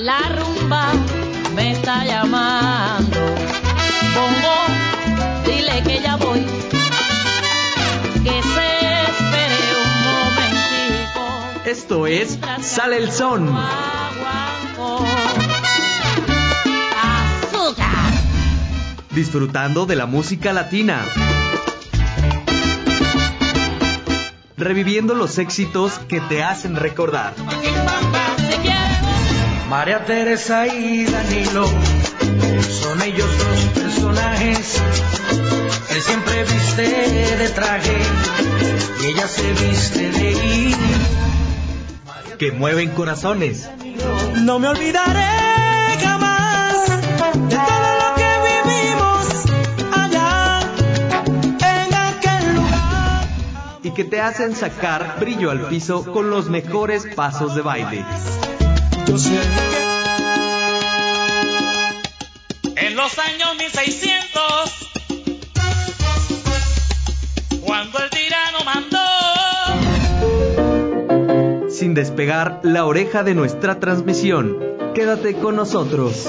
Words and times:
La 0.00 0.18
rumba 0.30 0.92
me 1.54 1.72
está 1.72 2.04
llamando. 2.06 3.18
Bongo, 4.14 4.56
dile 5.44 5.82
que 5.82 6.00
ya 6.00 6.16
voy. 6.16 6.40
Que 8.24 8.42
se 8.42 8.68
espere 9.02 9.58
un 9.84 9.92
momentico. 10.08 11.22
Esto 11.66 12.06
es 12.06 12.38
Sale 12.62 12.96
el 12.96 13.12
Son. 13.12 13.54
Azúcar. 17.02 18.12
Disfrutando 19.10 19.84
de 19.84 19.96
la 19.96 20.06
música 20.06 20.54
latina. 20.54 21.04
Reviviendo 24.56 25.14
los 25.14 25.36
éxitos 25.36 25.98
que 26.08 26.20
te 26.22 26.42
hacen 26.42 26.76
recordar. 26.76 27.34
Si 28.50 28.56
quieres, 28.58 28.79
María 29.70 30.04
Teresa 30.04 30.66
y 30.66 31.04
Danilo 31.04 31.64
son 31.64 33.00
ellos 33.02 33.28
los 33.38 33.84
personajes. 33.84 34.82
Él 35.90 36.02
siempre 36.02 36.42
viste 36.42 37.36
de 37.36 37.48
traje 37.50 37.96
y 39.00 39.06
ella 39.06 39.28
se 39.28 39.52
viste 39.52 40.10
de 40.10 40.32
ir. 40.32 40.76
Que 42.36 42.50
mueven 42.50 42.90
corazones. 42.90 43.70
No 44.42 44.58
me 44.58 44.66
olvidaré 44.66 46.00
jamás 46.02 46.88
de 46.88 47.48
todo 47.48 47.90
lo 48.00 48.14
que 48.16 48.30
vivimos 48.50 49.26
allá 49.92 50.62
en 51.60 51.94
aquel 51.94 52.54
lugar. 52.56 53.28
Y 53.84 53.92
que 53.92 54.02
te 54.02 54.20
hacen 54.20 54.56
sacar 54.56 55.18
brillo 55.20 55.52
al 55.52 55.68
piso 55.68 56.12
con 56.12 56.28
los 56.28 56.50
mejores 56.50 57.06
pasos 57.14 57.54
de 57.54 57.62
baile. 57.62 58.04
Yo 59.10 59.18
sé 59.18 59.40
En 62.76 62.94
los 62.94 63.18
años 63.18 63.56
1600, 63.58 64.44
cuando 67.60 67.98
el 67.98 68.10
tirano 68.10 68.58
mandó, 68.64 68.98
Sin 71.68 71.94
despegar 71.94 72.60
la 72.62 72.84
oreja 72.84 73.24
de 73.24 73.34
nuestra 73.34 73.80
transmisión. 73.80 74.56
Quédate 74.94 75.34
con 75.34 75.56
nosotros. 75.56 76.28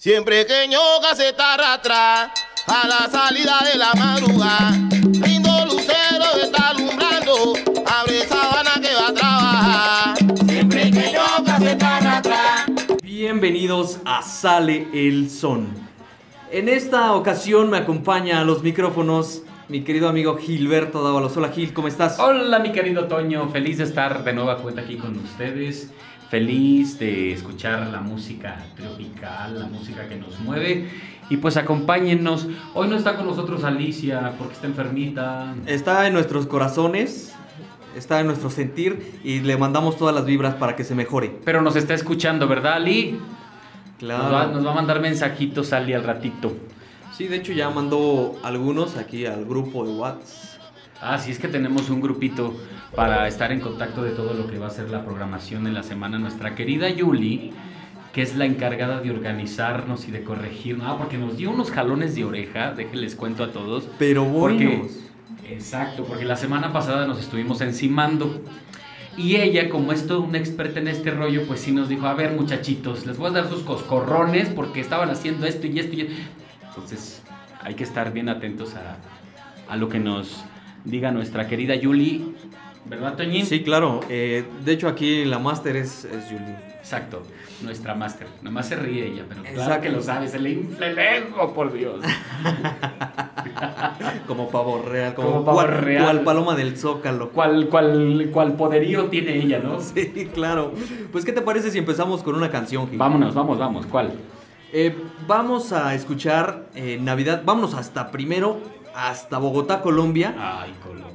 Siempre 0.00 0.46
que 0.46 0.66
ñoca 0.66 1.14
se 1.14 1.28
está 1.28 1.52
arrastra 1.52 2.32
a 2.70 2.86
la 2.86 3.10
salida 3.10 3.58
de 3.72 3.78
la 3.78 3.92
madrugada. 3.94 4.70
Lindo 5.26 5.66
lucero 5.66 6.24
está 6.40 6.68
alumbrando, 6.68 7.54
abre 7.84 8.26
sabana 8.28 8.80
que 8.80 8.94
va 8.94 9.08
a 9.08 9.14
trabajar. 9.14 10.16
Siempre 10.48 10.90
que 10.92 11.12
ñoca 11.12 11.58
se 11.58 11.72
está 11.72 11.96
arrastra. 11.96 12.66
Bienvenidos 13.02 13.98
a 14.04 14.22
Sale 14.22 14.86
el 14.92 15.28
Son. 15.28 15.89
En 16.52 16.68
esta 16.68 17.14
ocasión 17.14 17.70
me 17.70 17.76
acompaña 17.76 18.40
a 18.40 18.44
los 18.44 18.64
micrófonos 18.64 19.44
mi 19.68 19.82
querido 19.82 20.08
amigo 20.08 20.36
Gilberto 20.36 21.00
Dávalos. 21.00 21.36
Hola 21.36 21.50
Gil, 21.50 21.72
¿cómo 21.72 21.86
estás? 21.86 22.18
Hola 22.18 22.58
mi 22.58 22.72
querido 22.72 23.06
Toño, 23.06 23.48
feliz 23.50 23.78
de 23.78 23.84
estar 23.84 24.24
de 24.24 24.32
nueva 24.32 24.56
cuenta 24.56 24.80
aquí 24.80 24.96
con 24.96 25.16
ustedes, 25.16 25.92
feliz 26.28 26.98
de 26.98 27.32
escuchar 27.32 27.86
la 27.86 28.00
música 28.00 28.66
tropical, 28.74 29.60
la 29.60 29.66
música 29.66 30.08
que 30.08 30.16
nos 30.16 30.40
mueve 30.40 30.90
y 31.28 31.36
pues 31.36 31.56
acompáñennos. 31.56 32.48
Hoy 32.74 32.88
no 32.88 32.96
está 32.96 33.14
con 33.14 33.26
nosotros 33.26 33.62
Alicia 33.62 34.32
porque 34.36 34.54
está 34.54 34.66
enfermita. 34.66 35.54
Está 35.66 36.08
en 36.08 36.14
nuestros 36.14 36.48
corazones, 36.48 37.32
está 37.96 38.18
en 38.18 38.26
nuestro 38.26 38.50
sentir 38.50 39.20
y 39.22 39.38
le 39.38 39.56
mandamos 39.56 39.96
todas 39.96 40.12
las 40.12 40.24
vibras 40.24 40.56
para 40.56 40.74
que 40.74 40.82
se 40.82 40.96
mejore. 40.96 41.32
Pero 41.44 41.62
nos 41.62 41.76
está 41.76 41.94
escuchando, 41.94 42.48
¿verdad 42.48 42.72
Ali? 42.72 43.20
Claro. 44.00 44.24
Nos, 44.24 44.32
va, 44.32 44.46
nos 44.46 44.66
va 44.66 44.72
a 44.72 44.74
mandar 44.74 45.00
mensajitos 45.00 45.72
Ali 45.72 45.92
al 45.92 46.02
ratito. 46.04 46.52
Sí, 47.16 47.28
de 47.28 47.36
hecho 47.36 47.52
ya 47.52 47.70
mandó 47.70 48.34
algunos 48.42 48.96
aquí 48.96 49.26
al 49.26 49.44
grupo 49.44 49.86
de 49.86 49.92
WhatsApp. 49.92 50.60
Ah, 51.02 51.18
sí, 51.18 51.30
es 51.30 51.38
que 51.38 51.48
tenemos 51.48 51.88
un 51.88 52.00
grupito 52.00 52.54
para 52.94 53.26
estar 53.28 53.52
en 53.52 53.60
contacto 53.60 54.02
de 54.02 54.10
todo 54.10 54.34
lo 54.34 54.46
que 54.46 54.58
va 54.58 54.66
a 54.66 54.70
ser 54.70 54.90
la 54.90 55.04
programación 55.04 55.66
en 55.66 55.74
la 55.74 55.82
semana. 55.82 56.18
Nuestra 56.18 56.54
querida 56.54 56.88
Yuli, 56.90 57.52
que 58.12 58.20
es 58.22 58.36
la 58.36 58.44
encargada 58.44 59.00
de 59.00 59.10
organizarnos 59.10 60.08
y 60.08 60.10
de 60.10 60.22
corregirnos. 60.24 60.86
Ah, 60.88 60.96
porque 60.98 61.16
nos 61.16 61.36
dio 61.36 61.50
unos 61.50 61.70
jalones 61.70 62.14
de 62.14 62.24
oreja, 62.24 62.72
déjenles 62.72 63.14
cuento 63.16 63.44
a 63.44 63.50
todos. 63.52 63.88
Pero 63.98 64.24
Porque, 64.26 64.66
buenos. 64.66 64.92
exacto, 65.48 66.04
porque 66.04 66.24
la 66.26 66.36
semana 66.36 66.72
pasada 66.72 67.06
nos 67.06 67.18
estuvimos 67.20 67.60
encimando. 67.62 68.42
Y 69.22 69.36
ella, 69.36 69.68
como 69.68 69.92
es 69.92 70.06
toda 70.06 70.20
una 70.20 70.38
experta 70.38 70.80
en 70.80 70.88
este 70.88 71.10
rollo, 71.10 71.42
pues 71.46 71.60
sí 71.60 71.72
nos 71.72 71.90
dijo, 71.90 72.06
a 72.06 72.14
ver 72.14 72.32
muchachitos, 72.32 73.04
les 73.04 73.18
voy 73.18 73.28
a 73.28 73.32
dar 73.32 73.50
sus 73.50 73.62
coscorrones 73.62 74.48
porque 74.48 74.80
estaban 74.80 75.10
haciendo 75.10 75.44
esto 75.44 75.66
y 75.66 75.78
esto 75.78 75.94
y 75.94 76.00
esto. 76.02 76.14
Entonces 76.66 77.20
hay 77.60 77.74
que 77.74 77.84
estar 77.84 78.14
bien 78.14 78.30
atentos 78.30 78.74
a, 78.76 78.96
a 79.70 79.76
lo 79.76 79.90
que 79.90 79.98
nos 79.98 80.42
diga 80.86 81.10
nuestra 81.10 81.46
querida 81.48 81.74
Yuli. 81.74 82.34
¿Verdad, 82.86 83.16
Toñín? 83.16 83.46
Sí, 83.46 83.62
claro. 83.62 84.00
eh, 84.08 84.44
de 84.64 84.72
hecho 84.72 84.88
aquí 84.88 85.24
la 85.24 85.38
máster 85.38 85.76
es, 85.76 86.04
es 86.04 86.24
Julie. 86.24 86.56
Exacto, 86.80 87.22
nuestra 87.62 87.94
máster. 87.94 88.26
Nomás 88.42 88.66
se 88.68 88.76
ríe 88.76 89.06
ella, 89.06 89.24
pero 89.28 89.42
claro 89.42 89.56
Exacto. 89.58 89.82
que 89.82 89.88
lo 89.90 90.02
sabe, 90.02 90.28
se 90.28 90.38
le 90.38 90.50
infla 90.50 90.86
el 90.88 90.98
ego, 90.98 91.54
por 91.54 91.72
Dios. 91.72 92.00
Como 94.26 94.48
pavo 94.48 94.82
real, 94.82 95.14
como, 95.14 95.28
Como 95.30 95.44
pavo 95.44 95.56
cual, 95.58 95.68
real. 95.68 96.04
cual 96.04 96.20
paloma 96.22 96.56
del 96.56 96.76
zócalo. 96.76 97.30
¿Cuál, 97.30 97.68
cuál, 97.68 98.28
cuál 98.32 98.54
poderío 98.54 99.06
tiene 99.06 99.36
ella, 99.36 99.60
no? 99.62 99.80
Sí, 99.94 100.28
claro. 100.32 100.72
Pues, 101.12 101.24
¿qué 101.24 101.32
te 101.32 101.42
parece 101.42 101.70
si 101.70 101.78
empezamos 101.78 102.22
con 102.22 102.34
una 102.34 102.50
canción, 102.50 102.88
Gil? 102.88 102.98
Vámonos, 102.98 103.34
vamos, 103.34 103.58
vamos. 103.58 103.86
¿Cuál? 103.86 104.12
Eh, 104.72 104.96
vamos 105.26 105.72
a 105.72 105.94
escuchar 105.94 106.66
eh, 106.74 106.98
Navidad. 107.00 107.42
Vámonos 107.44 107.74
hasta 107.74 108.10
primero, 108.10 108.58
hasta 108.94 109.38
Bogotá, 109.38 109.80
Colombia, 109.82 110.34
Ay, 110.38 110.72
Colombia. 110.82 111.09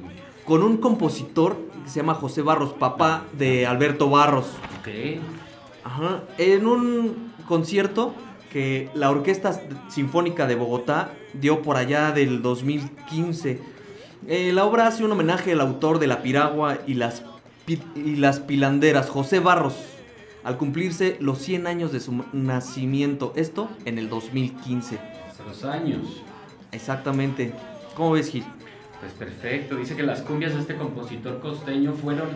Con 0.46 0.62
un 0.62 0.78
compositor 0.78 1.56
que 1.84 1.90
se 1.90 2.00
llama 2.00 2.14
José 2.14 2.40
Barros, 2.42 2.72
papá 2.72 3.24
de 3.36 3.66
Alberto 3.66 4.08
Barros. 4.08 4.46
Ok. 4.80 5.20
Ajá. 5.84 6.22
En 6.38 6.66
un 6.66 7.32
concierto 7.46 8.14
que 8.50 8.88
la 8.94 9.10
Orquesta 9.10 9.60
Sinfónica 9.88 10.46
de 10.46 10.54
Bogotá 10.54 11.10
dio 11.34 11.62
por 11.62 11.76
allá 11.76 12.12
del 12.12 12.42
2015. 12.42 13.60
Eh, 14.28 14.52
la 14.52 14.64
obra 14.64 14.86
hace 14.86 15.04
un 15.04 15.12
homenaje 15.12 15.52
al 15.52 15.60
autor 15.60 15.98
de 15.98 16.06
La 16.06 16.22
Piragua 16.22 16.78
y 16.86 16.94
las, 16.94 17.22
y 17.66 18.16
las 18.16 18.40
Pilanderas, 18.40 19.10
José 19.10 19.40
Barros, 19.40 19.74
al 20.42 20.56
cumplirse 20.56 21.16
los 21.20 21.38
100 21.38 21.66
años 21.66 21.92
de 21.92 22.00
su 22.00 22.24
nacimiento. 22.32 23.32
Esto 23.36 23.68
en 23.84 23.98
el 23.98 24.08
2015. 24.08 24.98
Hace 25.28 25.42
dos 25.42 25.64
años. 25.64 26.22
Exactamente. 26.72 27.52
¿Cómo 27.94 28.12
ves, 28.12 28.30
Gil? 28.30 28.44
Pues 29.00 29.12
perfecto. 29.12 29.76
Dice 29.76 29.94
que 29.94 30.02
las 30.02 30.22
cumbias 30.22 30.54
de 30.54 30.60
este 30.60 30.74
compositor 30.74 31.40
costeño 31.40 31.92
fueron 31.92 32.28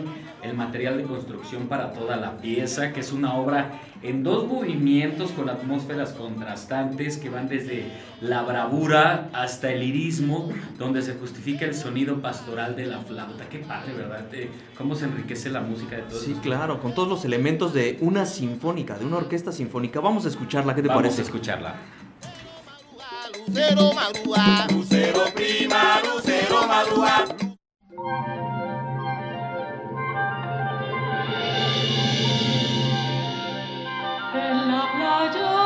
el 0.43 0.53
material 0.53 0.97
de 0.97 1.03
construcción 1.03 1.67
para 1.67 1.91
toda 1.91 2.17
la 2.17 2.37
pieza, 2.37 2.93
que 2.93 2.99
es 2.99 3.11
una 3.11 3.33
obra 3.35 3.71
en 4.03 4.23
dos 4.23 4.47
movimientos 4.47 5.31
con 5.31 5.49
atmósferas 5.49 6.11
contrastantes 6.13 7.17
que 7.17 7.29
van 7.29 7.47
desde 7.49 7.85
la 8.21 8.43
bravura 8.43 9.29
hasta 9.33 9.71
el 9.71 9.79
lirismo, 9.81 10.49
donde 10.77 11.01
se 11.01 11.15
justifica 11.15 11.65
el 11.65 11.73
sonido 11.73 12.21
pastoral 12.21 12.75
de 12.75 12.85
la 12.85 12.99
flauta. 12.99 13.49
Qué 13.49 13.59
padre, 13.59 13.93
¿verdad? 13.93 14.25
Eh, 14.33 14.49
¿Cómo 14.77 14.95
se 14.95 15.05
enriquece 15.05 15.49
la 15.49 15.61
música 15.61 15.95
de 15.97 16.03
todos 16.03 16.21
Sí, 16.23 16.35
claro, 16.43 16.79
con 16.79 16.93
todos 16.93 17.09
los 17.09 17.25
elementos 17.25 17.73
de 17.73 17.97
una 18.01 18.25
sinfónica, 18.27 18.97
de 18.99 19.05
una 19.05 19.17
orquesta 19.17 19.51
sinfónica. 19.51 19.99
Vamos 19.99 20.25
a 20.25 20.29
escucharla, 20.29 20.75
¿qué 20.75 20.83
te 20.83 20.87
Vamos 20.87 21.01
parece? 21.03 21.21
a 21.21 21.25
escucharla. 21.25 21.75
Lucero 23.53 23.91
madruga, 23.93 24.65
lucero 24.71 25.25
prima, 25.35 25.99
lucero 26.05 26.67
madruga. 26.67 27.25
En 34.33 34.67
la 34.71 34.83
playa 34.93 35.60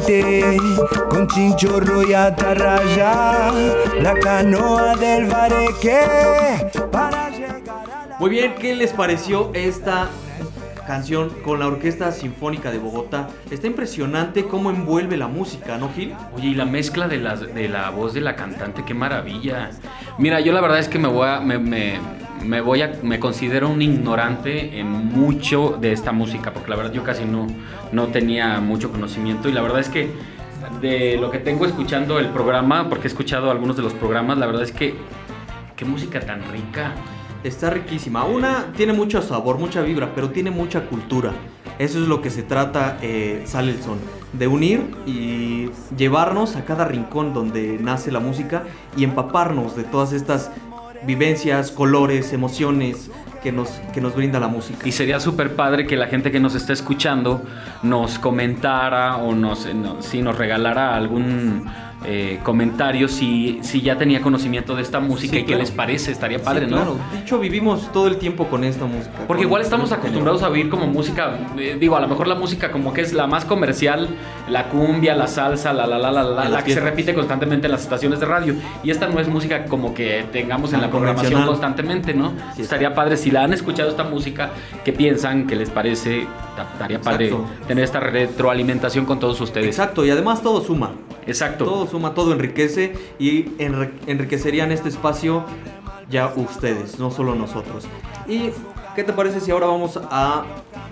corriente 0.00 0.56
con 1.08 1.26
chinchorro 1.28 2.08
y 2.08 2.14
atarraya, 2.14 3.52
la 4.00 4.14
canoa 4.14 4.96
del 4.96 5.26
bareque 5.26 6.70
para 6.90 7.30
llegar 7.30 7.90
a 7.90 8.06
la... 8.06 8.16
Muy 8.18 8.30
bien, 8.30 8.54
¿qué 8.54 8.74
les 8.74 8.92
pareció 8.92 9.50
esta 9.54 10.08
canción 10.90 11.30
con 11.44 11.60
la 11.60 11.68
Orquesta 11.68 12.10
Sinfónica 12.10 12.72
de 12.72 12.78
Bogotá? 12.78 13.28
Está 13.48 13.68
impresionante 13.68 14.46
cómo 14.46 14.70
envuelve 14.70 15.16
la 15.16 15.28
música, 15.28 15.78
¿no, 15.78 15.88
Gil? 15.94 16.14
Oye, 16.36 16.48
y 16.48 16.54
la 16.56 16.64
mezcla 16.64 17.06
de 17.06 17.18
la, 17.18 17.36
de 17.36 17.68
la 17.68 17.90
voz 17.90 18.12
de 18.12 18.20
la 18.20 18.34
cantante, 18.34 18.82
qué 18.84 18.92
maravilla. 18.92 19.70
Mira, 20.18 20.40
yo 20.40 20.52
la 20.52 20.60
verdad 20.60 20.80
es 20.80 20.88
que 20.88 20.98
me 20.98 21.06
voy 21.06 21.28
a, 21.28 21.38
me, 21.38 21.58
me- 21.60 22.00
me 22.44 22.60
voy 22.60 22.82
a, 22.82 22.90
me 23.04 23.20
considero 23.20 23.68
un 23.68 23.82
ignorante 23.82 24.80
en 24.80 24.88
mucho 24.90 25.78
de 25.80 25.92
esta 25.92 26.10
música, 26.10 26.52
porque 26.52 26.70
la 26.70 26.76
verdad 26.76 26.92
yo 26.92 27.04
casi 27.04 27.24
no, 27.24 27.46
no 27.92 28.06
tenía 28.08 28.58
mucho 28.60 28.90
conocimiento 28.90 29.48
y 29.48 29.52
la 29.52 29.60
verdad 29.62 29.78
es 29.78 29.90
que 29.90 30.10
de 30.80 31.18
lo 31.20 31.30
que 31.30 31.38
tengo 31.38 31.66
escuchando 31.66 32.18
el 32.18 32.30
programa, 32.30 32.88
porque 32.88 33.06
he 33.06 33.10
escuchado 33.10 33.52
algunos 33.52 33.76
de 33.76 33.82
los 33.84 33.92
programas, 33.92 34.38
la 34.38 34.46
verdad 34.46 34.62
es 34.64 34.72
que 34.72 34.94
qué 35.76 35.84
música 35.84 36.18
tan 36.18 36.42
rica. 36.50 36.94
Está 37.42 37.70
riquísima. 37.70 38.24
Una 38.24 38.66
tiene 38.76 38.92
mucho 38.92 39.22
sabor, 39.22 39.58
mucha 39.58 39.80
vibra, 39.82 40.12
pero 40.14 40.30
tiene 40.30 40.50
mucha 40.50 40.82
cultura. 40.86 41.32
Eso 41.78 41.98
es 42.00 42.06
lo 42.08 42.20
que 42.20 42.28
se 42.30 42.42
trata, 42.42 42.98
eh, 43.00 43.42
sale 43.46 43.72
el 43.72 43.82
son. 43.82 43.98
De 44.34 44.46
unir 44.46 44.82
y 45.06 45.70
llevarnos 45.96 46.56
a 46.56 46.64
cada 46.64 46.84
rincón 46.84 47.32
donde 47.32 47.78
nace 47.80 48.12
la 48.12 48.20
música 48.20 48.64
y 48.96 49.04
empaparnos 49.04 49.74
de 49.74 49.84
todas 49.84 50.12
estas 50.12 50.50
vivencias, 51.06 51.70
colores, 51.70 52.34
emociones 52.34 53.10
que 53.42 53.52
nos, 53.52 53.70
que 53.94 54.02
nos 54.02 54.14
brinda 54.14 54.38
la 54.38 54.48
música. 54.48 54.86
Y 54.86 54.92
sería 54.92 55.18
súper 55.18 55.56
padre 55.56 55.86
que 55.86 55.96
la 55.96 56.08
gente 56.08 56.30
que 56.30 56.38
nos 56.40 56.54
está 56.54 56.74
escuchando 56.74 57.42
nos 57.82 58.18
comentara 58.18 59.16
o 59.16 59.34
nos, 59.34 59.66
no- 59.74 60.02
si 60.02 60.20
nos 60.20 60.36
regalara 60.36 60.94
algún 60.94 61.64
eh, 62.04 62.40
comentario 62.42 63.08
si, 63.08 63.58
si 63.62 63.82
ya 63.82 63.96
tenía 63.98 64.22
conocimiento 64.22 64.74
de 64.74 64.82
esta 64.82 65.00
música 65.00 65.32
Sí, 65.32 65.36
y 65.38 65.40
qué 65.40 65.46
claro. 65.48 65.60
les 65.62 65.70
parece. 65.70 66.12
Estaría 66.12 66.38
Sí, 66.38 66.44
padre, 66.44 66.66
¿no? 66.66 66.76
Claro, 66.76 66.96
de 67.12 67.18
hecho 67.20 67.38
vivimos 67.38 67.92
todo 67.92 68.06
el 68.06 68.16
tiempo 68.16 68.46
con 68.46 68.64
esta 68.64 68.86
música. 68.86 69.12
Porque 69.26 69.42
igual 69.42 69.62
estamos 69.62 69.90
con- 69.90 69.98
acostumbrados 69.98 70.42
a 70.42 70.48
oír 70.48 70.68
como 70.70 70.86
música, 70.86 71.36
eh, 71.58 71.76
digo, 71.78 71.96
a 71.96 72.00
lo 72.00 72.08
mejor 72.08 72.26
la 72.26 72.34
música 72.36 72.70
como 72.72 72.92
que 72.92 73.02
es 73.02 73.12
la 73.12 73.26
más 73.26 73.44
comercial, 73.44 74.08
la 74.48 74.68
cumbia, 74.68 75.14
la 75.14 75.26
salsa, 75.26 75.72
la 75.72 75.86
la 75.86 75.98
la 75.98 76.10
la 76.10 76.22
la, 76.24 76.48
la 76.48 76.64
que 76.64 76.72
se 76.74 76.80
repite 76.80 77.12
constantemente 77.14 77.66
en 77.66 77.72
las 77.72 77.82
estaciones 77.82 78.18
de 78.20 78.26
radio. 78.26 78.54
Y 78.82 78.90
esta 78.90 79.06
no 79.06 79.20
es 79.20 79.28
música 79.28 79.66
como 79.66 79.92
que 79.94 80.24
tengamos 80.32 80.72
en 80.72 80.80
la 80.80 80.88
programación 80.90 81.44
constantemente, 81.46 82.14
¿no? 82.14 82.32
Sí. 82.56 82.62
Estaría 82.62 82.94
padre 82.94 83.16
si 83.16 83.30
la 83.30 83.44
han 83.44 83.52
escuchado 83.52 83.90
esta 83.90 84.04
música, 84.04 84.50
¿qué 84.84 84.92
piensan? 84.92 85.46
¿Qué 85.46 85.54
les 85.56 85.68
parece? 85.70 86.26
Ta- 86.56 86.66
Estaría 86.72 87.00
padre 87.00 87.32
tener 87.68 87.84
esta 87.84 88.00
retroalimentación 88.00 89.04
con 89.04 89.18
todos 89.20 89.40
ustedes. 89.40 89.66
Exacto, 89.66 90.04
y 90.04 90.10
además 90.10 90.42
todo 90.42 90.60
suma. 90.62 90.92
Exacto. 91.26 91.64
Todo 91.64 91.86
suma, 91.90 92.14
todo 92.14 92.32
enriquece 92.32 92.92
y 93.18 93.44
enri- 93.58 93.90
enriquecerían 94.06 94.72
este 94.72 94.88
espacio 94.88 95.44
ya 96.08 96.32
ustedes, 96.34 96.98
no 96.98 97.10
solo 97.10 97.34
nosotros. 97.34 97.86
¿Y 98.26 98.50
qué 98.96 99.04
te 99.04 99.12
parece 99.12 99.40
si 99.40 99.50
ahora 99.50 99.66
vamos 99.66 99.98
a 100.10 100.44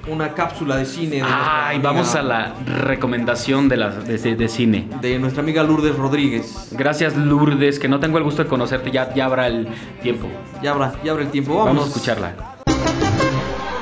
una 0.09 0.33
cápsula 0.33 0.77
de 0.77 0.87
cine 0.87 1.17
de, 1.17 1.23
amiga- 1.23 1.81
vamos 1.83 2.15
a 2.15 2.23
la 2.23 2.55
recomendación 2.85 3.69
de, 3.69 3.77
las 3.77 4.07
de, 4.07 4.17
de 4.37 4.49
cine. 4.49 4.89
de 5.01 5.19
nuestra 5.19 5.43
amiga 5.43 5.63
Lourdes 5.65 5.97
Rodríguez? 5.97 6.69
Gracias 6.73 7.17
Lourdes, 7.17 7.79
que 7.79 7.89
no 7.89 7.99
tengo 8.01 8.19
el 8.19 8.25
gusto 8.25 8.43
de 8.45 8.49
conocerte, 8.49 8.91
ya, 8.91 9.13
ya 9.15 9.25
habrá 9.27 9.49
el 9.49 9.69
tiempo. 10.03 10.29
Ya 10.63 10.71
habrá, 10.71 10.95
ya 11.05 11.11
habrá 11.13 11.25
el 11.25 11.31
tiempo. 11.31 11.65
Vamos 11.65 11.85
a 11.85 11.89
escucharla. 11.89 12.35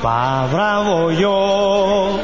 Pa' 0.02 0.46
bravo 0.52 1.10
yo. 1.12 2.18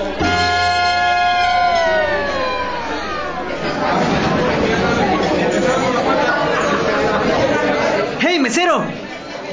Mesero! 8.53 8.85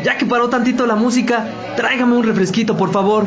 Ya 0.04 0.18
que 0.18 0.26
paró 0.26 0.50
tantito 0.50 0.86
la 0.86 0.96
música, 0.96 1.46
tráigame 1.78 2.16
un 2.16 2.24
refresquito, 2.26 2.76
por 2.76 2.92
favor. 2.92 3.26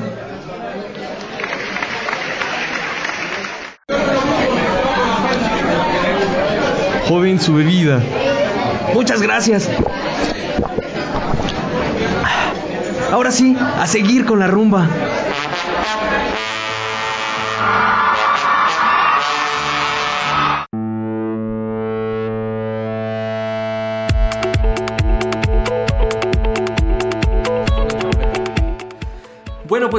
Joven, 7.09 7.41
su 7.41 7.55
bebida. 7.55 8.03
Muchas 8.93 9.23
gracias. 9.23 9.71
Ahora 13.11 13.31
sí, 13.31 13.57
a 13.59 13.87
seguir 13.87 14.27
con 14.27 14.41
la 14.41 14.49
rumba. 14.49 14.89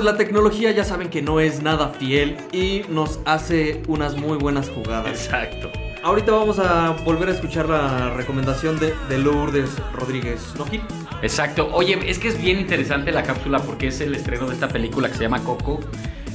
Pues 0.04 0.12
la 0.12 0.18
tecnología 0.18 0.72
ya 0.72 0.84
saben 0.84 1.10
que 1.10 1.22
no 1.22 1.40
es 1.40 1.62
nada 1.64 1.90
fiel 1.90 2.36
y 2.52 2.82
nos 2.90 3.20
hace 3.26 3.82
unas 3.88 4.18
muy 4.18 4.38
buenas 4.38 4.70
jugadas. 4.70 5.08
Exacto. 5.10 5.72
ahorita 6.04 6.34
vamos 6.34 6.60
a 6.60 6.92
volver 7.06 7.30
a 7.30 7.32
escuchar 7.32 7.70
la 7.70 8.14
recomendación 8.14 8.78
de, 8.80 8.94
de 9.08 9.18
Lourdes 9.18 9.70
Rodríguez, 9.94 10.42
¿no, 10.58 10.66
Gil? 10.66 10.82
Exacto. 11.22 11.70
Oye, 11.72 11.98
es 12.06 12.20
que 12.20 12.28
es 12.28 12.42
bien 12.42 12.60
interesante 12.60 13.14
la 13.14 13.24
cápsula 13.24 13.60
porque 13.60 13.88
es 13.88 14.02
el 14.02 14.14
estreno 14.14 14.48
de 14.48 14.54
esta 14.56 14.68
película 14.68 15.08
que 15.08 15.16
se 15.16 15.22
llama 15.24 15.40
Coco. 15.42 15.80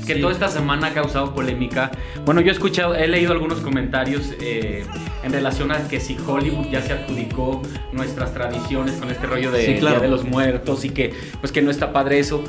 Que 0.07 0.15
Sí. 0.15 0.21
toda 0.23 0.33
esta 0.33 0.49
semana 0.49 0.87
ha 0.87 0.95
causado 0.95 1.35
polémica. 1.35 1.91
Bueno, 2.25 2.41
yo 2.41 2.49
he 2.49 2.53
escuchado, 2.53 2.95
he 2.95 3.07
leído 3.09 3.33
algunos 3.33 3.59
comentarios 3.61 4.33
eh, 4.41 4.87
en 5.23 5.33
relación 5.33 5.71
a 5.71 5.87
que 5.87 6.01
si 6.01 6.17
Hollywood 6.27 6.69
ya 6.71 6.81
se 6.81 6.95
adjudicó 6.95 7.61
nuestras 7.93 8.33
tradiciones 8.33 8.95
con 8.95 9.11
este 9.11 9.27
rollo 9.27 9.51
de 9.53 9.67
Sí, 9.67 9.75
claro. 9.81 10.01
De 10.01 10.09
los 10.09 10.25
Muertos 10.25 10.87
y 10.87 10.91
que 10.91 11.13
pues 11.43 11.53
que 11.53 11.61
no 11.61 11.71
está 11.71 11.93
padre 11.93 12.19
eso. 12.21 12.43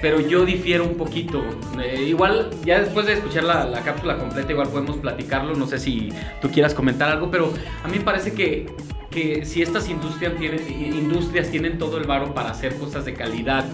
Pero 0.00 0.20
yo 0.20 0.44
difiero 0.44 0.84
un 0.84 0.94
poquito. 0.94 1.44
Eh, 1.82 2.04
igual, 2.08 2.50
ya 2.64 2.80
después 2.80 3.06
de 3.06 3.14
escuchar 3.14 3.44
la, 3.44 3.64
la 3.66 3.82
cápsula 3.82 4.18
completa, 4.18 4.52
igual 4.52 4.68
podemos 4.68 4.96
platicarlo. 4.96 5.54
No 5.54 5.66
sé 5.66 5.78
si 5.78 6.10
tú 6.40 6.50
quieras 6.50 6.74
comentar 6.74 7.10
algo, 7.10 7.30
pero 7.30 7.52
a 7.84 7.88
mí 7.88 7.98
me 7.98 8.04
parece 8.04 8.32
que, 8.32 8.66
que 9.10 9.44
si 9.44 9.62
estas 9.62 9.88
industrias 9.88 10.36
tienen, 10.38 10.60
industrias 10.68 11.50
tienen 11.50 11.78
todo 11.78 11.98
el 11.98 12.04
varo 12.06 12.32
para 12.32 12.50
hacer 12.50 12.76
cosas 12.76 13.04
de 13.04 13.14
calidad 13.14 13.64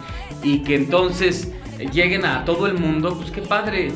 y 0.42 0.62
que 0.62 0.74
entonces 0.74 1.52
lleguen 1.92 2.24
a 2.24 2.44
todo 2.44 2.66
el 2.66 2.74
mundo, 2.74 3.16
pues 3.16 3.30
qué 3.30 3.42
padre. 3.42 3.92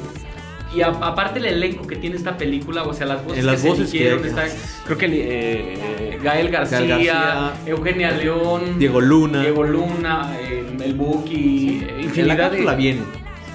Y 0.74 0.82
a- 0.82 0.88
aparte 0.88 1.40
el 1.40 1.46
elenco 1.46 1.86
que 1.86 1.96
tiene 1.96 2.16
esta 2.16 2.36
película, 2.36 2.84
o 2.84 2.94
sea, 2.94 3.06
las 3.06 3.24
voces, 3.24 3.44
las 3.44 3.60
que 3.60 3.68
voces 3.68 3.90
se 3.90 3.96
eligieron, 3.98 4.22
que- 4.22 4.28
está, 4.28 4.44
creo 4.84 4.98
que 4.98 5.06
eh, 5.10 6.18
Gael 6.22 6.48
García, 6.50 6.78
Gael 6.80 6.88
García, 6.90 7.52
Eugenia 7.66 8.10
León, 8.12 8.78
Diego 8.78 9.00
Luna. 9.00 9.40
Diego 9.42 9.64
Luna, 9.64 10.32
el, 10.40 10.80
el 10.80 10.94
Buki, 10.94 11.80
eh, 11.82 11.94
la 11.96 12.02
infinidad 12.02 12.36
de... 12.36 12.56
cápsula 12.58 12.74
viene. 12.74 13.00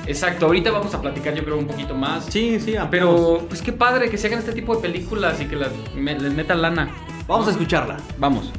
Exacto, 0.08 0.46
ahorita 0.46 0.70
vamos 0.72 0.94
a 0.94 1.02
platicar 1.02 1.34
yo 1.34 1.44
creo 1.44 1.58
un 1.58 1.66
poquito 1.68 1.96
más. 1.96 2.26
Sí, 2.26 2.60
sí, 2.60 2.76
ampliamos. 2.76 3.16
Pero 3.16 3.48
pues 3.48 3.62
qué 3.62 3.72
padre 3.72 4.10
que 4.10 4.18
se 4.18 4.28
hagan 4.28 4.40
este 4.40 4.52
tipo 4.52 4.76
de 4.76 4.82
películas 4.82 5.42
y 5.42 5.46
que 5.46 5.56
las, 5.56 5.70
me- 5.96 6.20
les 6.20 6.34
metan 6.34 6.62
lana. 6.62 6.90
Vamos 7.28 7.48
a 7.48 7.52
escucharla. 7.52 7.98
Vamos. 8.20 8.52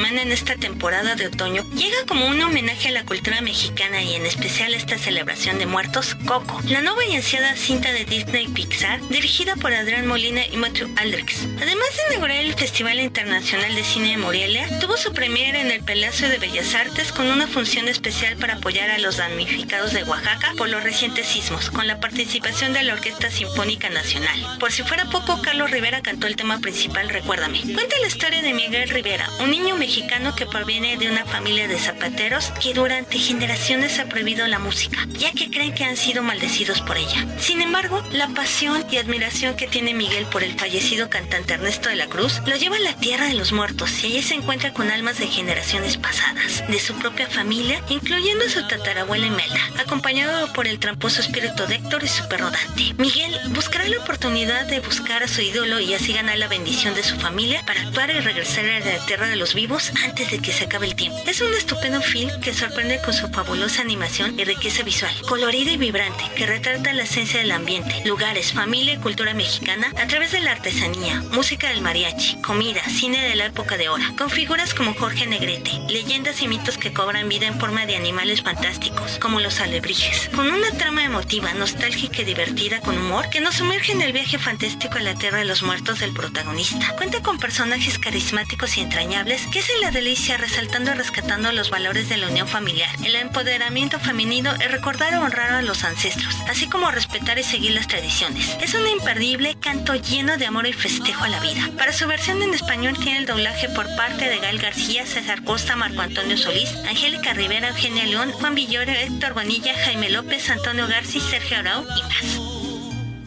Semana 0.00 0.22
en 0.22 0.32
esta 0.32 0.56
temporada 0.56 1.14
de 1.14 1.26
otoño, 1.26 1.62
llega 1.74 2.06
como 2.08 2.26
un 2.26 2.40
homenaje 2.40 2.88
a 2.88 2.90
la 2.90 3.04
cultura 3.04 3.42
mexicana 3.42 4.02
y 4.02 4.14
en 4.14 4.24
especial 4.24 4.72
a 4.72 4.78
esta 4.78 4.96
celebración 4.96 5.58
de 5.58 5.66
muertos, 5.66 6.16
Coco, 6.24 6.58
la 6.68 6.80
nueva 6.80 7.04
y 7.04 7.16
ansiada 7.16 7.54
cinta 7.54 7.92
de 7.92 8.06
Disney 8.06 8.48
Pixar, 8.48 9.06
dirigida 9.10 9.56
por 9.56 9.74
Adrián 9.74 10.06
Molina 10.06 10.40
y 10.50 10.56
Matthew 10.56 10.88
Aldrich. 10.96 11.36
Además 11.60 11.88
de 11.96 12.14
inaugurar 12.14 12.38
el 12.38 12.54
Festival 12.54 12.98
Internacional 12.98 13.74
de 13.74 13.84
Cine 13.84 14.12
de 14.12 14.16
Morelia, 14.16 14.78
tuvo 14.80 14.96
su 14.96 15.12
premiere 15.12 15.60
en 15.60 15.70
el 15.70 15.84
Palacio 15.84 16.30
de 16.30 16.38
Bellas 16.38 16.74
Artes 16.74 17.12
con 17.12 17.26
una 17.26 17.46
función 17.46 17.86
especial 17.86 18.36
para 18.36 18.54
apoyar 18.54 18.88
a 18.90 18.98
los 18.98 19.18
damnificados 19.18 19.92
de 19.92 20.04
Oaxaca 20.04 20.54
por 20.56 20.70
los 20.70 20.82
recientes 20.82 21.26
sismos, 21.26 21.68
con 21.68 21.86
la 21.86 22.00
participación 22.00 22.72
de 22.72 22.84
la 22.84 22.94
Orquesta 22.94 23.30
Sinfónica 23.30 23.90
Nacional. 23.90 24.56
Por 24.58 24.72
si 24.72 24.82
fuera 24.82 25.10
poco, 25.10 25.42
Carlos 25.42 25.70
Rivera 25.70 26.00
cantó 26.00 26.26
el 26.26 26.36
tema 26.36 26.58
principal 26.60 27.10
Recuérdame. 27.10 27.60
Cuenta 27.74 27.98
la 28.00 28.06
historia 28.06 28.40
de 28.40 28.54
Miguel 28.54 28.88
Rivera, 28.88 29.28
un 29.40 29.50
niño 29.50 29.76
mexicano 29.76 29.89
que 30.36 30.46
proviene 30.46 30.96
de 30.98 31.10
una 31.10 31.24
familia 31.24 31.66
de 31.66 31.76
zapateros 31.76 32.52
que 32.62 32.72
durante 32.72 33.18
generaciones 33.18 33.98
ha 33.98 34.04
prohibido 34.04 34.46
la 34.46 34.60
música, 34.60 35.04
ya 35.18 35.32
que 35.32 35.50
creen 35.50 35.74
que 35.74 35.84
han 35.84 35.96
sido 35.96 36.22
maldecidos 36.22 36.80
por 36.80 36.96
ella. 36.96 37.26
Sin 37.40 37.60
embargo, 37.60 38.00
la 38.12 38.28
pasión 38.28 38.84
y 38.92 38.98
admiración 38.98 39.56
que 39.56 39.66
tiene 39.66 39.92
Miguel 39.92 40.26
por 40.26 40.44
el 40.44 40.56
fallecido 40.56 41.10
cantante 41.10 41.54
Ernesto 41.54 41.88
de 41.88 41.96
la 41.96 42.06
Cruz 42.06 42.40
lo 42.46 42.54
lleva 42.54 42.76
a 42.76 42.80
la 42.80 42.96
tierra 42.96 43.26
de 43.26 43.34
los 43.34 43.50
muertos 43.50 44.04
y 44.04 44.06
allí 44.06 44.22
se 44.22 44.34
encuentra 44.34 44.72
con 44.72 44.90
almas 44.92 45.18
de 45.18 45.26
generaciones 45.26 45.96
pasadas, 45.96 46.62
de 46.68 46.78
su 46.78 46.94
propia 46.94 47.26
familia, 47.26 47.82
incluyendo 47.88 48.44
a 48.44 48.50
su 48.50 48.66
tatarabuela 48.68 49.26
Imelda, 49.26 49.60
acompañado 49.80 50.52
por 50.52 50.68
el 50.68 50.78
tramposo 50.78 51.20
espíritu 51.20 51.66
de 51.66 51.74
Héctor 51.74 52.04
y 52.04 52.08
su 52.08 52.28
perro 52.28 52.50
Dante. 52.50 52.94
Miguel 52.96 53.36
buscará 53.48 53.88
la 53.88 53.98
oportunidad 53.98 54.66
de 54.66 54.78
buscar 54.78 55.24
a 55.24 55.28
su 55.28 55.40
ídolo 55.40 55.80
y 55.80 55.94
así 55.94 56.12
ganar 56.12 56.38
la 56.38 56.46
bendición 56.46 56.94
de 56.94 57.02
su 57.02 57.16
familia 57.16 57.64
para 57.66 57.80
actuar 57.80 58.10
y 58.10 58.20
regresar 58.20 58.64
a 58.66 58.78
la 58.78 59.06
tierra 59.06 59.26
de 59.26 59.36
los 59.36 59.54
vivos 59.54 59.79
antes 60.04 60.30
de 60.30 60.38
que 60.40 60.52
se 60.52 60.64
acabe 60.64 60.86
el 60.86 60.94
tiempo. 60.94 61.18
Es 61.26 61.40
un 61.40 61.52
estupendo 61.54 62.00
film 62.02 62.30
que 62.40 62.54
sorprende 62.54 63.00
con 63.04 63.14
su 63.14 63.28
fabulosa 63.28 63.82
animación 63.82 64.38
y 64.38 64.44
riqueza 64.44 64.82
visual, 64.82 65.14
colorida 65.28 65.70
y 65.70 65.76
vibrante, 65.76 66.24
que 66.36 66.46
retrata 66.46 66.92
la 66.92 67.04
esencia 67.04 67.40
del 67.40 67.52
ambiente, 67.52 68.02
lugares, 68.04 68.52
familia 68.52 68.94
y 68.94 68.98
cultura 68.98 69.34
mexicana 69.34 69.92
a 69.96 70.06
través 70.06 70.32
de 70.32 70.40
la 70.40 70.52
artesanía, 70.52 71.22
música 71.32 71.68
del 71.68 71.82
mariachi, 71.82 72.40
comida, 72.42 72.82
cine 72.88 73.22
de 73.28 73.36
la 73.36 73.46
época 73.46 73.76
de 73.76 73.88
oro, 73.88 74.04
con 74.18 74.30
figuras 74.30 74.74
como 74.74 74.94
Jorge 74.94 75.26
Negrete, 75.26 75.80
leyendas 75.88 76.42
y 76.42 76.48
mitos 76.48 76.78
que 76.78 76.92
cobran 76.92 77.28
vida 77.28 77.46
en 77.46 77.58
forma 77.58 77.86
de 77.86 77.96
animales 77.96 78.42
fantásticos, 78.42 79.18
como 79.18 79.40
los 79.40 79.60
alebrijes, 79.60 80.30
con 80.34 80.50
una 80.50 80.70
trama 80.72 81.04
emotiva, 81.04 81.54
nostálgica 81.54 82.22
y 82.22 82.24
divertida 82.24 82.80
con 82.80 82.98
humor 82.98 83.30
que 83.30 83.40
nos 83.40 83.56
sumerge 83.56 83.92
en 83.92 84.02
el 84.02 84.12
viaje 84.12 84.38
fantástico 84.38 84.98
a 84.98 85.02
la 85.02 85.14
tierra 85.14 85.38
de 85.38 85.44
los 85.44 85.62
muertos 85.62 86.00
del 86.00 86.12
protagonista. 86.12 86.94
Cuenta 86.96 87.22
con 87.22 87.38
personajes 87.38 87.98
carismáticos 87.98 88.76
y 88.76 88.80
entrañables 88.80 89.46
que 89.52 89.62
hacen 89.70 89.80
la 89.80 89.90
delicia 89.90 90.36
resaltando 90.36 90.92
y 90.92 90.94
rescatando 90.94 91.52
los 91.52 91.70
valores 91.70 92.08
de 92.08 92.16
la 92.16 92.28
unión 92.28 92.48
familiar, 92.48 92.88
el 93.04 93.14
empoderamiento 93.14 93.98
femenino 93.98 94.52
y 94.56 94.68
recordar 94.68 95.12
y 95.12 95.16
honrar 95.16 95.52
a 95.52 95.62
los 95.62 95.84
ancestros, 95.84 96.34
así 96.48 96.68
como 96.68 96.90
respetar 96.90 97.38
y 97.38 97.42
seguir 97.42 97.72
las 97.72 97.86
tradiciones. 97.86 98.56
Es 98.60 98.74
un 98.74 98.86
imperdible 98.86 99.56
canto 99.60 99.94
lleno 99.94 100.36
de 100.36 100.46
amor 100.46 100.66
y 100.66 100.72
festejo 100.72 101.24
a 101.24 101.28
la 101.28 101.40
vida. 101.40 101.68
Para 101.76 101.92
su 101.92 102.06
versión 102.06 102.42
en 102.42 102.54
español 102.54 102.96
tiene 102.98 103.18
el 103.18 103.26
doblaje 103.26 103.68
por 103.68 103.86
parte 103.96 104.28
de 104.28 104.38
Gael 104.38 104.58
García, 104.58 105.06
César 105.06 105.44
Costa, 105.44 105.76
Marco 105.76 106.00
Antonio 106.00 106.36
Solís, 106.36 106.70
Angélica 106.88 107.32
Rivera, 107.32 107.68
Eugenia 107.68 108.06
León, 108.06 108.32
Juan 108.32 108.54
Villoro, 108.54 108.90
Héctor 108.90 109.34
Bonilla, 109.34 109.74
Jaime 109.74 110.10
López, 110.10 110.48
Antonio 110.50 110.86
García, 110.86 111.22
Sergio 111.22 111.58
Arau 111.58 111.82
y 111.82 112.02
más. 112.02 112.49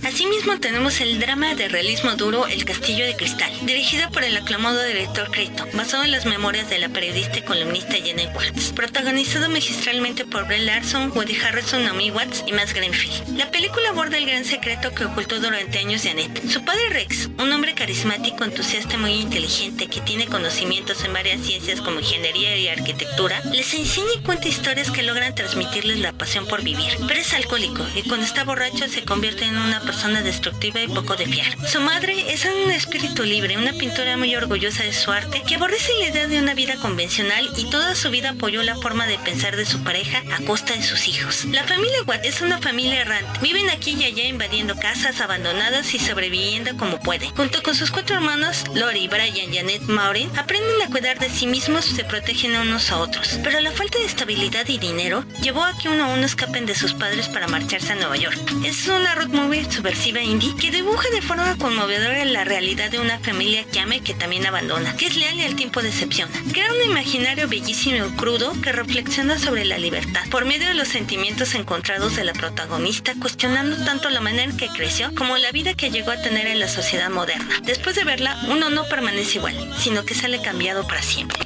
Asimismo 0.06 0.60
tenemos 0.60 1.00
el 1.00 1.18
drama 1.18 1.56
de 1.56 1.70
realismo 1.70 2.12
duro 2.18 2.46
El 2.46 2.66
Castillo 2.66 3.06
de 3.06 3.16
Cristal, 3.16 3.54
dirigido 3.62 4.12
por 4.12 4.26
el 4.26 4.36
aclamado 4.36 4.84
director 4.84 5.32
Creighton, 5.32 5.70
basado 5.74 6.04
en 6.04 6.12
las 6.12 6.26
memorias 6.26 6.70
de 6.70 6.78
la 6.78 6.90
periodista 6.90 7.38
y 7.38 7.42
columnista 7.44 7.94
Jenny 7.94 8.28
Watts, 8.36 8.74
protagonizado 8.74 9.48
magistralmente 9.48 10.26
por 10.26 10.46
Brie 10.46 10.66
Larson, 10.66 11.14
Woody 11.16 11.38
Harrelson, 11.38 11.86
Naomi 11.86 12.12
Watts 12.12 12.44
y 12.46 12.52
Max 12.52 12.74
Greenfield. 12.74 13.38
La 13.38 13.50
película 13.50 13.90
aborda 13.90 14.18
el 14.18 14.26
gran 14.26 14.44
secreto 14.44 14.94
que 14.94 15.06
ocultó 15.06 15.40
durante 15.40 15.80
años 15.80 16.04
Janet. 16.04 16.50
Su 16.50 16.66
padre 16.66 16.90
Rex, 16.90 17.30
un 17.40 17.54
hombre 17.54 17.74
carismático, 17.74 18.44
entusiasta 18.44 18.96
y 18.96 18.98
muy 18.98 19.14
inteligente 19.14 19.88
que 19.88 20.02
tiene 20.02 20.28
conocimientos 20.28 21.02
en 21.06 21.14
varias 21.14 21.40
ciencias 21.46 21.80
como 21.80 22.02
ingeniería 22.02 22.58
y 22.58 22.68
arquitectura, 22.68 23.42
les 23.54 23.74
enseña 23.74 24.08
y 24.18 24.24
cuenta 24.24 24.50
historias 24.50 24.92
que 24.92 25.04
logran 25.04 25.34
transmitirles 25.34 26.00
la 26.00 26.12
pasión 26.12 26.46
por 26.46 26.62
vivir. 26.62 26.92
Pero 27.08 27.22
es 27.22 27.34
alcohólico 27.34 27.86
y 27.96 28.02
cuando 28.02 28.26
está 28.26 28.44
borracho 28.44 28.90
se 28.90 29.06
convierte 29.06 29.46
en 29.46 29.58
una 29.58 29.80
persona 29.80 29.93
destructiva 30.24 30.82
y 30.82 30.88
poco 30.88 31.16
de 31.16 31.26
fiar. 31.26 31.56
Su 31.68 31.80
madre 31.80 32.34
es 32.34 32.46
un 32.46 32.72
espíritu 32.72 33.24
libre, 33.24 33.58
una 33.58 33.74
pintora 33.74 34.18
muy 34.18 34.36
orgullosa 34.36 34.84
de 34.84 34.92
su 34.92 35.12
arte 35.12 35.44
que 35.48 35.56
aborrece 35.56 35.92
la 36.00 36.10
idea 36.10 36.28
de 36.28 36.40
una 36.40 36.54
vida 36.54 36.76
convencional 36.78 37.50
y 37.58 37.70
toda 37.70 37.96
su 37.96 38.10
vida 38.10 38.32
apoyó 38.32 38.64
la 38.64 38.76
forma 38.76 39.08
de 39.08 39.18
pensar 39.20 39.56
de 39.56 39.66
su 39.66 39.84
pareja 39.84 40.22
a 40.36 40.44
costa 40.46 40.74
de 40.74 40.84
sus 40.84 41.08
hijos. 41.08 41.46
La 41.46 41.64
familia 41.64 42.04
Watt 42.06 42.26
es 42.26 42.42
una 42.42 42.58
familia 42.58 43.02
errante. 43.02 43.40
Viven 43.42 43.70
aquí 43.70 43.92
y 43.92 44.06
allá 44.06 44.26
invadiendo 44.26 44.76
casas 44.76 45.22
abandonadas 45.22 45.94
y 45.94 46.00
sobreviviendo 46.00 46.76
como 46.78 47.00
pueden. 47.00 47.30
Junto 47.32 47.62
con 47.64 47.76
sus 47.76 47.92
cuatro 47.92 48.16
hermanos, 48.16 48.64
Lori, 48.74 49.08
Brian, 49.08 49.54
Janet, 49.54 49.84
Maureen, 49.84 50.30
aprenden 50.38 50.82
a 50.82 50.90
cuidar 50.90 51.20
de 51.20 51.30
sí 51.30 51.48
mismos 51.48 51.90
y 51.90 51.96
se 51.96 52.04
protegen 52.04 52.56
unos 52.56 52.92
a 52.92 52.98
otros. 52.98 53.40
Pero 53.44 53.60
la 53.62 53.72
falta 53.72 54.00
de 54.00 54.06
estabilidad 54.06 54.68
y 54.68 54.78
dinero 54.78 55.24
llevó 55.42 55.64
a 55.64 55.78
que 55.78 55.90
uno 55.90 56.06
a 56.06 56.14
uno 56.14 56.26
escapen 56.26 56.66
de 56.66 56.76
sus 56.76 56.94
padres 56.94 57.30
para 57.30 57.48
marcharse 57.48 57.94
a 57.94 57.96
Nueva 57.96 58.18
York. 58.18 58.40
Es 58.66 58.88
una 58.88 59.16
road 59.16 59.30
movie 59.30 59.62
subversiva 59.84 60.22
indie 60.22 60.56
que 60.56 60.72
dibuja 60.72 61.10
de 61.10 61.22
forma 61.22 61.58
conmovedora 61.58 62.24
la 62.24 62.46
realidad 62.46 62.90
de 62.90 63.02
una 63.02 63.20
familia 63.20 63.66
que 63.66 63.82
ama 63.82 63.98
y 63.98 64.00
que 64.00 64.14
también 64.14 64.46
abandona, 64.46 64.96
que 64.96 65.08
es 65.08 65.18
leal 65.18 65.36
y 65.36 65.42
al 65.42 65.58
tiempo 65.58 65.82
decepciona. 65.82 66.32
Crea 66.54 66.72
un 66.72 66.90
imaginario 66.90 67.50
bellísimo 67.50 68.06
y 68.06 68.10
crudo 68.12 68.54
que 68.62 68.72
reflexiona 68.72 69.38
sobre 69.38 69.66
la 69.66 69.78
libertad 69.78 70.22
por 70.32 70.46
medio 70.46 70.70
de 70.70 70.74
los 70.74 70.88
sentimientos 70.88 71.54
encontrados 71.54 72.16
de 72.16 72.24
la 72.24 72.32
protagonista, 72.32 73.14
cuestionando 73.20 73.76
tanto 73.84 74.10
la 74.10 74.22
manera 74.22 74.46
en 74.46 74.56
que 74.56 74.70
creció 74.70 75.14
como 75.16 75.36
la 75.38 75.52
vida 75.52 75.74
que 75.74 75.92
llegó 75.92 76.12
a 76.12 76.22
tener 76.22 76.48
en 76.48 76.62
la 76.62 76.70
sociedad 76.70 77.10
moderna. 77.10 77.60
Después 77.64 77.98
de 77.98 78.06
verla, 78.06 78.40
uno 78.48 78.70
no 78.70 78.86
permanece 78.86 79.40
igual, 79.40 79.74
sino 79.78 80.06
que 80.06 80.16
sale 80.16 80.42
cambiado 80.42 80.88
para 80.88 81.02
siempre. 81.02 81.42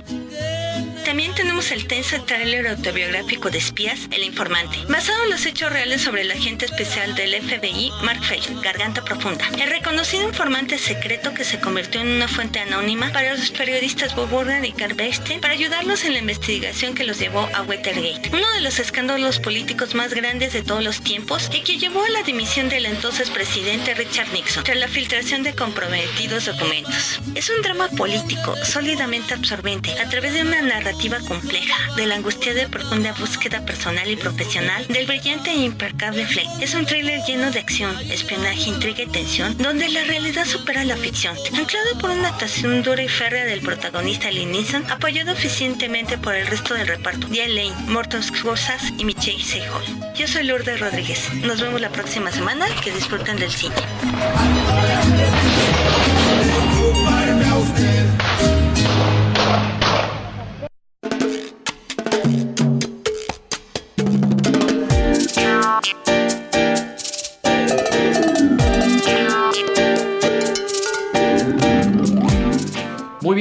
También 1.07 1.33
tenemos 1.33 1.71
el 1.71 1.87
tenso 1.87 2.21
tráiler 2.23 2.67
autobiográfico 2.67 3.49
de 3.49 3.59
espías, 3.59 4.09
El 4.11 4.25
Informante, 4.25 4.77
basado 4.89 5.23
en 5.23 5.29
los 5.29 5.45
hechos 5.45 5.71
reales 5.71 6.01
sobre 6.01 6.23
el 6.23 6.31
agente 6.31 6.65
especial 6.65 7.15
del 7.15 7.33
FBI, 7.41 7.93
Mark 8.03 8.21
Feld, 8.25 8.61
Garganta 8.61 9.05
Profunda, 9.05 9.47
el 9.57 9.69
reconocido 9.69 10.27
informante 10.27 10.77
secreto 10.77 11.33
que 11.33 11.45
se 11.45 11.61
convirtió 11.61 12.01
en 12.01 12.09
una 12.09 12.27
fuente 12.27 12.59
anónima 12.59 13.09
para 13.13 13.35
los 13.35 13.51
periodistas 13.51 14.17
Bob 14.17 14.27
Burner 14.27 14.65
y 14.65 14.73
Carl 14.73 14.97
para 15.39 15.53
ayudarlos 15.53 16.03
en 16.03 16.11
la 16.11 16.19
investigación 16.19 16.93
que 16.93 17.05
los 17.05 17.19
llevó 17.19 17.47
a 17.53 17.61
Watergate, 17.61 18.29
uno 18.33 18.51
de 18.51 18.61
los 18.61 18.77
escándalos 18.77 19.39
políticos 19.39 19.95
más 19.95 20.13
grandes 20.13 20.51
de 20.51 20.61
todos 20.61 20.83
los 20.83 20.99
tiempos 21.01 21.49
y 21.53 21.61
que 21.61 21.77
llevó 21.77 22.03
a 22.03 22.09
la 22.09 22.23
dimisión 22.23 22.67
del 22.67 22.85
entonces 22.85 23.29
presidente 23.29 23.93
Richard 23.93 24.33
Nixon 24.33 24.65
tras 24.65 24.77
la 24.77 24.89
filtración 24.89 25.41
de 25.43 25.55
comprometidos 25.55 26.47
documentos. 26.47 27.21
Es 27.33 27.49
un 27.49 27.61
drama 27.61 27.87
político 27.91 28.57
sólidamente 28.65 29.35
absorbente 29.35 29.97
a 30.01 30.09
través 30.09 30.33
de 30.33 30.41
una 30.41 30.61
narrativa 30.61 30.96
compleja, 31.27 31.75
de 31.95 32.07
la 32.07 32.15
angustiada 32.15 32.63
y 32.63 32.67
profunda 32.67 33.13
búsqueda 33.13 33.63
personal 33.65 34.09
y 34.09 34.15
profesional 34.15 34.85
del 34.87 35.05
brillante 35.05 35.51
e 35.51 35.63
implacable 35.63 36.25
Fleck. 36.25 36.47
Es 36.59 36.73
un 36.73 36.85
thriller 36.85 37.21
lleno 37.25 37.51
de 37.51 37.59
acción, 37.59 37.95
espionaje, 38.11 38.69
intriga 38.69 39.03
y 39.03 39.07
tensión, 39.07 39.55
donde 39.57 39.89
la 39.89 40.03
realidad 40.05 40.45
supera 40.45 40.83
la 40.83 40.97
ficción, 40.97 41.35
anclado 41.55 41.97
por 41.99 42.09
una 42.09 42.29
actuación 42.29 42.81
dura 42.83 43.03
y 43.03 43.07
férrea 43.07 43.45
del 43.45 43.61
protagonista 43.61 44.31
Lee 44.31 44.45
Neeson, 44.45 44.89
apoyado 44.89 45.31
eficientemente 45.31 46.17
por 46.17 46.35
el 46.35 46.47
resto 46.47 46.73
del 46.73 46.87
reparto, 46.87 47.27
Diane 47.27 47.53
Lane, 47.53 47.91
Morton 47.91 48.23
Scorsese 48.23 48.93
y 48.97 49.05
Michelle 49.05 49.43
Seyhol. 49.43 49.83
Yo 50.15 50.27
soy 50.27 50.43
Lourdes 50.43 50.79
Rodríguez. 50.79 51.31
Nos 51.43 51.61
vemos 51.61 51.79
la 51.79 51.89
próxima 51.89 52.31
semana. 52.31 52.65
Que 52.83 52.91
disfruten 52.91 53.37
del 53.37 53.51
cine. 53.51 53.75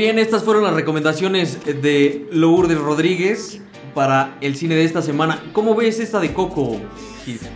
Bien, 0.06 0.20
estas 0.20 0.44
fueron 0.44 0.62
las 0.62 0.72
recomendaciones 0.72 1.64
de 1.82 2.28
Lourdes 2.30 2.78
Rodríguez 2.78 3.60
para 3.92 4.36
el 4.40 4.54
cine 4.54 4.76
de 4.76 4.84
esta 4.84 5.02
semana. 5.02 5.42
¿Cómo 5.52 5.74
ves 5.74 5.98
esta 5.98 6.20
de 6.20 6.32
Coco? 6.32 6.80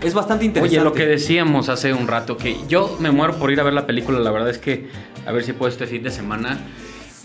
Es 0.02 0.14
bastante 0.14 0.46
interesante. 0.46 0.80
Oye, 0.80 0.84
lo 0.84 0.92
que 0.92 1.06
decíamos 1.06 1.68
hace 1.68 1.92
un 1.92 2.08
rato, 2.08 2.36
que 2.36 2.56
yo 2.66 2.96
me 2.98 3.12
muero 3.12 3.36
por 3.36 3.52
ir 3.52 3.60
a 3.60 3.62
ver 3.62 3.72
la 3.72 3.86
película, 3.86 4.18
la 4.18 4.32
verdad 4.32 4.50
es 4.50 4.58
que 4.58 4.88
a 5.24 5.30
ver 5.30 5.44
si 5.44 5.52
puedo 5.52 5.70
este 5.70 5.86
fin 5.86 6.02
de 6.02 6.10
semana. 6.10 6.58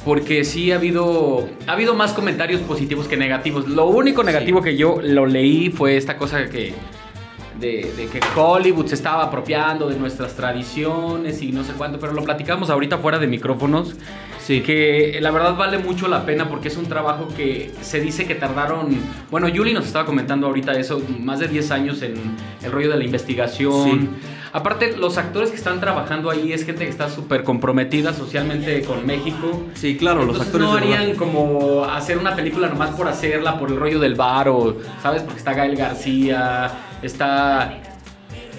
Porque 0.06 0.44
sí 0.44 0.72
ha 0.72 0.76
habido, 0.76 1.50
ha 1.66 1.72
habido 1.72 1.96
más 1.96 2.14
comentarios 2.14 2.62
positivos 2.62 3.08
que 3.08 3.18
negativos. 3.18 3.68
Lo 3.68 3.88
único 3.88 4.24
negativo 4.24 4.62
que 4.62 4.78
yo 4.78 5.00
lo 5.02 5.26
leí 5.26 5.72
fue 5.72 5.98
esta 5.98 6.18
cosa 6.18 6.46
que... 6.52 6.76
De, 7.60 7.94
de 7.96 8.08
que 8.08 8.20
Hollywood 8.36 8.88
se 8.88 8.96
estaba 8.96 9.24
apropiando 9.24 9.88
de 9.88 9.98
nuestras 9.98 10.36
tradiciones 10.36 11.42
y 11.42 11.54
no 11.54 11.64
sé 11.64 11.72
cuánto, 11.74 12.00
pero 12.00 12.12
lo 12.12 12.22
platicamos 12.24 12.70
ahorita 12.70 12.98
fuera 12.98 13.18
de 13.18 13.28
micrófonos. 13.28 13.96
Sí. 14.46 14.62
Que 14.62 15.18
la 15.22 15.32
verdad 15.32 15.56
vale 15.56 15.80
mucho 15.80 16.08
la 16.08 16.24
pena 16.26 16.48
porque 16.50 16.68
es 16.68 16.78
un 16.78 16.86
trabajo 16.86 17.28
que 17.36 17.72
se 17.82 18.00
dice 18.00 18.28
que 18.28 18.36
tardaron. 18.36 18.96
Bueno, 19.32 19.48
Yuli 19.48 19.74
nos 19.74 19.86
estaba 19.86 20.06
comentando 20.06 20.46
ahorita 20.48 20.74
eso, 20.74 21.02
más 21.20 21.40
de 21.40 21.48
10 21.48 21.72
años 21.72 22.02
en 22.04 22.14
el 22.62 22.72
rollo 22.72 22.92
de 22.92 22.98
la 22.98 23.04
investigación. 23.04 23.84
Sí. 23.84 24.10
Aparte, 24.56 24.96
los 24.96 25.18
actores 25.18 25.50
que 25.50 25.58
están 25.58 25.82
trabajando 25.82 26.30
ahí 26.30 26.54
es 26.54 26.64
gente 26.64 26.86
que 26.86 26.90
está 26.90 27.10
súper 27.10 27.44
comprometida 27.44 28.14
socialmente 28.14 28.84
con 28.84 29.06
México. 29.06 29.64
Sí, 29.74 29.98
claro, 29.98 30.24
los 30.24 30.38
Entonces 30.38 30.54
actores 30.54 30.68
no 30.68 30.76
de 30.76 30.96
harían 30.96 31.18
como 31.18 31.84
hacer 31.84 32.18
una 32.18 32.38
película 32.38 32.70
nomás 32.70 32.92
por 32.92 33.10
hacerla, 33.10 33.60
por 33.60 33.70
el 33.70 33.76
rollo 33.76 34.00
del 34.00 34.16
bar 34.16 34.48
o, 34.48 34.78
¿sabes? 35.02 35.24
Porque 35.24 35.40
está 35.40 35.54
Gael 35.54 35.76
García, 35.76 36.72
está 37.08 37.80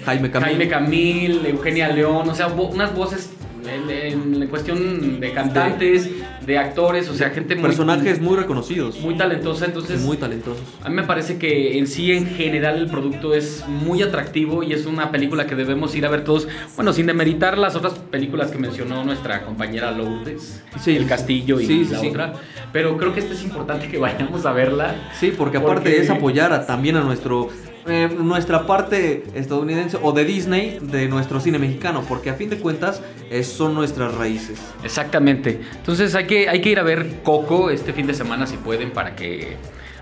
Jaime 0.05 0.31
Camil. 0.31 0.47
Jaime 0.49 0.67
Camil, 0.69 1.45
Eugenia 1.45 1.89
León, 1.89 2.29
o 2.29 2.35
sea, 2.35 2.47
vo- 2.55 2.69
unas 2.71 2.93
voces 2.95 3.31
en, 3.67 4.41
en 4.41 4.47
cuestión 4.47 5.19
de 5.19 5.33
cantantes, 5.33 6.09
de 6.45 6.57
actores, 6.57 7.09
o 7.09 7.13
sea, 7.13 7.31
gente 7.31 7.55
muy, 7.55 7.63
Personajes 7.65 8.21
muy 8.21 8.37
reconocidos. 8.37 8.97
muy 9.01 9.15
talentosa, 9.17 9.65
entonces 9.65 9.99
muy 10.01 10.15
talentosos. 10.15 10.63
a 10.81 10.87
mí 10.87 10.95
me 10.95 11.03
parece 11.03 11.37
que 11.37 11.77
en 11.77 11.85
sí, 11.87 12.13
en 12.13 12.27
general, 12.27 12.77
el 12.77 12.87
producto 12.87 13.33
es 13.33 13.65
muy 13.67 14.01
atractivo 14.01 14.63
y 14.63 14.71
es 14.71 14.85
una 14.85 15.11
película 15.11 15.45
que 15.47 15.55
debemos 15.55 15.93
ir 15.95 16.05
a 16.05 16.09
ver 16.09 16.23
todos. 16.23 16.47
Bueno, 16.77 16.93
sin 16.93 17.07
demeritar 17.07 17.57
las 17.57 17.75
otras 17.75 17.95
películas 17.95 18.51
que 18.51 18.57
mencionó 18.57 19.03
nuestra 19.03 19.41
compañera 19.43 19.91
Lourdes, 19.91 20.63
Sí, 20.79 20.95
El. 20.95 21.05
Castillo 21.07 21.59
y 21.59 21.65
sí, 21.65 21.87
la 21.91 21.99
sí. 21.99 22.07
otra. 22.07 22.33
Pero 22.71 22.95
creo 22.97 23.13
que 23.13 23.19
este 23.19 23.33
es 23.33 23.43
importante 23.43 23.89
que 23.89 23.97
vayamos 23.97 24.45
a 24.45 24.53
verla. 24.53 24.95
Sí, 25.19 25.33
porque 25.37 25.57
aparte 25.57 25.81
Porque- 25.89 25.99
es 26.01 26.09
apoyar 26.09 26.53
a- 26.53 26.65
también 26.65 26.95
a 26.95 27.01
nuestro 27.01 27.49
eh, 27.87 28.09
nuestra 28.09 28.65
parte 28.65 29.23
estadounidense 29.33 29.97
o 30.01 30.11
de 30.11 30.25
Disney 30.25 30.79
de 30.81 31.07
nuestro 31.07 31.39
cine 31.39 31.59
mexicano, 31.59 32.03
porque 32.07 32.29
a 32.29 32.33
fin 32.33 32.49
de 32.49 32.57
cuentas 32.57 33.01
eh, 33.29 33.43
son 33.43 33.73
nuestras 33.73 34.15
raíces. 34.15 34.59
Exactamente. 34.83 35.61
Entonces 35.75 36.15
hay 36.15 36.27
que, 36.27 36.49
hay 36.49 36.61
que 36.61 36.69
ir 36.69 36.79
a 36.79 36.83
ver 36.83 37.21
Coco 37.23 37.69
este 37.69 37.93
fin 37.93 38.07
de 38.07 38.13
semana 38.13 38.47
si 38.47 38.57
pueden 38.57 38.91
para 38.91 39.15
que, 39.15 39.57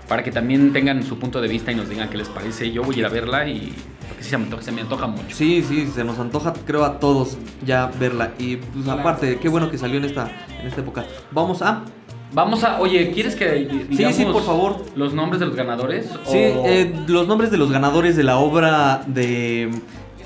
para 0.08 0.22
que 0.22 0.32
también 0.32 0.72
tengan 0.72 1.02
su 1.02 1.18
punto 1.18 1.40
de 1.40 1.48
vista 1.48 1.72
y 1.72 1.74
nos 1.74 1.88
digan 1.88 2.08
qué 2.08 2.18
les 2.18 2.28
parece. 2.28 2.70
Yo 2.70 2.82
voy 2.82 2.96
a 2.96 2.98
ir 2.98 3.06
a 3.06 3.08
verla 3.08 3.48
y 3.48 3.74
porque 4.08 4.22
sí 4.22 4.30
se 4.30 4.38
me 4.38 4.44
antoja, 4.44 4.62
se 4.62 4.72
me 4.72 4.80
antoja 4.80 5.06
mucho. 5.06 5.34
Sí, 5.36 5.64
sí, 5.66 5.86
se 5.94 6.04
nos 6.04 6.18
antoja, 6.18 6.52
creo, 6.66 6.84
a 6.84 6.98
todos 6.98 7.38
ya 7.64 7.90
verla. 7.98 8.32
Y 8.38 8.56
pues 8.56 8.88
aparte, 8.88 9.38
qué 9.38 9.48
bueno 9.48 9.70
que 9.70 9.78
salió 9.78 9.98
en 9.98 10.04
esta, 10.04 10.30
en 10.60 10.66
esta 10.66 10.80
época. 10.80 11.04
Vamos 11.30 11.62
a... 11.62 11.84
Vamos 12.32 12.64
a, 12.64 12.80
oye, 12.80 13.12
¿quieres 13.12 13.34
que 13.36 13.68
digamos 13.88 14.16
sí, 14.16 14.24
por 14.26 14.42
favor. 14.44 14.84
los 14.94 15.14
nombres 15.14 15.40
de 15.40 15.46
los 15.46 15.54
ganadores? 15.56 16.06
Sí, 16.26 16.36
eh, 16.38 16.92
los 17.06 17.26
nombres 17.28 17.50
de 17.50 17.56
los 17.56 17.70
ganadores 17.70 18.16
de 18.16 18.24
la 18.24 18.36
obra 18.38 19.02
de 19.06 19.70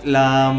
la, 0.05 0.55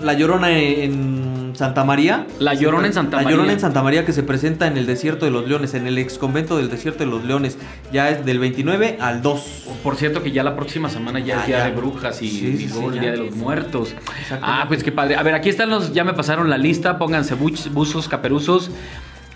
la 0.00 0.12
Llorona 0.14 0.50
en 0.56 1.52
Santa 1.54 1.84
María. 1.84 2.26
La 2.38 2.54
Llorona 2.54 2.86
en 2.86 2.92
Santa 2.92 3.16
La 3.18 3.22
María. 3.24 3.36
Llorona 3.36 3.52
en 3.52 3.60
Santa 3.60 3.82
María 3.82 4.06
que 4.06 4.12
se 4.12 4.22
presenta 4.22 4.66
en 4.66 4.76
el 4.76 4.86
Desierto 4.86 5.24
de 5.26 5.32
los 5.32 5.46
Leones, 5.48 5.74
en 5.74 5.86
el 5.86 5.98
ex 5.98 6.16
convento 6.16 6.56
del 6.56 6.70
Desierto 6.70 7.00
de 7.04 7.10
los 7.10 7.24
Leones. 7.24 7.58
Ya 7.92 8.08
es 8.10 8.24
del 8.24 8.38
29 8.38 8.96
al 9.00 9.20
2. 9.20 9.68
Por 9.82 9.96
cierto 9.96 10.22
que 10.22 10.30
ya 10.32 10.42
la 10.44 10.54
próxima 10.56 10.88
semana 10.88 11.18
ya 11.18 11.38
Ah, 11.38 11.40
es 11.40 11.46
Día 11.48 11.58
ya. 11.58 11.64
de 11.66 11.70
Brujas 11.72 12.22
y, 12.22 12.28
Sí, 12.30 12.56
sí, 12.56 12.64
y 12.64 12.68
sí, 12.68 12.84
el 12.84 12.94
ya. 12.94 13.00
Día 13.00 13.10
de 13.10 13.16
los 13.18 13.34
Muertos. 13.36 13.94
Ah, 14.40 14.64
pues 14.68 14.82
qué 14.84 14.92
padre. 14.92 15.16
A 15.16 15.22
ver, 15.22 15.34
aquí 15.34 15.48
están 15.48 15.70
los, 15.70 15.92
ya 15.92 16.04
me 16.04 16.14
pasaron 16.14 16.48
la 16.48 16.56
lista, 16.56 16.96
pónganse 16.98 17.34
buzos, 17.34 18.08
caperuzos. 18.08 18.70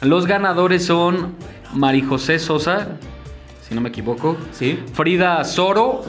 Los 0.01 0.27
ganadores 0.27 0.85
son 0.87 1.35
Mari 1.75 2.03
José 2.03 2.39
Sosa, 2.39 2.97
si 3.67 3.75
no 3.75 3.81
me 3.81 3.89
equivoco. 3.89 4.37
Sí, 4.53 4.79
Frida 4.93 5.43
Soro, 5.45 6.03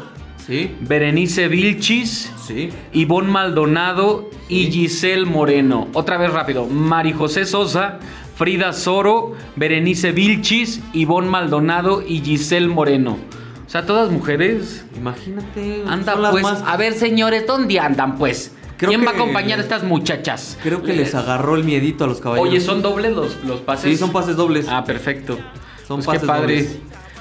sí, 0.45 0.75
Berenice 0.81 1.47
Vilchis, 1.47 2.31
sí. 2.45 2.69
Ivonne 2.93 3.29
Maldonado 3.29 4.29
y 4.47 4.71
Giselle 4.71 5.25
Moreno. 5.25 5.87
Otra 5.93 6.17
vez 6.17 6.31
rápido. 6.31 6.65
Mari 6.67 7.13
José 7.13 7.45
Sosa, 7.45 7.99
Frida 8.35 8.73
Soro, 8.73 9.33
Berenice 9.55 10.11
Vilchis, 10.11 10.81
Ivonne 10.93 11.29
Maldonado 11.29 12.01
y 12.05 12.21
Giselle 12.21 12.67
Moreno. 12.67 13.17
O 13.65 13.69
sea, 13.71 13.85
todas 13.85 14.09
mujeres. 14.11 14.85
Imagínate. 14.97 15.83
Anda 15.87 16.15
pues. 16.31 16.43
más- 16.43 16.63
A 16.65 16.77
ver, 16.77 16.93
señores, 16.93 17.45
¿dónde 17.45 17.79
andan 17.79 18.17
pues? 18.17 18.55
Creo 18.79 18.89
¿Quién 18.89 19.05
va 19.05 19.11
a 19.11 19.13
acompañar 19.13 19.59
a 19.59 19.61
estas 19.61 19.83
muchachas? 19.83 20.57
Creo 20.63 20.81
que 20.81 20.93
les 20.93 21.13
agarró 21.13 21.55
el 21.55 21.65
miedito 21.65 22.05
a 22.05 22.07
los 22.07 22.21
caballeros. 22.21 22.49
Oye, 22.49 22.61
¿son 22.61 22.81
dobles 22.81 23.13
los, 23.13 23.43
los 23.43 23.59
pases? 23.59 23.91
Sí, 23.91 23.97
son 23.97 24.11
pases 24.13 24.37
dobles. 24.37 24.67
Ah, 24.69 24.85
perfecto. 24.85 25.37
Son 25.85 25.97
Pues 25.97 26.05
pases 26.07 26.21
qué 26.21 26.27
padre. 26.27 26.55
dobles. 26.63 26.79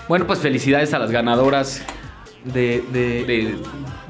Bueno, 0.08 0.26
pues 0.26 0.38
felicidades 0.38 0.94
a 0.94 1.00
las 1.00 1.10
ganadoras 1.10 1.82
de, 2.44 2.84
de, 2.92 3.24
de... 3.24 3.56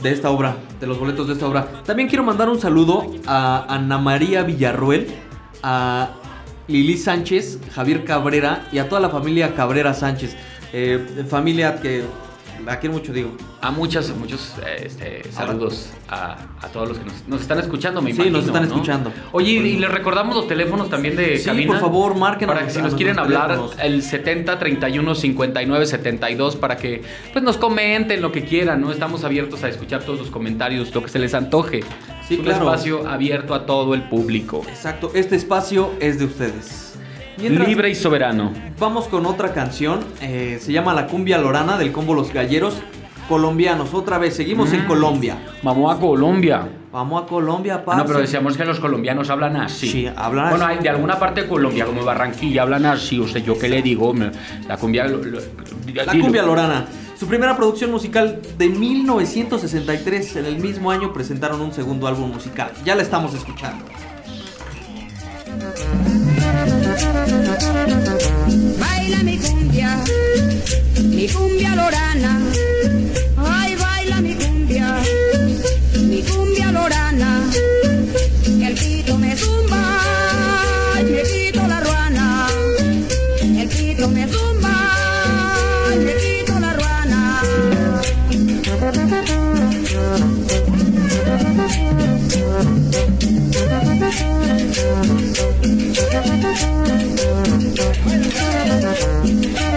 de 0.03 0.13
esta 0.13 0.29
obra, 0.31 0.57
de 0.79 0.87
los 0.87 0.99
boletos 0.99 1.27
de 1.27 1.33
esta 1.33 1.47
obra. 1.49 1.67
También 1.87 2.09
quiero 2.09 2.23
mandar 2.23 2.51
un 2.51 2.61
saludo 2.61 3.11
a 3.27 3.65
Ana 3.75 3.97
María 3.97 4.43
Villarruel, 4.43 5.07
a 5.63 6.11
Lili 6.69 6.99
Sánchez, 6.99 7.61
Javier 7.75 8.05
Cabrera 8.05 8.69
y 8.71 8.79
a 8.79 8.91
toda 8.91 9.01
la 9.01 9.09
familia 9.09 9.55
Cabrera 9.55 9.95
Sánchez. 9.95 10.37
Eh, 10.75 11.25
familia 11.31 11.81
que 11.81 12.03
la 12.65 12.79
quiero 12.79 12.95
mucho, 12.95 13.13
digo. 13.13 13.33
A 13.61 13.71
muchas, 13.71 14.11
muchos 14.17 14.55
este, 14.83 15.23
saludos 15.33 15.91
a, 16.09 16.37
a 16.61 16.69
todos 16.69 16.89
los 16.89 16.99
que 16.99 17.05
nos, 17.05 17.29
nos 17.29 17.41
están 17.41 17.59
escuchando, 17.59 18.01
me 18.03 18.11
Sí, 18.11 18.17
imagino. 18.17 18.39
nos 18.39 18.47
están 18.47 18.63
¿no? 18.63 18.69
escuchando. 18.69 19.13
Oye, 19.33 19.53
y, 19.53 19.57
y 19.59 19.77
les 19.79 19.91
recordamos 19.91 20.35
los 20.37 20.47
teléfonos 20.49 20.89
también 20.91 21.17
de 21.17 21.39
Sí, 21.39 21.45
cabina. 21.47 21.73
por 21.73 21.81
favor, 21.81 22.15
marquen 22.17 22.49
a 22.51 22.55
Para 22.55 22.67
que 22.67 22.73
si 22.73 22.79
a 22.79 22.83
nos 22.83 22.95
quieren 22.95 23.19
hablar, 23.19 23.49
teléfonos. 23.49 23.77
el 23.81 24.03
70 24.03 24.59
31 24.59 25.15
59 25.15 25.87
72, 25.87 26.57
para 26.57 26.77
que 26.77 27.03
pues 27.33 27.45
nos 27.45 27.57
comenten 27.57 28.21
lo 28.23 28.33
que 28.33 28.45
quieran, 28.45 28.81
¿no? 28.81 28.91
Estamos 28.93 29.25
abiertos 29.25 29.63
a 29.65 29.69
escuchar 29.69 30.03
todos 30.05 30.19
sus 30.19 30.31
comentarios, 30.31 30.95
lo 30.95 31.03
que 31.03 31.09
se 31.09 31.19
les 31.19 31.35
antoje. 31.35 31.81
Sí, 32.27 32.35
es 32.35 32.41
un 32.41 32.45
claro. 32.45 32.65
espacio 32.65 33.09
abierto 33.09 33.55
a 33.55 33.65
todo 33.67 33.95
el 33.95 34.03
público. 34.03 34.63
Exacto, 34.69 35.11
este 35.15 35.37
espacio 35.37 35.93
es 36.01 36.19
de 36.19 36.27
ustedes. 36.27 36.88
Mientras- 37.41 37.69
Libre 37.69 37.91
y 37.91 37.95
soberano. 37.95 38.53
Vamos 38.79 39.07
con 39.09 39.27
otra 39.27 39.53
canción. 39.53 40.01
eh, 40.21 40.59
se 40.61 40.73
llama 40.73 40.95
La 40.95 41.07
Cumbia 41.07 41.39
Lorana 41.39 41.79
del 41.79 41.93
combo 41.93 42.15
Los 42.15 42.33
Galleros 42.33 42.75
Colombianos. 43.29 43.93
Otra 43.95 44.19
vez, 44.19 44.35
seguimos 44.35 44.73
en 44.73 44.85
Mm. 44.85 44.89
Colombia. 44.89 45.39
Vamos 45.63 45.95
a 45.95 46.01
Colombia. 46.01 46.69
Vamos 46.91 47.23
a 47.23 47.27
Colombia, 47.27 47.75
Ah, 47.77 47.85
parce. 47.85 48.01
no, 48.03 48.07
pero 48.07 48.21
decíamos 48.21 48.57
que 48.57 48.65
los 48.65 48.81
colombianos 48.81 49.29
hablan 49.29 49.57
así. 49.57 49.89
Sí, 49.89 50.07
hablan 50.17 50.49
Bueno, 50.51 50.65
así. 50.65 50.77
hay 50.79 50.83
de 50.83 50.89
alguna 50.89 51.19
parte 51.19 51.43
de 51.43 51.49
Colombia, 51.49 51.85
como 51.85 52.03
Barranquilla, 52.05 52.63
hablan 52.63 52.87
así. 52.87 53.21
Usted, 53.21 53.43
¿yo 53.45 53.59
qué 53.59 53.69
le 53.69 53.83
digo? 53.83 54.15
La 54.67 54.77
cumbia... 54.79 55.07
lo- 55.07 55.19
lo- 55.23 55.39
La 55.95 56.11
dilo. 56.13 56.25
cumbia 56.25 56.43
lorana. 56.43 56.87
Su 57.19 57.27
primera 57.27 57.57
producción 57.57 57.91
musical 57.91 58.41
de 58.57 58.69
1963. 58.69 60.37
En 60.37 60.47
el 60.47 60.59
mismo 60.59 60.91
año 60.91 61.13
presentaron 61.13 61.61
un 61.61 61.73
segundo 61.73 62.07
álbum 62.07 62.31
musical. 62.33 62.71
Ya 62.85 62.95
la 62.95 63.03
estamos 63.03 63.35
escuchando. 63.35 63.85
Baila 68.81 69.23
mi 69.23 69.39
cumbia, 69.39 69.91
mi 70.99 71.29
cumbia 71.29 71.75
lorana. 71.77 72.33
Ay, 73.37 73.77
baila 73.77 74.21
mi 74.21 74.35
cumbia, 74.35 74.99
mi 76.11 76.23
cumbia 76.23 76.73
lorana. 76.73 77.31
El 78.67 78.75
pito 78.75 79.17
me 79.17 79.37
zumba 79.37 79.83
me 81.05 81.23
quito 81.23 81.67
la 81.69 81.81
ruana. 81.81 82.49
El 83.61 83.69
pito 83.69 84.09
me 84.09 84.27
zumba 84.29 84.75
me 86.05 86.15
quito 86.23 86.59
la 86.59 86.73
ruana. 86.73 87.43
Cumbia 98.03 99.68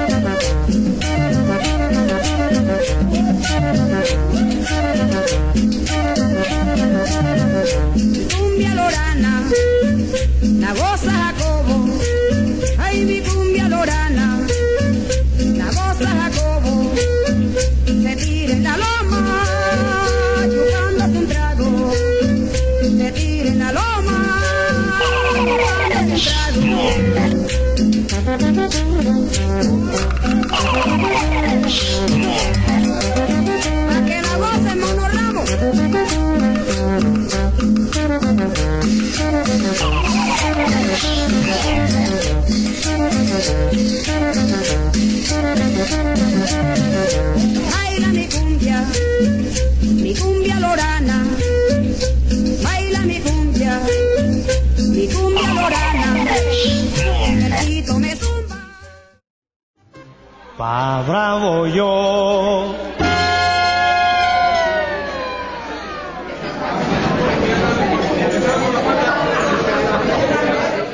Bravo 61.07 61.65
yo. 61.67 62.75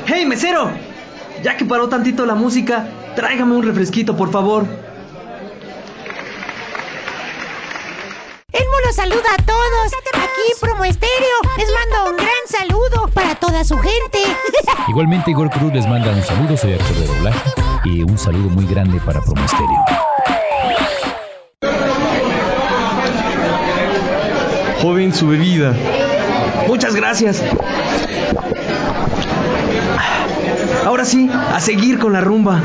¡Hey, 0.06 0.24
mesero! 0.26 0.70
Ya 1.42 1.56
que 1.56 1.64
paró 1.64 1.88
tantito 1.88 2.24
la 2.24 2.34
música, 2.34 2.86
tráigame 3.14 3.54
un 3.54 3.64
refresquito, 3.64 4.16
por 4.16 4.30
favor. 4.30 4.64
Elmo 8.52 8.76
los 8.86 8.96
saluda 8.96 9.34
a 9.38 9.42
todos. 9.42 9.92
Aquí 10.14 10.60
Promo 10.60 10.84
Estéreo 10.84 11.38
les 11.58 11.68
mando 11.68 12.10
un 12.10 12.16
gran 12.16 12.28
saludo 12.48 13.08
para 13.12 13.34
toda 13.34 13.62
su 13.64 13.76
gente. 13.78 14.18
Igualmente 14.88 15.30
Igor 15.30 15.50
Cruz 15.50 15.72
les 15.72 15.86
manda 15.86 16.10
un 16.10 16.22
saludo, 16.22 16.56
soy 16.56 16.72
actor 16.72 16.96
de 16.96 17.06
doblaje 17.06 17.50
y 17.84 18.02
un 18.02 18.18
saludo 18.18 18.48
muy 18.48 18.66
grande 18.66 19.00
para 19.00 19.20
Promosterio. 19.20 19.97
Joven, 24.88 25.12
su 25.12 25.28
bebida. 25.28 25.74
Muchas 26.66 26.94
gracias. 26.94 27.44
Ahora 30.86 31.04
sí, 31.04 31.28
a 31.30 31.60
seguir 31.60 31.98
con 31.98 32.14
la 32.14 32.22
rumba. 32.22 32.62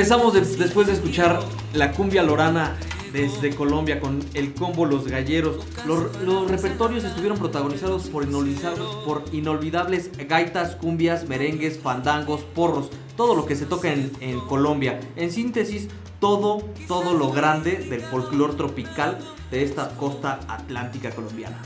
Regresamos 0.00 0.32
de- 0.32 0.40
después 0.56 0.86
de 0.86 0.94
escuchar 0.94 1.40
la 1.74 1.92
cumbia 1.92 2.22
lorana 2.22 2.74
desde 3.12 3.54
Colombia 3.54 4.00
con 4.00 4.20
el 4.32 4.54
combo 4.54 4.86
Los 4.86 5.06
Galleros. 5.06 5.56
Los, 5.86 6.50
repertorios 6.50 7.04
estuvieron 7.04 7.36
protagonizados 7.36 8.04
por, 8.04 8.24
inolvidables- 8.26 10.10
gaitas, 10.26 10.76
cumbias, 10.76 11.28
merengues, 11.28 11.78
fandangos, 11.80 12.40
porros, 12.54 12.88
todo 13.14 13.34
lo 13.34 13.44
que 13.44 13.56
se 13.56 13.66
toca 13.66 13.92
en, 13.92 14.10
Colombia. 14.48 15.00
En 15.16 15.30
síntesis, 15.30 15.88
todo, 16.18 16.62
todo 16.88 17.12
lo 17.12 17.30
grande 17.30 17.72
del 17.90 18.00
folclore 18.00 18.54
tropical 18.54 19.18
de 19.50 19.64
esta 19.64 19.90
costa 19.98 20.40
atlántica 20.48 21.10
colombiana. 21.10 21.58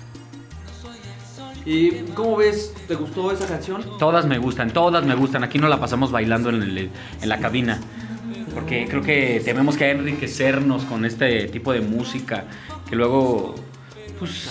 ¿Y 1.64 1.90
cómo 2.16 2.36
ves? 2.36 2.74
¿Te 2.88 2.96
gustó 2.96 3.30
esa 3.30 3.46
canción? 3.46 3.84
Todas 4.00 4.26
me 4.26 4.38
gustan, 4.38 4.72
todas 4.72 5.04
me 5.04 5.14
gustan. 5.14 5.44
Aquí 5.44 5.58
no 5.58 5.68
la 5.68 5.78
pasamos 5.78 6.10
bailando 6.10 6.50
en, 6.50 6.62
en 7.22 7.28
la 7.28 7.38
cabina. 7.38 7.80
Porque 8.54 8.86
creo 8.88 9.02
que 9.02 9.42
tenemos 9.44 9.76
que 9.76 9.90
enriquecernos 9.90 10.84
con 10.84 11.04
este 11.04 11.46
tipo 11.48 11.72
de 11.72 11.80
música. 11.80 12.44
Que 12.88 12.96
luego, 12.96 13.54
pues, 14.18 14.48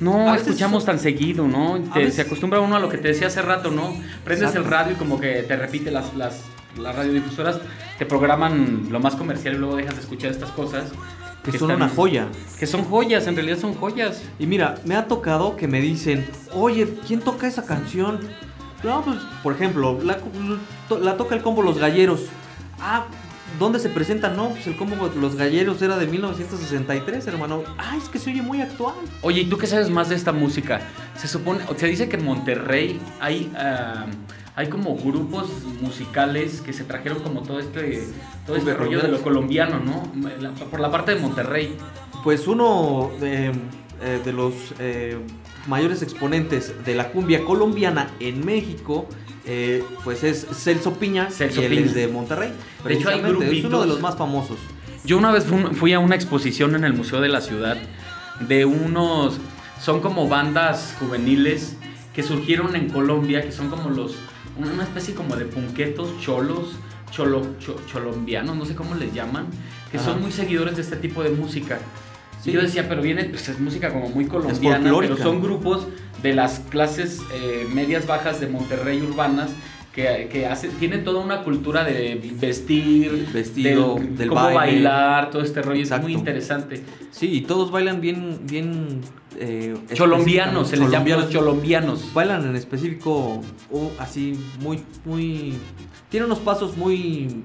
no 0.00 0.34
escuchamos 0.34 0.84
son- 0.84 0.92
tan 0.94 0.98
seguido, 0.98 1.46
¿no? 1.48 1.80
Te- 1.92 2.00
veces- 2.00 2.14
Se 2.14 2.22
acostumbra 2.22 2.60
uno 2.60 2.76
a 2.76 2.80
lo 2.80 2.88
que 2.88 2.98
te 2.98 3.08
decía 3.08 3.26
hace 3.26 3.42
rato, 3.42 3.70
¿no? 3.70 3.94
Prendes 4.24 4.48
Exacto. 4.48 4.60
el 4.60 4.64
radio 4.70 4.92
y 4.92 4.96
como 4.96 5.20
que 5.20 5.42
te 5.42 5.56
repite 5.56 5.90
las, 5.90 6.14
las, 6.14 6.42
las 6.78 6.94
radiodifusoras, 6.94 7.58
te 7.98 8.06
programan 8.06 8.88
lo 8.90 9.00
más 9.00 9.14
comercial 9.16 9.54
y 9.54 9.58
luego 9.58 9.76
dejas 9.76 9.94
de 9.96 10.00
escuchar 10.02 10.30
estas 10.30 10.50
cosas. 10.50 10.90
Que 11.44 11.58
son 11.58 11.70
una 11.72 11.88
joya. 11.90 12.28
Que 12.58 12.66
son 12.66 12.84
joyas, 12.84 13.26
en 13.26 13.34
realidad 13.36 13.58
son 13.58 13.74
joyas. 13.74 14.22
Y 14.38 14.46
mira, 14.46 14.76
me 14.86 14.96
ha 14.96 15.06
tocado 15.06 15.56
que 15.56 15.68
me 15.68 15.80
dicen, 15.82 16.26
oye, 16.54 16.88
¿quién 17.06 17.20
toca 17.20 17.46
esa 17.46 17.66
canción? 17.66 18.20
No, 18.82 19.02
pues, 19.02 19.18
por 19.42 19.52
ejemplo, 19.54 19.98
la, 20.02 20.18
la 21.00 21.16
toca 21.18 21.34
el 21.34 21.42
combo 21.42 21.62
Los 21.62 21.78
Galleros. 21.78 22.22
Ah, 22.80 23.04
¿dónde 23.58 23.78
se 23.78 23.88
presenta? 23.88 24.28
No, 24.30 24.50
pues 24.50 24.66
el 24.66 24.76
combo 24.76 25.10
Los 25.20 25.36
Galleros 25.36 25.80
era 25.82 25.96
de 25.98 26.06
1963, 26.06 27.26
hermano. 27.26 27.62
Ah, 27.78 27.96
es 27.96 28.08
que 28.08 28.18
se 28.18 28.30
oye 28.30 28.42
muy 28.42 28.60
actual. 28.60 28.94
Oye, 29.22 29.42
¿y 29.42 29.44
tú 29.46 29.58
qué 29.58 29.66
sabes 29.66 29.90
más 29.90 30.08
de 30.08 30.14
esta 30.16 30.32
música? 30.32 30.80
Se 31.16 31.28
supone, 31.28 31.60
o 31.68 31.74
se 31.74 31.86
dice 31.86 32.08
que 32.08 32.16
en 32.16 32.24
Monterrey 32.24 33.00
hay, 33.20 33.52
ah, 33.56 34.06
hay 34.56 34.68
como 34.68 34.96
grupos 34.96 35.48
musicales 35.80 36.60
que 36.60 36.72
se 36.72 36.84
trajeron 36.84 37.20
como 37.22 37.42
todo 37.42 37.58
este, 37.60 38.06
todo 38.46 38.56
este 38.56 38.74
rollo 38.74 39.00
de 39.00 39.08
lo 39.08 39.20
colombiano, 39.22 39.80
¿no? 39.80 40.02
La- 40.40 40.50
por 40.52 40.80
la 40.80 40.90
parte 40.90 41.14
de 41.14 41.20
Monterrey. 41.20 41.76
Pues 42.22 42.46
uno 42.46 43.10
de, 43.20 43.48
eh, 44.02 44.20
de 44.24 44.32
los 44.32 44.54
eh, 44.78 45.18
mayores 45.66 46.02
exponentes 46.02 46.72
de 46.84 46.94
la 46.94 47.10
cumbia 47.10 47.44
colombiana 47.44 48.10
en 48.20 48.44
México, 48.46 49.06
eh, 49.46 49.84
pues 50.04 50.24
es 50.24 50.46
Celso 50.52 50.94
Piña, 50.94 51.30
Celso 51.30 51.60
y 51.60 51.64
él 51.64 51.70
Piña. 51.70 51.86
es 51.86 51.94
de 51.94 52.08
Monterrey. 52.08 52.52
De 52.86 52.94
hecho, 52.94 53.08
hay 53.08 53.20
Es 53.20 53.64
uno 53.64 53.80
de 53.80 53.86
los 53.86 54.00
más 54.00 54.16
famosos. 54.16 54.58
Yo 55.04 55.18
una 55.18 55.30
vez 55.32 55.44
fu- 55.44 55.74
fui 55.74 55.92
a 55.92 55.98
una 55.98 56.14
exposición 56.14 56.74
en 56.74 56.84
el 56.84 56.94
Museo 56.94 57.20
de 57.20 57.28
la 57.28 57.40
Ciudad 57.40 57.76
de 58.40 58.64
unos, 58.64 59.38
son 59.80 60.00
como 60.00 60.28
bandas 60.28 60.96
juveniles 60.98 61.76
que 62.14 62.22
surgieron 62.22 62.74
en 62.74 62.88
Colombia, 62.88 63.42
que 63.42 63.52
son 63.52 63.68
como 63.68 63.90
los, 63.90 64.16
una 64.56 64.82
especie 64.82 65.14
como 65.14 65.36
de 65.36 65.44
punquetos 65.44 66.08
cholos, 66.20 66.76
cholo, 67.10 67.42
cho- 67.58 67.76
cholombianos, 67.86 68.56
no 68.56 68.64
sé 68.64 68.74
cómo 68.74 68.94
les 68.94 69.12
llaman, 69.12 69.46
que 69.90 69.98
Ajá. 69.98 70.06
son 70.06 70.22
muy 70.22 70.32
seguidores 70.32 70.76
de 70.76 70.82
este 70.82 70.96
tipo 70.96 71.22
de 71.22 71.30
música. 71.30 71.78
Sí. 72.42 72.50
Y 72.50 72.52
yo 72.54 72.62
decía, 72.62 72.88
pero 72.88 73.02
viene, 73.02 73.24
pues 73.24 73.48
es 73.48 73.58
música 73.60 73.92
como 73.92 74.08
muy 74.08 74.26
colombiana, 74.26 74.90
pero 75.00 75.16
son 75.16 75.40
grupos 75.42 75.86
de 76.22 76.34
las 76.34 76.60
clases 76.70 77.20
eh, 77.32 77.66
medias 77.72 78.06
bajas 78.06 78.40
de 78.40 78.48
Monterrey 78.48 79.00
urbanas 79.02 79.50
que, 79.94 80.28
que 80.32 80.46
hace, 80.46 80.68
tienen 80.70 81.04
toda 81.04 81.20
una 81.20 81.44
cultura 81.44 81.84
de 81.84 82.20
vestir, 82.40 83.28
Vestido, 83.32 83.94
del, 83.94 84.16
del 84.16 84.28
cómo 84.28 84.40
baile. 84.42 84.56
bailar, 84.56 85.30
todo 85.30 85.42
este 85.42 85.62
rollo 85.62 85.80
Exacto. 85.82 86.08
es 86.08 86.12
muy 86.12 86.18
interesante. 86.18 86.82
Sí, 87.12 87.30
y 87.32 87.40
todos 87.42 87.70
bailan 87.70 88.00
bien, 88.00 88.40
bien. 88.42 89.02
eh, 89.38 89.76
Cholombianos, 89.92 90.68
se 90.68 90.78
les 90.78 90.90
llama 90.90 91.08
los 91.10 91.30
cholombianos. 91.30 92.12
Bailan 92.12 92.44
en 92.44 92.56
específico 92.56 93.40
uh, 93.70 93.88
así 94.00 94.36
muy, 94.60 94.82
muy. 95.04 95.54
Tiene 96.08 96.26
unos 96.26 96.40
pasos 96.40 96.76
muy, 96.76 97.44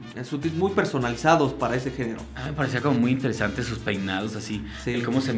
muy 0.57 0.71
personalizados 0.71 1.53
para 1.53 1.75
ese 1.75 1.91
género. 1.91 2.19
Ah, 2.35 2.45
me 2.47 2.53
parecía 2.53 2.81
como 2.81 2.99
muy 2.99 3.11
interesante 3.11 3.61
sus 3.63 3.77
peinados 3.77 4.35
así, 4.35 4.63
el 4.87 5.03
cómo 5.03 5.21
se 5.21 5.33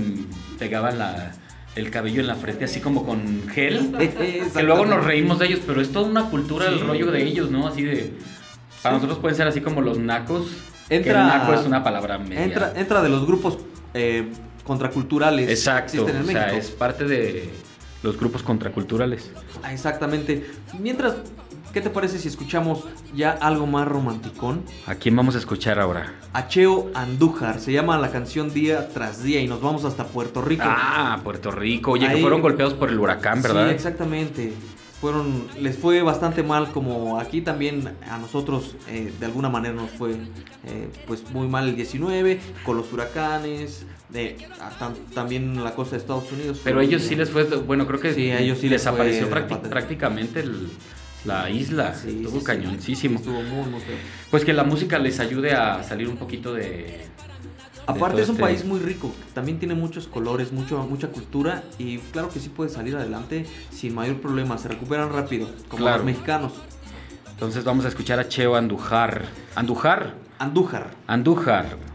pegaban 0.60 0.98
la, 0.98 1.34
el 1.76 1.90
cabello 1.90 2.22
en 2.22 2.28
la 2.28 2.36
frente 2.36 2.66
así 2.66 2.80
como 2.82 3.06
con 3.06 3.48
gel. 3.50 3.92
Que 4.54 4.64
luego 4.64 4.86
nos 4.86 5.04
reímos 5.06 5.40
de 5.40 5.48
ellos, 5.48 5.62
pero 5.66 5.82
es 5.82 5.92
toda 5.92 6.08
una 6.10 6.30
cultura 6.30 6.68
Sí. 6.68 6.74
el 6.74 6.80
rollo 6.88 7.12
de 7.12 7.24
ellos, 7.24 7.50
¿no? 7.52 7.68
Así 7.68 7.84
de 7.84 8.14
para 8.84 8.96
nosotros 8.96 9.20
pueden 9.20 9.38
ser 9.38 9.48
así 9.48 9.62
como 9.62 9.82
los 9.82 10.00
nacos. 10.00 10.48
que 10.90 11.00
naco 11.14 11.54
es 11.54 11.66
una 11.66 11.84
palabra 11.84 12.18
media. 12.18 12.44
Entra, 12.44 12.74
entra 12.76 13.02
de 13.02 13.10
los 13.10 13.26
grupos 13.26 13.60
eh, 13.94 14.28
contraculturales 14.64 15.46
que 15.48 15.54
Exacto, 15.54 16.02
existen 16.02 16.16
en 16.18 16.24
o 16.24 16.26
sea, 16.28 16.54
es 16.58 16.72
parte 16.72 17.06
de 17.06 17.50
los 18.04 18.18
grupos 18.18 18.42
contraculturales. 18.44 19.32
Ah, 19.64 19.72
Exactamente. 19.74 20.46
Mientras, 20.80 21.16
¿qué 21.74 21.82
te 21.82 21.90
parece 21.90 22.20
si 22.20 22.28
escuchamos 22.28 22.84
ya 23.16 23.32
algo 23.32 23.66
más 23.68 23.88
romanticón? 23.88 24.64
¿A 24.88 24.96
quién 24.96 25.16
vamos 25.16 25.36
a 25.36 25.38
escuchar 25.40 25.80
ahora? 25.80 26.14
A 26.34 26.48
Cheo 26.48 26.92
Andújar. 26.94 27.60
Se 27.60 27.72
llama 27.72 27.98
la 27.98 28.12
canción 28.12 28.54
Día 28.54 28.90
tras 28.90 29.24
Día 29.24 29.42
y 29.42 29.48
nos 29.48 29.62
vamos 29.62 29.86
hasta 29.86 30.06
Puerto 30.06 30.42
Rico. 30.42 30.64
Ah, 30.66 31.20
Puerto 31.24 31.52
Rico. 31.52 31.92
Oye, 31.92 32.08
que 32.10 32.18
fueron 32.22 32.42
golpeados 32.42 32.74
por 32.74 32.90
el 32.90 33.00
huracán, 33.00 33.42
¿verdad? 33.42 33.68
Sí, 33.70 33.74
exactamente. 33.76 34.54
Fueron, 35.02 35.48
les 35.60 35.76
fue 35.80 36.04
bastante 36.04 36.44
mal, 36.44 36.72
como 36.72 37.20
aquí 37.20 37.42
también 37.42 37.92
a 38.08 38.20
nosotros 38.20 38.76
eh, 38.88 39.12
de 39.20 39.26
alguna 39.26 39.50
manera 39.50 39.74
nos 39.74 39.90
fue 39.90 40.12
eh, 40.12 40.90
pues 41.08 41.28
muy 41.32 41.48
mal 41.48 41.68
el 41.70 41.76
19 41.76 42.40
con 42.64 42.78
los 42.78 42.94
huracanes, 42.94 43.88
de, 44.10 44.38
tam- 44.80 44.94
también 45.16 45.64
la 45.64 45.74
costa 45.74 45.96
de 45.96 46.02
Estados 46.02 46.32
Unidos. 46.32 46.62
Pero 46.64 46.82
a 46.82 46.84
ellos 46.84 47.02
sí 47.02 47.16
les 47.16 47.32
fue, 47.32 47.46
bueno, 47.46 47.88
creo 47.88 48.00
que 48.00 48.14
Sí, 48.14 48.30
a 48.30 48.42
ellos 48.42 48.60
sí 48.60 48.70
les 48.70 48.82
desapareció 48.84 49.24
fue 49.28 49.38
prácti- 49.40 49.42
bastante. 49.50 49.70
prácticamente 49.70 50.40
el- 50.42 50.70
la 51.26 51.50
isla. 51.50 51.90
estuvo 51.90 52.40
sí, 52.40 52.46
cañoncísimo. 52.46 53.18
Estuvo 53.20 53.42
muy, 53.42 53.70
muy 53.70 53.80
feo. 53.82 53.96
Pues 54.30 54.44
que 54.46 54.54
la 54.54 54.64
música 54.64 54.98
les 55.00 55.20
ayude 55.20 55.54
a 55.54 55.84
salir 55.84 56.08
un 56.10 56.18
poquito 56.18 56.54
de. 56.54 57.02
Aparte 57.88 58.22
es 58.22 58.30
un 58.30 58.36
este- 58.36 58.44
país 58.44 58.64
muy 58.64 58.80
rico, 58.80 59.12
también 59.34 59.58
tiene 59.60 59.74
muchos 59.74 60.08
colores, 60.08 60.52
mucho, 60.52 60.78
mucha 60.88 61.08
cultura 61.08 61.64
y 61.80 61.98
claro 61.98 62.30
que 62.30 62.40
sí 62.40 62.48
puede 62.50 62.70
salir 62.70 62.96
adelante 62.96 63.46
sin 63.72 63.96
mayor 63.96 64.22
problema, 64.22 64.58
se 64.60 64.68
recuperan 64.70 65.12
rápido, 65.12 65.48
como 65.68 65.82
Claro. 65.82 65.98
los 65.98 66.06
mexicanos. 66.06 66.54
Entonces 67.32 67.64
vamos 67.64 67.84
a 67.86 67.88
escuchar 67.88 68.20
a 68.20 68.28
Cheo 68.28 68.56
Andújar. 68.56 69.26
¿Andújar? 69.56 70.14
Andújar. 70.38 70.92
Andújar. 71.08 71.91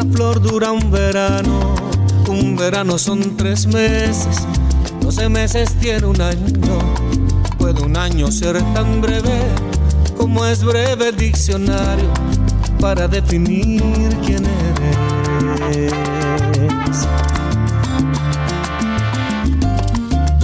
Una 0.00 0.12
flor 0.12 0.40
dura 0.40 0.70
un 0.70 0.92
verano, 0.92 1.74
un 2.28 2.54
verano 2.54 2.98
son 2.98 3.36
tres 3.36 3.66
meses, 3.66 4.28
doce 5.00 5.28
meses 5.28 5.74
tiene 5.80 6.06
un 6.06 6.20
año. 6.20 6.46
Puede 7.58 7.82
un 7.82 7.96
año 7.96 8.30
ser 8.30 8.62
tan 8.74 9.00
breve 9.00 9.42
como 10.16 10.46
es 10.46 10.62
breve 10.62 11.08
el 11.08 11.16
diccionario 11.16 12.12
para 12.78 13.08
definir 13.08 13.82
quién 14.24 14.46
eres. 14.46 14.96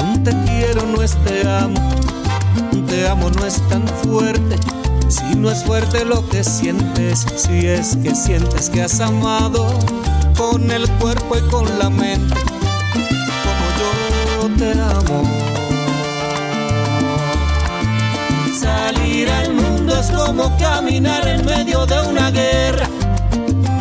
Un 0.02 0.24
te 0.24 0.32
quiero 0.46 0.84
no 0.84 1.00
es 1.00 1.14
te 1.18 1.48
amo, 1.48 1.90
un 2.72 2.84
te 2.86 3.06
amo 3.06 3.30
no 3.30 3.46
es 3.46 3.62
tan 3.68 3.86
fuerte. 3.86 4.56
Si 5.14 5.36
no 5.36 5.48
es 5.48 5.62
fuerte 5.62 6.04
lo 6.04 6.28
que 6.28 6.42
sientes, 6.42 7.24
si 7.36 7.68
es 7.68 7.96
que 8.02 8.16
sientes 8.16 8.68
que 8.68 8.82
has 8.82 8.98
amado 8.98 9.68
con 10.36 10.68
el 10.72 10.90
cuerpo 10.98 11.36
y 11.36 11.40
con 11.50 11.78
la 11.78 11.88
mente, 11.88 12.34
como 13.44 13.66
yo 13.78 14.56
te 14.58 14.72
amo. 14.72 15.22
Salir 18.58 19.30
al 19.30 19.54
mundo 19.54 19.96
es 20.00 20.10
como 20.10 20.50
caminar 20.58 21.28
en 21.28 21.46
medio 21.46 21.86
de 21.86 22.00
una 22.08 22.32
guerra, 22.32 22.88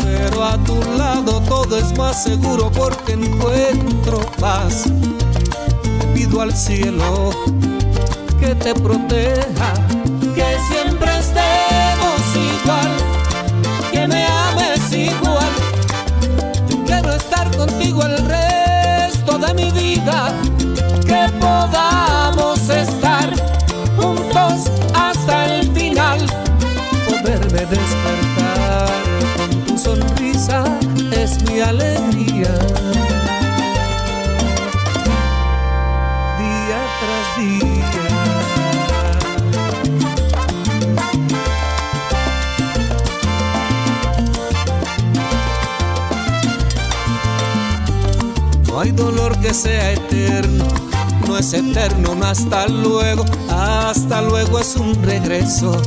pero 0.03 0.43
a 0.43 0.63
tu 0.63 0.79
lado 0.99 1.41
todo 1.41 1.79
es 1.79 1.97
más 1.97 2.23
seguro 2.25 2.71
porque 2.71 3.13
encuentro 3.13 4.19
paz. 4.39 4.83
Pido 6.13 6.41
al 6.41 6.55
cielo 6.55 7.31
que 8.39 8.53
te 8.53 8.75
proteja, 8.75 9.73
hay 48.83 48.91
dolor 48.91 49.39
que 49.39 49.53
sea 49.53 49.93
eterno, 49.93 50.65
no 51.25 51.37
es 51.37 51.53
eterno 51.53 52.17
hasta 52.21 52.67
luego, 52.67 53.23
hasta 53.49 54.21
luego 54.21 54.59
es 54.59 54.75
un 54.75 55.01
regreso. 55.03 55.81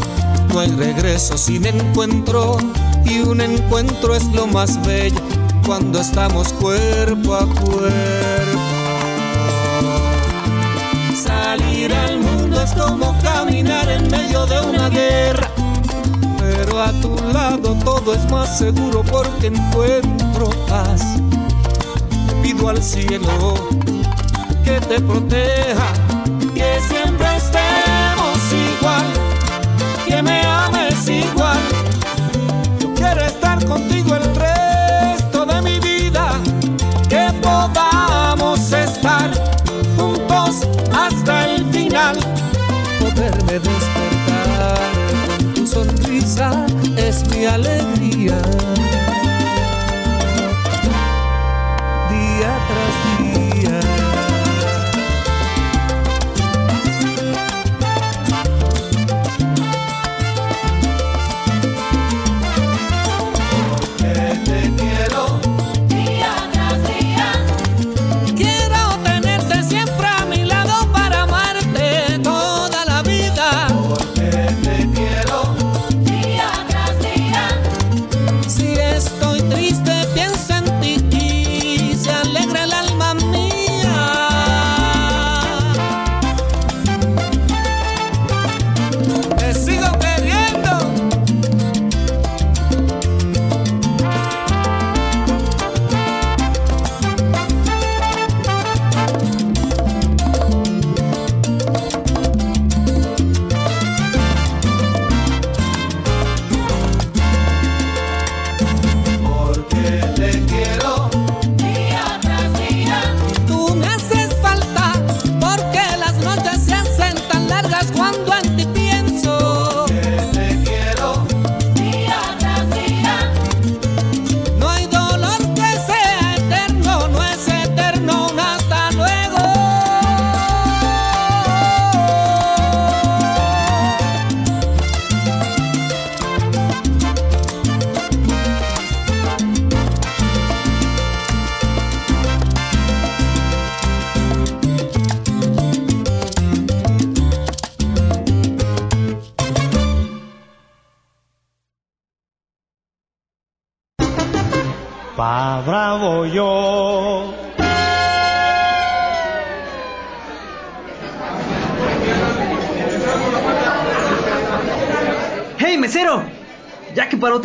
No 0.49 0.61
hay 0.61 0.71
regreso 0.71 1.37
sin 1.37 1.67
encuentro 1.67 2.57
y 3.05 3.19
un 3.19 3.43
encuentro 3.43 4.15
es 4.15 4.25
lo 4.33 4.47
más 4.47 4.81
bello 4.87 5.21
cuando 5.67 6.01
estamos 6.01 6.55
cuerpo 6.55 7.35
a 7.35 7.47
cuerpo. 7.47 8.61
Salir 11.15 11.93
al 11.93 12.19
mundo 12.21 12.63
es 12.63 12.73
como 12.73 13.15
caminar 13.21 13.91
en 13.91 14.11
medio 14.11 14.47
de 14.47 14.59
una 14.61 14.89
guerra, 14.89 15.51
pero 16.39 16.83
a 16.83 16.93
tu 17.03 17.15
lado 17.31 17.77
todo 17.85 18.15
es 18.15 18.31
más 18.31 18.59
seguro 18.59 19.03
porque 19.03 19.49
encuentro 19.49 20.49
paz 20.67 21.03
al 22.65 22.83
cielo 22.83 23.55
que 24.65 24.81
te 24.81 25.01
proteja, 25.01 25.89
que 26.55 26.81
siempre 26.89 27.37
estemos 27.37 28.39
igual, 28.51 29.05
que 30.09 30.23
me 30.23 30.41
ames 30.43 31.09
igual. 31.09 31.59
Yo 32.81 32.93
quiero 32.95 33.21
estar 33.25 33.65
contigo 33.67 34.17
el 34.17 34.35
resto 34.35 35.47
de 35.47 35.63
mi 35.63 35.79
vida, 35.79 36.33
que 37.09 37.33
podamos 37.41 38.73
estar 38.73 39.31
juntos 39.97 40.67
hasta 40.93 41.45
el 41.47 41.65
final, 41.67 42.17
poderme 42.99 43.61
despertar 43.61 44.91
con 45.29 45.55
tu 45.55 45.67
sonrisa 45.67 46.67
es 46.97 47.29
mi 47.31 47.45
alegría. 47.45 48.41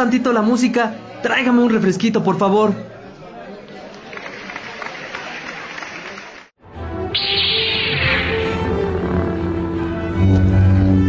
Tantito 0.02 0.34
la 0.34 0.42
música, 0.42 0.96
tráigame 1.22 1.62
un 1.62 1.70
refresquito, 1.70 2.24
por 2.24 2.36
favor. 2.40 2.74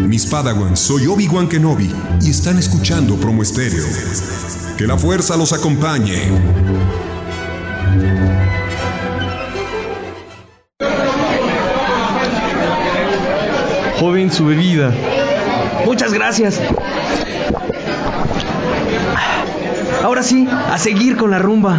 Mis 0.07 0.27
Padawans, 0.27 0.79
soy 0.79 1.07
Obi-Wan 1.07 1.49
Kenobi 1.49 1.91
y 2.21 2.29
están 2.29 2.59
escuchando 2.59 3.17
Promo 3.17 3.43
Estéreo. 3.43 3.83
Que 4.77 4.87
la 4.87 4.99
fuerza 4.99 5.39
los 5.39 5.55
acompañe. 5.55 6.31
Joven, 13.99 14.31
su 14.31 14.45
bebida. 14.45 14.93
Muchas 15.87 16.13
gracias. 16.13 16.61
Ahora 20.03 20.23
sí, 20.23 20.49
a 20.51 20.79
seguir 20.79 21.17
con 21.17 21.31
la 21.31 21.39
rumba. 21.39 21.79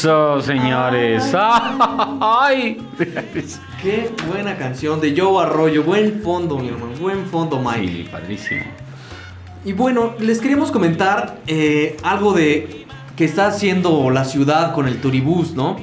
Eso, 0.00 0.40
señores. 0.40 1.30
¡Ay! 1.34 2.80
Qué 3.82 4.10
buena 4.30 4.56
canción 4.56 4.98
de 4.98 5.14
Joe 5.14 5.44
Arroyo. 5.44 5.82
Buen 5.82 6.22
fondo, 6.22 6.56
mi 6.56 6.68
hermano. 6.68 6.92
Buen 6.98 7.26
fondo, 7.26 7.58
Mike. 7.58 7.86
Sí, 7.86 8.08
padrísimo. 8.10 8.62
Y 9.62 9.74
bueno, 9.74 10.14
les 10.18 10.40
queríamos 10.40 10.70
comentar 10.70 11.40
eh, 11.46 11.98
algo 12.02 12.32
de 12.32 12.86
que 13.14 13.26
está 13.26 13.48
haciendo 13.48 14.08
la 14.08 14.24
ciudad 14.24 14.72
con 14.72 14.88
el 14.88 15.02
turibús, 15.02 15.52
¿no? 15.52 15.76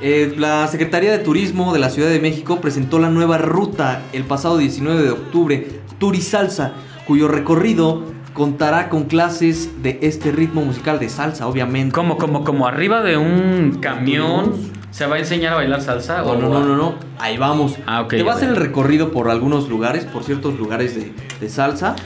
Eh, 0.00 0.32
la 0.38 0.66
Secretaría 0.66 1.12
de 1.12 1.18
Turismo 1.18 1.74
de 1.74 1.80
la 1.80 1.90
Ciudad 1.90 2.08
de 2.08 2.18
México 2.18 2.62
presentó 2.62 2.98
la 2.98 3.10
nueva 3.10 3.36
ruta 3.36 4.04
el 4.14 4.24
pasado 4.24 4.56
19 4.56 5.02
de 5.02 5.10
octubre, 5.10 5.68
Turisalsa, 5.98 6.72
cuyo 7.06 7.28
recorrido 7.28 8.04
contará 8.40 8.88
con 8.88 9.04
clases 9.04 9.82
de 9.82 9.98
este 10.00 10.32
ritmo 10.32 10.64
musical 10.64 10.98
de 10.98 11.10
salsa, 11.10 11.46
obviamente. 11.46 11.94
Como, 11.94 12.16
como, 12.16 12.42
como 12.42 12.66
arriba 12.66 13.02
de 13.02 13.18
un 13.18 13.80
camión 13.82 14.54
se 14.90 15.04
va 15.04 15.16
a 15.16 15.18
enseñar 15.18 15.52
a 15.52 15.56
bailar 15.56 15.82
salsa. 15.82 16.22
No, 16.22 16.30
o 16.30 16.36
no, 16.36 16.48
no, 16.48 16.64
no, 16.64 16.74
no. 16.74 16.94
Ahí 17.18 17.36
vamos. 17.36 17.76
Ah, 17.84 18.00
ok. 18.00 18.08
Te 18.08 18.22
va 18.22 18.32
a 18.32 18.36
hacer 18.36 18.48
el 18.48 18.56
recorrido 18.56 19.12
por 19.12 19.28
algunos 19.28 19.68
lugares, 19.68 20.06
por 20.06 20.24
ciertos 20.24 20.58
lugares 20.58 20.94
de, 20.94 21.12
de 21.38 21.48
salsa. 21.50 21.96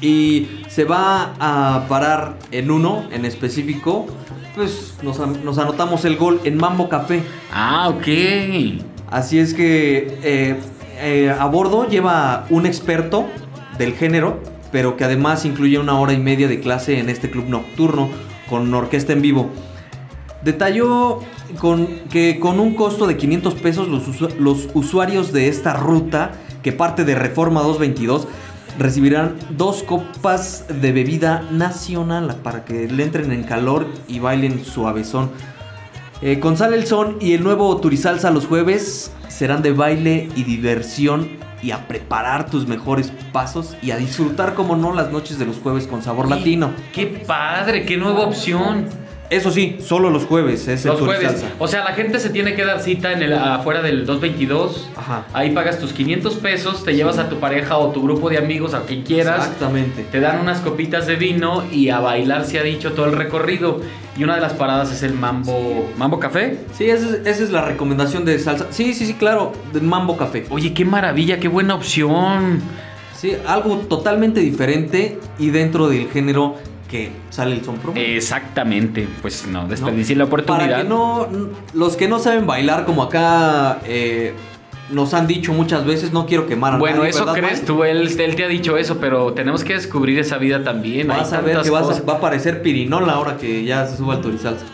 Y 0.00 0.60
se 0.68 0.84
va 0.84 1.34
a 1.40 1.86
parar 1.88 2.36
en 2.52 2.70
uno 2.70 3.02
en 3.10 3.24
específico. 3.24 4.06
Pues 4.54 4.98
nos 5.02 5.18
anotamos 5.18 6.04
el 6.04 6.16
gol 6.16 6.40
en 6.44 6.58
Mambo 6.58 6.88
Café. 6.88 7.24
Ah, 7.52 7.88
ok. 7.88 8.06
Así 9.10 9.40
es 9.40 9.52
que 9.52 10.16
eh, 10.22 10.60
eh, 11.00 11.34
a 11.36 11.46
bordo 11.46 11.88
lleva 11.88 12.46
un 12.50 12.66
experto 12.66 13.26
del 13.78 13.94
género, 13.94 14.38
pero 14.72 14.96
que 14.96 15.04
además 15.04 15.44
incluye 15.44 15.78
una 15.78 15.98
hora 15.98 16.12
y 16.12 16.18
media 16.18 16.48
de 16.48 16.60
clase 16.60 16.98
en 16.98 17.08
este 17.08 17.30
club 17.30 17.46
nocturno 17.48 18.10
con 18.48 18.72
orquesta 18.74 19.12
en 19.12 19.22
vivo. 19.22 19.50
Detalló 20.44 21.20
que 22.10 22.38
con 22.40 22.60
un 22.60 22.74
costo 22.74 23.06
de 23.06 23.16
500 23.16 23.54
pesos 23.54 23.88
los, 23.88 24.08
usu- 24.08 24.34
los 24.38 24.68
usuarios 24.74 25.32
de 25.32 25.48
esta 25.48 25.74
ruta, 25.74 26.32
que 26.62 26.72
parte 26.72 27.04
de 27.04 27.14
Reforma 27.14 27.60
222, 27.62 28.26
recibirán 28.78 29.34
dos 29.50 29.82
copas 29.82 30.64
de 30.80 30.92
bebida 30.92 31.42
nacional 31.50 32.36
para 32.42 32.64
que 32.64 32.88
le 32.88 33.02
entren 33.02 33.32
en 33.32 33.42
calor 33.42 33.86
y 34.08 34.20
bailen 34.20 34.64
suavezón. 34.64 35.30
Eh, 36.22 36.40
el 36.42 36.86
Son 36.86 37.16
y 37.20 37.32
el 37.32 37.42
nuevo 37.42 37.76
Turisalsa 37.78 38.30
los 38.30 38.46
jueves 38.46 39.10
serán 39.28 39.62
de 39.62 39.72
baile 39.72 40.28
y 40.36 40.44
diversión 40.44 41.28
y 41.62 41.72
a 41.72 41.86
preparar 41.86 42.50
tus 42.50 42.66
mejores 42.66 43.12
pasos 43.32 43.76
y 43.82 43.90
a 43.90 43.96
disfrutar, 43.96 44.54
como 44.54 44.76
no, 44.76 44.92
las 44.92 45.10
noches 45.10 45.38
de 45.38 45.46
los 45.46 45.58
jueves 45.58 45.86
con 45.86 46.02
sabor 46.02 46.28
latino. 46.28 46.70
¡Qué 46.92 47.06
padre! 47.06 47.84
¡Qué 47.84 47.96
nueva 47.96 48.20
opción! 48.20 48.86
Eso 49.30 49.52
sí, 49.52 49.76
solo 49.80 50.10
los 50.10 50.24
jueves 50.24 50.66
es 50.66 50.84
el 50.84 50.90
Los 50.90 51.00
jueves. 51.00 51.28
Turisalsa. 51.28 51.54
O 51.60 51.68
sea, 51.68 51.84
la 51.84 51.92
gente 51.92 52.18
se 52.18 52.30
tiene 52.30 52.54
que 52.54 52.64
dar 52.64 52.80
cita 52.80 53.12
en 53.12 53.22
el, 53.22 53.32
afuera 53.32 53.80
del 53.80 54.04
222. 54.04 54.90
Ajá. 54.96 55.24
Ahí 55.32 55.50
pagas 55.50 55.78
tus 55.78 55.92
500 55.92 56.34
pesos, 56.36 56.84
te 56.84 56.96
llevas 56.96 57.18
a 57.18 57.28
tu 57.28 57.38
pareja 57.38 57.78
o 57.78 57.90
tu 57.90 58.02
grupo 58.02 58.28
de 58.28 58.38
amigos, 58.38 58.74
a 58.74 58.82
quien 58.82 59.02
quieras. 59.02 59.46
Exactamente. 59.46 60.02
Te 60.10 60.18
dan 60.18 60.40
unas 60.40 60.58
copitas 60.58 61.06
de 61.06 61.14
vino 61.14 61.62
y 61.70 61.90
a 61.90 62.00
bailar 62.00 62.44
se 62.44 62.58
ha 62.58 62.64
dicho 62.64 62.92
todo 62.92 63.06
el 63.06 63.12
recorrido. 63.12 63.80
Y 64.16 64.24
una 64.24 64.34
de 64.34 64.40
las 64.40 64.54
paradas 64.54 64.90
es 64.90 65.04
el 65.04 65.14
Mambo, 65.14 65.88
Mambo 65.96 66.18
Café. 66.18 66.58
Sí, 66.76 66.90
esa 66.90 67.06
es, 67.06 67.26
esa 67.26 67.44
es 67.44 67.50
la 67.50 67.64
recomendación 67.64 68.24
de 68.24 68.36
salsa. 68.40 68.66
Sí, 68.70 68.94
sí, 68.94 69.06
sí, 69.06 69.14
claro, 69.14 69.52
de 69.72 69.80
Mambo 69.80 70.16
Café. 70.16 70.44
Oye, 70.50 70.74
qué 70.74 70.84
maravilla, 70.84 71.38
qué 71.38 71.46
buena 71.46 71.76
opción. 71.76 72.60
Sí, 73.16 73.36
algo 73.46 73.76
totalmente 73.76 74.40
diferente 74.40 75.18
y 75.38 75.50
dentro 75.50 75.88
del 75.88 76.08
género 76.08 76.56
que 76.90 77.10
sale 77.30 77.54
el 77.54 77.64
son 77.64 77.76
promo. 77.78 77.96
Exactamente. 77.98 79.06
Pues 79.22 79.46
no, 79.46 79.66
desperdicié 79.68 80.16
la 80.16 80.24
oportunidad. 80.24 80.66
Para 80.70 80.82
que 80.82 80.88
no, 80.88 81.28
los 81.72 81.96
que 81.96 82.08
no 82.08 82.18
saben 82.18 82.46
bailar 82.46 82.84
como 82.84 83.02
acá 83.04 83.78
eh, 83.86 84.32
nos 84.90 85.14
han 85.14 85.26
dicho 85.28 85.52
muchas 85.52 85.84
veces, 85.86 86.12
no 86.12 86.26
quiero 86.26 86.46
quemar 86.48 86.74
a 86.74 86.78
Bueno, 86.78 86.98
nadie, 86.98 87.10
eso 87.10 87.20
¿verdad, 87.24 87.34
crees 87.40 87.52
Mike? 87.60 87.66
tú, 87.66 87.84
él, 87.84 88.08
él 88.18 88.34
te 88.34 88.44
ha 88.44 88.48
dicho 88.48 88.76
eso, 88.76 88.98
pero 89.00 89.32
tenemos 89.34 89.62
que 89.62 89.74
descubrir 89.74 90.18
esa 90.18 90.36
vida 90.38 90.64
también. 90.64 91.06
Vas 91.06 91.32
Hay 91.32 91.38
a 91.38 91.42
ver 91.42 91.60
que 91.62 91.70
vas 91.70 91.88
a- 91.98 92.02
va 92.02 92.14
a 92.14 92.16
aparecer 92.16 92.60
pirinola 92.60 93.12
ahora 93.12 93.36
que 93.36 93.62
ya 93.64 93.86
se 93.86 93.96
suba 93.96 94.16
el 94.16 94.20
Turisalsa. 94.20 94.64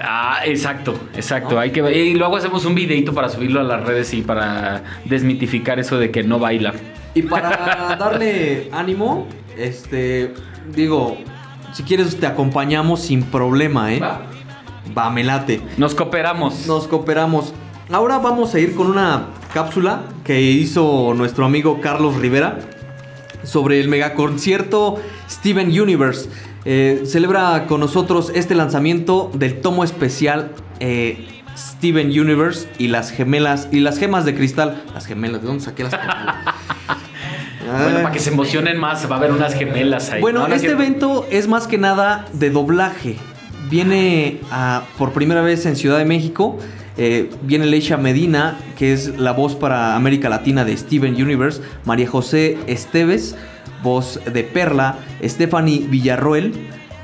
Ah, 0.00 0.40
exacto, 0.44 0.94
exacto. 1.16 1.58
Hay 1.58 1.70
que 1.70 1.80
y 1.96 2.14
luego 2.14 2.36
hacemos 2.36 2.64
un 2.64 2.74
videito 2.74 3.14
para 3.14 3.28
subirlo 3.28 3.60
a 3.60 3.62
las 3.64 3.84
redes 3.84 4.12
y 4.14 4.22
para 4.22 4.82
desmitificar 5.04 5.78
eso 5.80 5.98
de 5.98 6.10
que 6.10 6.22
no 6.22 6.38
baila. 6.38 6.72
Y 7.14 7.22
para 7.22 7.96
darle 7.98 8.68
ánimo, 8.72 9.26
este, 9.56 10.34
digo, 10.74 11.16
si 11.74 11.82
quieres 11.82 12.18
te 12.18 12.26
acompañamos 12.26 13.00
sin 13.00 13.24
problema, 13.24 13.92
¿eh? 13.92 13.98
Va. 13.98 14.22
Va, 14.96 15.10
me 15.10 15.24
late. 15.24 15.60
Nos 15.76 15.94
cooperamos. 15.94 16.66
Nos 16.66 16.86
cooperamos. 16.86 17.52
Ahora 17.90 18.18
vamos 18.18 18.54
a 18.54 18.60
ir 18.60 18.74
con 18.74 18.86
una 18.86 19.26
cápsula 19.52 20.02
que 20.22 20.40
hizo 20.40 21.14
nuestro 21.14 21.44
amigo 21.44 21.80
Carlos 21.80 22.16
Rivera 22.16 22.60
sobre 23.42 23.80
el 23.80 23.88
megaconcierto 23.88 25.00
Steven 25.28 25.68
Universe. 25.68 26.28
Eh, 26.64 27.02
celebra 27.06 27.66
con 27.66 27.80
nosotros 27.80 28.30
este 28.34 28.54
lanzamiento 28.54 29.30
del 29.34 29.60
tomo 29.60 29.84
especial 29.84 30.52
eh, 30.80 31.26
Steven 31.56 32.08
Universe 32.08 32.68
y 32.78 32.88
las 32.88 33.10
gemelas 33.10 33.68
y 33.72 33.80
las 33.80 33.98
gemas 33.98 34.24
de 34.24 34.34
cristal. 34.34 34.82
Las 34.94 35.06
gemelas, 35.06 35.42
¿de 35.42 35.48
dónde 35.48 35.64
saqué 35.64 35.82
las 35.82 35.92
gemelas? 35.92 36.36
Bueno, 37.82 37.98
para 38.02 38.12
que 38.12 38.18
se 38.20 38.30
emocionen 38.30 38.78
más, 38.78 39.08
va 39.10 39.16
a 39.16 39.18
haber 39.18 39.32
unas 39.32 39.54
gemelas 39.54 40.10
ahí. 40.10 40.20
Bueno, 40.20 40.40
No, 40.40 40.48
no 40.48 40.54
es 40.54 40.62
este 40.62 40.72
evento 40.74 41.26
es 41.30 41.48
más 41.48 41.66
que 41.66 41.78
nada 41.78 42.26
de 42.32 42.50
doblaje. 42.50 43.16
Viene 43.70 44.40
a- 44.50 44.82
por 44.98 45.12
primera 45.12 45.40
vez 45.40 45.66
en 45.66 45.76
Ciudad 45.76 45.98
de 45.98 46.04
México. 46.04 46.58
eh, 46.96 47.28
viene 47.42 47.66
Leisha 47.66 47.96
Medina, 47.96 48.56
que 48.78 48.92
es 48.92 49.18
la 49.18 49.32
voz 49.32 49.56
para 49.56 49.96
América 49.96 50.28
Latina 50.28 50.64
de 50.64 50.76
Steven 50.76 51.20
Universe. 51.20 51.60
María 51.84 52.06
José 52.08 52.56
Esteves, 52.68 53.34
voz 53.82 54.20
de 54.32 54.44
Perla. 54.44 54.98
Stephanie 55.24 55.86
Villarroel, 55.88 56.52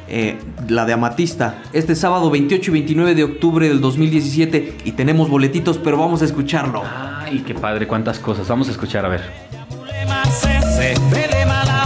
eh, 0.07 0.37
la 0.69 0.85
de 0.87 0.93
Amatista. 0.93 1.57
Este 1.73 1.97
sábado 1.97 2.31
28 2.31 2.71
y 2.71 2.75
29 2.75 3.15
de 3.17 3.25
octubre 3.25 3.69
del 3.69 3.81
2017. 3.81 4.77
Y 4.85 4.93
tenemos 4.93 5.29
boletitos, 5.29 5.77
pero 5.79 5.97
vamos 5.99 6.23
a 6.23 6.25
escucharlo. 6.27 6.85
Ay, 7.25 7.43
qué 7.45 7.55
padre, 7.55 7.89
cuántas 7.89 8.21
cosas. 8.21 8.47
Vamos 8.47 8.69
a 8.69 8.71
escuchar, 8.71 9.05
a 9.05 9.09
ver 9.09 9.23
francese, 10.31 10.95
de 11.11 11.47
mala 11.47 11.80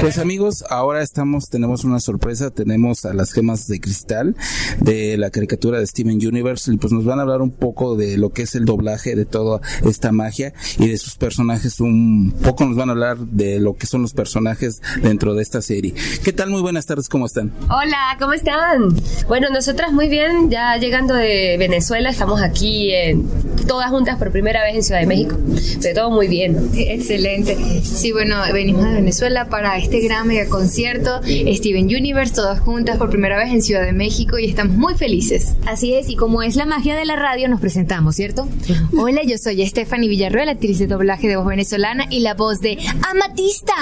pues 0.00 0.16
amigos, 0.16 0.64
ahora 0.70 1.02
estamos, 1.02 1.50
tenemos 1.50 1.84
una 1.84 2.00
sorpresa, 2.00 2.50
tenemos 2.50 3.04
a 3.04 3.12
las 3.12 3.32
gemas 3.32 3.68
de 3.68 3.80
cristal 3.80 4.34
de 4.80 5.18
la 5.18 5.28
caricatura 5.28 5.78
de 5.78 5.86
Steven 5.86 6.16
Universe 6.26 6.72
y 6.72 6.78
pues 6.78 6.90
nos 6.90 7.04
van 7.04 7.18
a 7.18 7.22
hablar 7.22 7.42
un 7.42 7.50
poco 7.50 7.96
de 7.96 8.16
lo 8.16 8.30
que 8.30 8.42
es 8.42 8.54
el 8.54 8.64
doblaje 8.64 9.14
de 9.14 9.26
toda 9.26 9.60
esta 9.84 10.10
magia 10.10 10.54
y 10.78 10.88
de 10.88 10.96
sus 10.96 11.16
personajes, 11.16 11.80
un 11.80 12.34
poco 12.42 12.64
nos 12.64 12.76
van 12.76 12.88
a 12.88 12.92
hablar 12.92 13.18
de 13.18 13.60
lo 13.60 13.76
que 13.76 13.86
son 13.86 14.00
los 14.00 14.14
personajes 14.14 14.80
dentro 15.02 15.34
de 15.34 15.42
esta 15.42 15.60
serie. 15.60 15.92
¿Qué 16.24 16.32
tal? 16.32 16.48
Muy 16.48 16.62
buenas 16.62 16.86
tardes, 16.86 17.10
¿cómo 17.10 17.26
están? 17.26 17.52
Hola, 17.64 18.16
¿cómo 18.18 18.32
están? 18.32 18.96
Bueno, 19.28 19.48
nosotras 19.50 19.92
muy 19.92 20.08
bien, 20.08 20.48
ya 20.48 20.78
llegando 20.78 21.12
de 21.12 21.56
Venezuela, 21.58 22.08
estamos 22.08 22.40
aquí 22.40 22.94
en, 22.94 23.28
todas 23.66 23.90
juntas 23.90 24.18
por 24.18 24.32
primera 24.32 24.62
vez 24.64 24.74
en 24.74 24.82
Ciudad 24.82 25.00
de 25.00 25.06
México. 25.06 25.36
De 25.36 25.94
todo 25.94 26.10
muy 26.10 26.26
bien. 26.26 26.70
Excelente. 26.74 27.56
Sí, 27.84 28.10
bueno, 28.10 28.36
venimos 28.52 28.84
de 28.84 28.94
Venezuela 28.94 29.48
para 29.48 29.78
este 29.78 29.89
gran 29.98 30.28
mega 30.28 30.48
concierto 30.48 31.20
Steven 31.24 31.86
Universe, 31.86 32.34
todas 32.34 32.60
juntas 32.60 32.96
por 32.96 33.10
primera 33.10 33.36
vez 33.36 33.52
en 33.52 33.62
Ciudad 33.62 33.84
de 33.84 33.92
México 33.92 34.38
y 34.38 34.44
estamos 34.44 34.76
muy 34.76 34.94
felices. 34.94 35.54
Así 35.66 35.94
es, 35.94 36.08
y 36.08 36.16
como 36.16 36.42
es 36.42 36.54
la 36.54 36.66
magia 36.66 36.94
de 36.94 37.04
la 37.04 37.16
radio, 37.16 37.48
nos 37.48 37.60
presentamos, 37.60 38.14
¿cierto? 38.14 38.48
Hola, 38.98 39.22
yo 39.24 39.36
soy 39.38 39.66
Stephanie 39.66 40.08
Villarreal, 40.08 40.48
actriz 40.48 40.78
de 40.78 40.86
doblaje 40.86 41.26
de 41.26 41.36
voz 41.36 41.46
venezolana 41.46 42.06
y 42.10 42.20
la 42.20 42.34
voz 42.34 42.60
de 42.60 42.78
Amatista. 43.10 43.74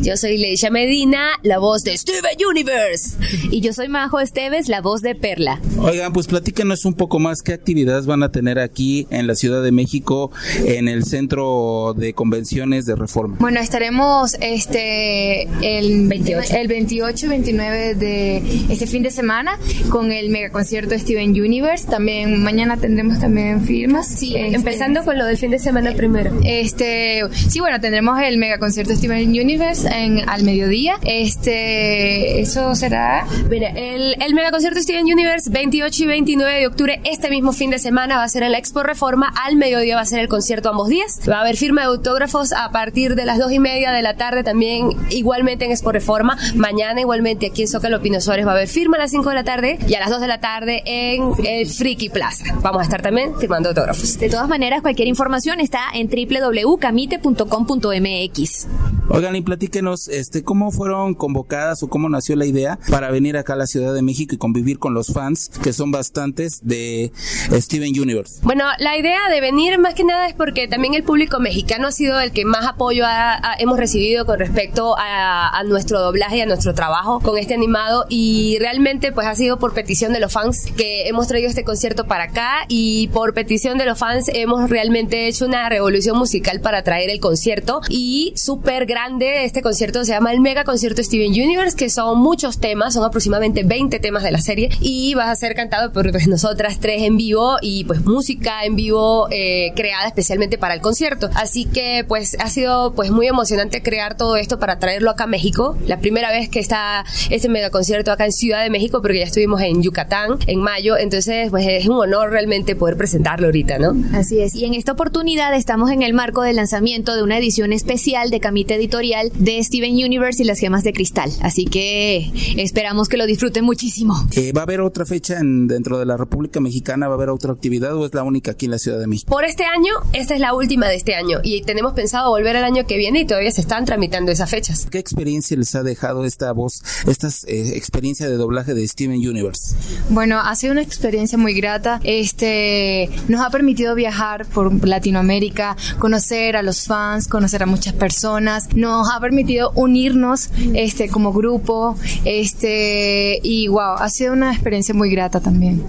Yo 0.00 0.16
soy 0.16 0.38
Leisha 0.38 0.70
Medina, 0.70 1.30
la 1.42 1.58
voz 1.58 1.82
de 1.82 1.96
Steven 1.96 2.36
Universe. 2.48 3.16
Y 3.50 3.60
yo 3.60 3.72
soy 3.72 3.88
Majo 3.88 4.20
Esteves, 4.20 4.68
la 4.68 4.80
voz 4.80 5.02
de 5.02 5.14
Perla. 5.14 5.60
Oigan, 5.78 6.12
pues 6.12 6.26
platícanos 6.26 6.84
un 6.84 6.94
poco 6.94 7.18
más 7.18 7.42
qué 7.42 7.52
actividades 7.52 8.06
van 8.06 8.22
a 8.22 8.30
tener 8.30 8.58
aquí 8.58 9.06
en 9.10 9.26
la 9.26 9.34
Ciudad 9.34 9.62
de 9.62 9.72
México, 9.72 10.30
en 10.64 10.88
el 10.88 11.04
Centro 11.04 11.94
de 11.96 12.14
Convenciones 12.14 12.86
de 12.86 12.94
Reforma. 12.94 13.36
Bueno, 13.40 13.60
estaremos 13.60 14.36
este 14.40 15.31
el 15.62 16.08
28, 16.08 16.56
el 16.56 16.68
28 16.68 17.28
29 17.28 17.94
de 17.94 18.36
este 18.70 18.86
fin 18.86 19.02
de 19.02 19.10
semana 19.10 19.58
con 19.90 20.12
el 20.12 20.30
mega 20.30 20.50
concierto 20.50 20.98
Steven 20.98 21.30
Universe. 21.30 21.88
También 21.88 22.42
mañana 22.42 22.76
tendremos 22.76 23.18
también 23.18 23.64
firmas. 23.64 24.08
Sí, 24.08 24.36
empezando 24.36 25.04
con 25.04 25.18
lo 25.18 25.26
del 25.26 25.36
fin 25.36 25.50
de 25.50 25.58
semana 25.58 25.92
primero. 25.92 26.32
Este, 26.44 27.22
sí, 27.48 27.60
bueno, 27.60 27.80
tendremos 27.80 28.20
el 28.22 28.38
mega 28.38 28.58
concierto 28.58 28.94
Steven 28.94 29.28
Universe 29.28 29.88
en 29.88 30.28
al 30.28 30.42
mediodía. 30.44 30.94
Este, 31.04 32.40
eso 32.40 32.74
será 32.74 33.26
Mira, 33.50 33.68
el, 33.70 34.16
el 34.20 34.34
mega 34.34 34.50
concierto 34.50 34.80
Steven 34.80 35.04
Universe 35.04 35.50
28 35.50 36.02
y 36.02 36.06
29 36.06 36.60
de 36.60 36.66
octubre, 36.66 37.00
este 37.04 37.30
mismo 37.30 37.52
fin 37.52 37.70
de 37.70 37.78
semana 37.78 38.16
va 38.16 38.24
a 38.24 38.28
ser 38.28 38.42
en 38.42 38.52
la 38.52 38.58
Expo 38.58 38.82
Reforma, 38.82 39.32
al 39.44 39.56
mediodía 39.56 39.96
va 39.96 40.02
a 40.02 40.06
ser 40.06 40.20
el 40.20 40.28
concierto 40.28 40.70
ambos 40.70 40.88
días. 40.88 41.20
Va 41.28 41.38
a 41.38 41.40
haber 41.40 41.56
firma 41.56 41.82
de 41.82 41.88
autógrafos 41.88 42.52
a 42.52 42.70
partir 42.70 43.14
de 43.14 43.24
las 43.24 43.38
2 43.38 43.52
y 43.52 43.58
media 43.58 43.92
de 43.92 44.02
la 44.02 44.16
tarde 44.16 44.42
también, 44.42 44.90
igualmente 45.22 45.64
en 45.64 45.70
Expo 45.70 45.92
Reforma. 45.92 46.36
Mañana 46.54 47.00
igualmente 47.00 47.46
aquí 47.46 47.62
en 47.62 47.68
Zócalo 47.68 48.02
Pino 48.02 48.20
Suárez 48.20 48.46
va 48.46 48.50
a 48.50 48.54
haber 48.54 48.68
firma 48.68 48.96
a 48.96 49.00
las 49.00 49.10
5 49.12 49.28
de 49.28 49.34
la 49.34 49.44
tarde 49.44 49.78
y 49.88 49.94
a 49.94 50.00
las 50.00 50.10
2 50.10 50.20
de 50.20 50.26
la 50.26 50.40
tarde 50.40 50.82
en 50.84 51.22
el 51.46 51.66
Friki 51.66 52.08
Plaza. 52.10 52.44
Vamos 52.62 52.80
a 52.80 52.84
estar 52.84 53.00
también 53.02 53.36
firmando 53.38 53.68
autógrafos. 53.70 54.18
De 54.18 54.28
todas 54.28 54.48
maneras, 54.48 54.82
cualquier 54.82 55.08
información 55.08 55.60
está 55.60 55.80
en 55.94 56.08
www.camite.com.mx. 56.08 58.66
Oigan, 59.08 59.36
y 59.36 59.42
platíquenos, 59.42 60.08
este, 60.08 60.42
¿cómo 60.42 60.70
fueron 60.70 61.14
convocadas 61.14 61.82
o 61.82 61.88
cómo 61.88 62.08
nació 62.08 62.36
la 62.36 62.46
idea 62.46 62.78
para 62.90 63.10
venir 63.10 63.36
acá 63.36 63.52
a 63.54 63.56
la 63.56 63.66
Ciudad 63.66 63.92
de 63.94 64.02
México 64.02 64.34
y 64.34 64.38
convivir 64.38 64.78
con 64.78 64.94
los 64.94 65.12
fans, 65.12 65.50
que 65.62 65.72
son 65.72 65.90
bastantes, 65.92 66.60
de 66.62 67.12
Steven 67.52 67.90
Universe? 68.00 68.40
Bueno, 68.42 68.64
la 68.78 68.96
idea 68.96 69.28
de 69.30 69.40
venir 69.40 69.78
más 69.78 69.94
que 69.94 70.04
nada 70.04 70.28
es 70.28 70.34
porque 70.34 70.68
también 70.68 70.94
el 70.94 71.02
público 71.02 71.40
mexicano 71.40 71.88
ha 71.88 71.92
sido 71.92 72.20
el 72.20 72.32
que 72.32 72.44
más 72.44 72.66
apoyo 72.66 73.04
ha- 73.04 73.34
ha- 73.34 73.56
hemos 73.58 73.78
recibido 73.78 74.24
con 74.24 74.38
respecto 74.38 74.96
a, 74.98 75.11
a 75.14 75.62
nuestro 75.64 76.00
doblaje 76.00 76.38
y 76.38 76.40
a 76.40 76.46
nuestro 76.46 76.74
trabajo 76.74 77.20
con 77.20 77.38
este 77.38 77.54
animado 77.54 78.06
y 78.08 78.56
realmente 78.60 79.12
pues 79.12 79.26
ha 79.26 79.34
sido 79.34 79.58
por 79.58 79.74
petición 79.74 80.12
de 80.12 80.20
los 80.20 80.32
fans 80.32 80.66
que 80.76 81.08
hemos 81.08 81.28
traído 81.28 81.48
este 81.48 81.64
concierto 81.64 82.06
para 82.06 82.24
acá 82.24 82.64
y 82.68 83.08
por 83.08 83.34
petición 83.34 83.78
de 83.78 83.86
los 83.86 83.98
fans 83.98 84.30
hemos 84.34 84.70
realmente 84.70 85.28
hecho 85.28 85.46
una 85.46 85.68
revolución 85.68 86.18
musical 86.18 86.60
para 86.60 86.82
traer 86.82 87.10
el 87.10 87.20
concierto 87.20 87.80
y 87.88 88.32
súper 88.36 88.86
grande 88.86 89.44
este 89.44 89.62
concierto 89.62 90.04
se 90.04 90.12
llama 90.12 90.32
el 90.32 90.40
Mega 90.40 90.64
Concierto 90.64 91.02
Steven 91.02 91.30
Universe 91.30 91.76
que 91.76 91.90
son 91.90 92.18
muchos 92.18 92.58
temas, 92.58 92.94
son 92.94 93.04
aproximadamente 93.04 93.62
20 93.64 93.98
temas 93.98 94.22
de 94.22 94.30
la 94.30 94.40
serie 94.40 94.70
y 94.80 95.14
va 95.14 95.30
a 95.30 95.36
ser 95.36 95.54
cantado 95.54 95.92
por 95.92 96.10
pues, 96.10 96.28
nosotras 96.28 96.78
tres 96.80 97.02
en 97.02 97.16
vivo 97.16 97.56
y 97.60 97.84
pues 97.84 98.04
música 98.04 98.64
en 98.64 98.76
vivo 98.76 99.28
eh, 99.30 99.72
creada 99.74 100.06
especialmente 100.06 100.58
para 100.58 100.74
el 100.74 100.80
concierto. 100.80 101.30
Así 101.34 101.64
que 101.64 102.04
pues 102.06 102.36
ha 102.40 102.48
sido 102.48 102.94
pues 102.94 103.10
muy 103.10 103.26
emocionante 103.26 103.82
crear 103.82 104.16
todo 104.16 104.36
esto 104.36 104.58
para 104.58 104.78
traerlo 105.02 105.10
acá 105.10 105.24
a 105.24 105.26
México. 105.26 105.76
La 105.86 105.98
primera 105.98 106.30
vez 106.30 106.48
que 106.48 106.60
está 106.60 107.04
este 107.30 107.48
mega 107.48 107.70
concierto 107.70 108.12
acá 108.12 108.24
en 108.24 108.32
Ciudad 108.32 108.62
de 108.62 108.70
México 108.70 109.02
porque 109.02 109.18
ya 109.18 109.24
estuvimos 109.24 109.60
en 109.62 109.82
Yucatán 109.82 110.38
en 110.46 110.60
mayo, 110.60 110.96
entonces 110.96 111.50
pues 111.50 111.66
es 111.68 111.86
un 111.88 111.96
honor 111.96 112.30
realmente 112.30 112.76
poder 112.76 112.96
presentarlo 112.96 113.46
ahorita, 113.46 113.78
¿no? 113.78 113.94
Así 114.16 114.40
es, 114.40 114.54
y 114.54 114.64
en 114.64 114.74
esta 114.74 114.92
oportunidad 114.92 115.54
estamos 115.56 115.90
en 115.90 116.02
el 116.02 116.14
marco 116.14 116.42
del 116.42 116.56
lanzamiento 116.56 117.16
de 117.16 117.22
una 117.24 117.38
edición 117.38 117.72
especial 117.72 118.30
de 118.30 118.38
Camite 118.40 118.74
Editorial 118.76 119.30
de 119.34 119.62
Steven 119.62 119.92
Universe 119.92 120.42
y 120.42 120.46
las 120.46 120.58
gemas 120.60 120.84
de 120.84 120.92
cristal. 120.92 121.30
Así 121.42 121.64
que 121.64 122.30
esperamos 122.56 123.08
que 123.08 123.16
lo 123.16 123.26
disfruten 123.26 123.64
muchísimo. 123.64 124.14
Eh, 124.36 124.52
¿Va 124.56 124.60
a 124.60 124.64
haber 124.64 124.80
otra 124.80 125.04
fecha 125.04 125.38
en- 125.40 125.66
dentro 125.66 125.98
de 125.98 126.06
la 126.06 126.16
República 126.16 126.60
Mexicana? 126.60 127.08
¿Va 127.08 127.14
a 127.14 127.16
haber 127.16 127.30
otra 127.30 127.52
actividad 127.52 127.94
o 127.96 128.06
es 128.06 128.14
la 128.14 128.22
única 128.22 128.52
aquí 128.52 128.66
en 128.66 128.70
la 128.72 128.78
Ciudad 128.78 128.98
de 129.00 129.06
México? 129.08 129.30
Por 129.32 129.44
este 129.44 129.64
año, 129.64 129.92
esta 130.12 130.34
es 130.34 130.40
la 130.40 130.54
última 130.54 130.86
de 130.88 130.94
este 130.96 131.14
año 131.16 131.38
y 131.42 131.62
tenemos 131.62 131.92
pensado 131.94 132.30
volver 132.30 132.56
al 132.56 132.64
año 132.64 132.86
que 132.86 132.96
viene 132.96 133.20
y 133.20 133.24
todavía 133.26 133.50
se 133.50 133.60
están 133.62 133.84
tramitando 133.84 134.30
esas 134.30 134.48
fechas. 134.50 134.86
¿Qué 134.92 134.98
experiencia 134.98 135.56
les 135.56 135.74
ha 135.74 135.82
dejado 135.82 136.26
esta 136.26 136.52
voz, 136.52 136.82
esta 137.06 137.28
eh, 137.46 137.72
experiencia 137.76 138.28
de 138.28 138.36
doblaje 138.36 138.74
de 138.74 138.86
Steven 138.86 139.26
Universe? 139.26 139.74
Bueno, 140.10 140.38
ha 140.38 140.54
sido 140.54 140.72
una 140.72 140.82
experiencia 140.82 141.38
muy 141.38 141.54
grata. 141.54 141.98
Este 142.04 143.08
nos 143.26 143.40
ha 143.40 143.48
permitido 143.48 143.94
viajar 143.94 144.44
por 144.44 144.86
Latinoamérica, 144.86 145.78
conocer 145.98 146.58
a 146.58 146.62
los 146.62 146.86
fans, 146.86 147.26
conocer 147.26 147.62
a 147.62 147.66
muchas 147.66 147.94
personas. 147.94 148.68
Nos 148.74 149.08
ha 149.10 149.18
permitido 149.18 149.72
unirnos 149.76 150.50
este 150.74 151.08
como 151.08 151.32
grupo, 151.32 151.96
este 152.26 153.40
y 153.42 153.68
wow, 153.68 153.94
ha 153.96 154.10
sido 154.10 154.34
una 154.34 154.52
experiencia 154.52 154.94
muy 154.94 155.10
grata 155.10 155.40
también. 155.40 155.82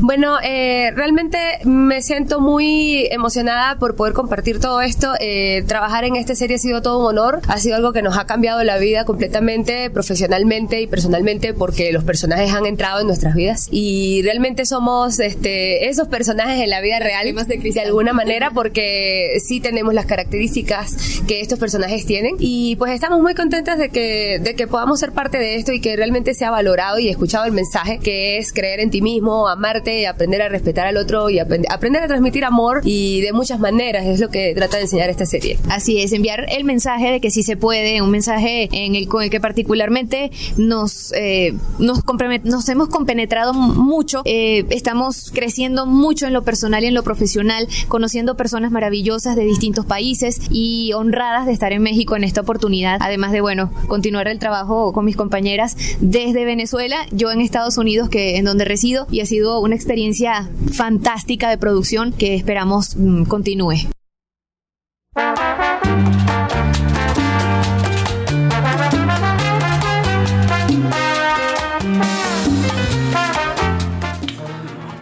Bueno, 0.00 0.38
eh, 0.42 0.90
realmente 0.96 1.38
me 1.64 2.02
siento 2.02 2.40
muy 2.40 3.06
emocionada 3.12 3.78
por 3.78 3.94
poder 3.94 4.12
compartir 4.12 4.58
todo 4.58 4.80
esto. 4.80 5.12
Eh, 5.20 5.62
trabajar 5.68 6.02
en 6.02 6.16
esta 6.16 6.34
serie 6.34 6.56
ha 6.56 6.58
sido 6.58 6.82
todo 6.82 6.98
un 6.98 7.06
honor. 7.06 7.40
Ha 7.46 7.58
sido 7.58 7.76
algo 7.76 7.92
que 7.92 8.02
nos 8.02 8.18
ha 8.18 8.23
cambiado 8.26 8.62
la 8.64 8.78
vida 8.78 9.04
completamente, 9.04 9.90
profesionalmente 9.90 10.80
y 10.80 10.86
personalmente, 10.86 11.54
porque 11.54 11.92
los 11.92 12.04
personajes 12.04 12.52
han 12.52 12.66
entrado 12.66 13.00
en 13.00 13.06
nuestras 13.06 13.34
vidas. 13.34 13.68
Y 13.70 14.22
realmente 14.22 14.66
somos 14.66 15.18
este, 15.20 15.88
esos 15.88 16.08
personajes 16.08 16.62
en 16.62 16.70
la 16.70 16.80
vida 16.80 16.98
real 16.98 17.24
de 17.34 17.80
alguna 17.80 18.12
manera, 18.12 18.50
porque 18.50 19.38
sí 19.44 19.60
tenemos 19.60 19.94
las 19.94 20.06
características 20.06 21.22
que 21.26 21.40
estos 21.40 21.58
personajes 21.58 22.06
tienen. 22.06 22.36
Y 22.38 22.76
pues 22.76 22.92
estamos 22.92 23.20
muy 23.20 23.34
contentas 23.34 23.78
de 23.78 23.88
que, 23.88 24.38
de 24.42 24.54
que 24.54 24.66
podamos 24.66 25.00
ser 25.00 25.12
parte 25.12 25.38
de 25.38 25.56
esto 25.56 25.72
y 25.72 25.80
que 25.80 25.96
realmente 25.96 26.34
se 26.34 26.44
ha 26.44 26.50
valorado 26.50 26.98
y 26.98 27.08
escuchado 27.08 27.44
el 27.44 27.52
mensaje 27.52 27.98
que 27.98 28.38
es 28.38 28.52
creer 28.52 28.80
en 28.80 28.90
ti 28.90 29.02
mismo, 29.02 29.48
amarte, 29.48 30.06
aprender 30.06 30.42
a 30.42 30.48
respetar 30.48 30.86
al 30.86 30.96
otro 30.96 31.30
y 31.30 31.38
aprend- 31.38 31.66
aprender 31.70 32.02
a 32.02 32.06
transmitir 32.06 32.44
amor 32.44 32.82
y 32.84 33.20
de 33.20 33.32
muchas 33.32 33.58
maneras. 33.58 34.06
Es 34.06 34.20
lo 34.20 34.30
que 34.30 34.54
trata 34.54 34.76
de 34.76 34.84
enseñar 34.84 35.10
esta 35.10 35.26
serie. 35.26 35.58
Así 35.68 36.00
es, 36.00 36.12
enviar 36.12 36.46
el 36.50 36.64
mensaje 36.64 37.10
de 37.10 37.20
que 37.20 37.30
sí 37.30 37.42
se 37.42 37.56
puede, 37.56 38.02
un 38.02 38.10
mensaje 38.14 38.68
en 38.70 38.94
el 38.94 39.08
con 39.08 39.24
el 39.24 39.30
que 39.30 39.40
particularmente 39.40 40.30
nos 40.56 41.12
eh, 41.14 41.52
nos, 41.80 42.04
nos 42.44 42.68
hemos 42.68 42.88
compenetrado 42.88 43.52
mucho, 43.52 44.22
eh, 44.24 44.64
estamos 44.70 45.32
creciendo 45.32 45.84
mucho 45.84 46.26
en 46.26 46.32
lo 46.32 46.42
personal 46.42 46.84
y 46.84 46.86
en 46.86 46.94
lo 46.94 47.02
profesional, 47.02 47.66
conociendo 47.88 48.36
personas 48.36 48.70
maravillosas 48.70 49.34
de 49.34 49.44
distintos 49.44 49.84
países 49.84 50.40
y 50.50 50.92
honradas 50.92 51.46
de 51.46 51.52
estar 51.52 51.72
en 51.72 51.82
México 51.82 52.14
en 52.14 52.22
esta 52.22 52.42
oportunidad, 52.42 52.98
además 53.00 53.32
de 53.32 53.40
bueno 53.40 53.72
continuar 53.88 54.28
el 54.28 54.38
trabajo 54.38 54.92
con 54.92 55.04
mis 55.04 55.16
compañeras 55.16 55.76
desde 56.00 56.44
Venezuela, 56.44 56.96
yo 57.10 57.32
en 57.32 57.40
Estados 57.40 57.78
Unidos 57.78 58.08
que 58.08 58.36
en 58.36 58.44
donde 58.44 58.64
resido 58.64 59.08
y 59.10 59.20
ha 59.20 59.26
sido 59.26 59.58
una 59.58 59.74
experiencia 59.74 60.48
fantástica 60.72 61.50
de 61.50 61.58
producción 61.58 62.12
que 62.12 62.36
esperamos 62.36 62.96
mm, 62.96 63.24
continúe. 63.24 63.88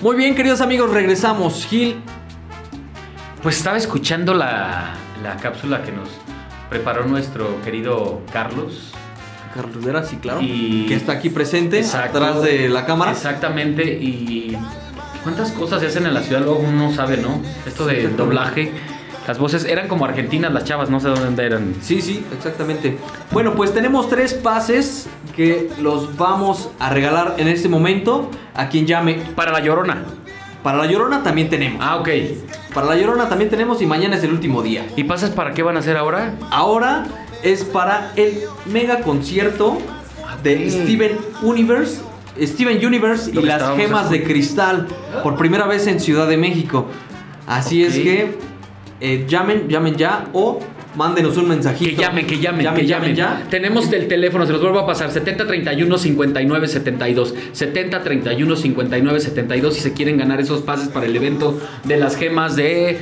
Muy 0.03 0.17
bien, 0.17 0.35
queridos 0.35 0.61
amigos, 0.61 0.91
regresamos. 0.91 1.65
Gil, 1.67 1.97
Pues 3.43 3.57
estaba 3.57 3.77
escuchando 3.77 4.35
la, 4.35 4.95
la 5.23 5.37
cápsula 5.37 5.83
que 5.83 5.93
nos 5.93 6.09
preparó 6.69 7.07
nuestro 7.07 7.61
querido 7.63 8.21
Carlos. 8.33 8.93
Carlos 9.55 9.85
Vera, 9.85 10.03
sí, 10.05 10.17
claro. 10.17 10.41
Y 10.43 10.87
que 10.87 10.95
está 10.95 11.13
aquí 11.13 11.29
presente, 11.31 11.79
Exacto. 11.79 12.19
atrás 12.19 12.43
de 12.43 12.69
la 12.69 12.87
cámara. 12.87 13.13
Exactamente, 13.13 13.85
y 13.85 14.57
cuántas 15.23 15.53
cosas 15.53 15.81
se 15.81 15.89
hacen 15.89 16.07
en 16.07 16.15
la 16.15 16.23
ciudad, 16.23 16.41
luego 16.43 16.61
uno 16.61 16.89
no 16.89 16.95
sabe, 16.95 17.19
¿no? 17.19 17.41
Esto 17.67 17.85
de 17.87 18.09
doblaje, 18.09 18.73
Las 19.27 19.39
voces 19.39 19.65
eran 19.65 19.87
como 19.87 20.05
argentinas 20.05 20.53
las 20.53 20.65
chavas, 20.65 20.91
no 20.91 20.99
sé 20.99 21.09
dónde 21.09 21.45
eran. 21.45 21.75
Sí, 21.81 22.03
sí, 22.03 22.25
exactamente. 22.37 22.99
Bueno, 23.31 23.55
pues 23.55 23.73
tenemos 23.73 24.09
tres 24.09 24.35
pases 24.35 25.07
que 25.37 25.71
los 25.81 26.17
vamos 26.17 26.71
a 26.81 26.91
regalar 26.91 27.37
en 27.39 27.49
este 27.49 27.69
momento 27.69 28.31
a 28.55 28.69
quien 28.69 28.87
llame. 28.87 29.19
Para 29.37 29.53
la 29.53 29.61
llorona. 29.61 30.03
Para 30.63 30.79
la 30.79 30.87
llorona 30.87 31.23
también 31.23 31.49
tenemos. 31.49 31.81
Ah, 31.83 31.97
ok. 31.97 32.09
Para 32.75 32.89
la 32.89 32.97
llorona 32.97 33.29
también 33.29 33.51
tenemos 33.51 33.81
y 33.81 33.87
mañana 33.87 34.17
es 34.17 34.25
el 34.25 34.33
último 34.33 34.63
día. 34.63 34.87
¿Y 34.97 35.05
pasas 35.05 35.31
para 35.31 35.55
qué 35.55 35.63
van 35.63 35.77
a 35.77 35.81
hacer 35.81 35.97
ahora? 35.97 36.35
Ahora 36.51 37.07
es 37.43 37.65
para 37.65 38.13
el 38.17 38.43
mega 38.67 39.01
concierto 39.01 39.79
de 40.43 40.71
Steven 40.71 41.19
Universe. 41.43 42.01
Steven 42.41 42.85
Universe 42.85 43.31
y 43.31 43.43
las 43.43 43.77
gemas 43.77 44.11
de 44.11 44.25
cristal 44.25 44.89
por 45.23 45.37
primera 45.37 45.67
vez 45.67 45.87
en 45.87 46.01
Ciudad 46.01 46.27
de 46.27 46.37
México. 46.37 46.87
Así 47.47 47.85
es 47.85 47.95
que 47.95 48.39
eh, 49.05 49.25
llamen, 49.27 49.69
llamen 49.69 49.97
ya 49.97 50.29
o 50.33 50.61
mándenos 50.95 51.37
un 51.37 51.49
mensajito. 51.49 51.91
Que 51.91 51.97
llamen, 51.97 52.25
que 52.25 52.39
llamen, 52.39 52.73
que 52.73 52.87
llamen. 52.87 53.17
ya. 53.17 53.43
Tenemos 53.51 53.93
el 53.93 54.07
teléfono, 54.07 54.47
se 54.47 54.53
los 54.53 54.61
vuelvo 54.61 54.79
a 54.79 54.87
pasar, 54.87 55.11
7031 55.11 55.99
59 55.99 56.69
72. 56.69 57.35
7031 57.51 58.57
59 58.57 59.21
72 59.21 59.75
si 59.75 59.81
se 59.81 59.93
quieren 59.93 60.17
ganar 60.19 60.41
esos 60.41 60.63
pases 60.63 60.87
para 60.89 61.07
el 61.07 61.17
evento 61.17 61.61
de 61.83 61.97
las 61.97 62.17
gemas 62.17 62.55
de... 62.55 62.99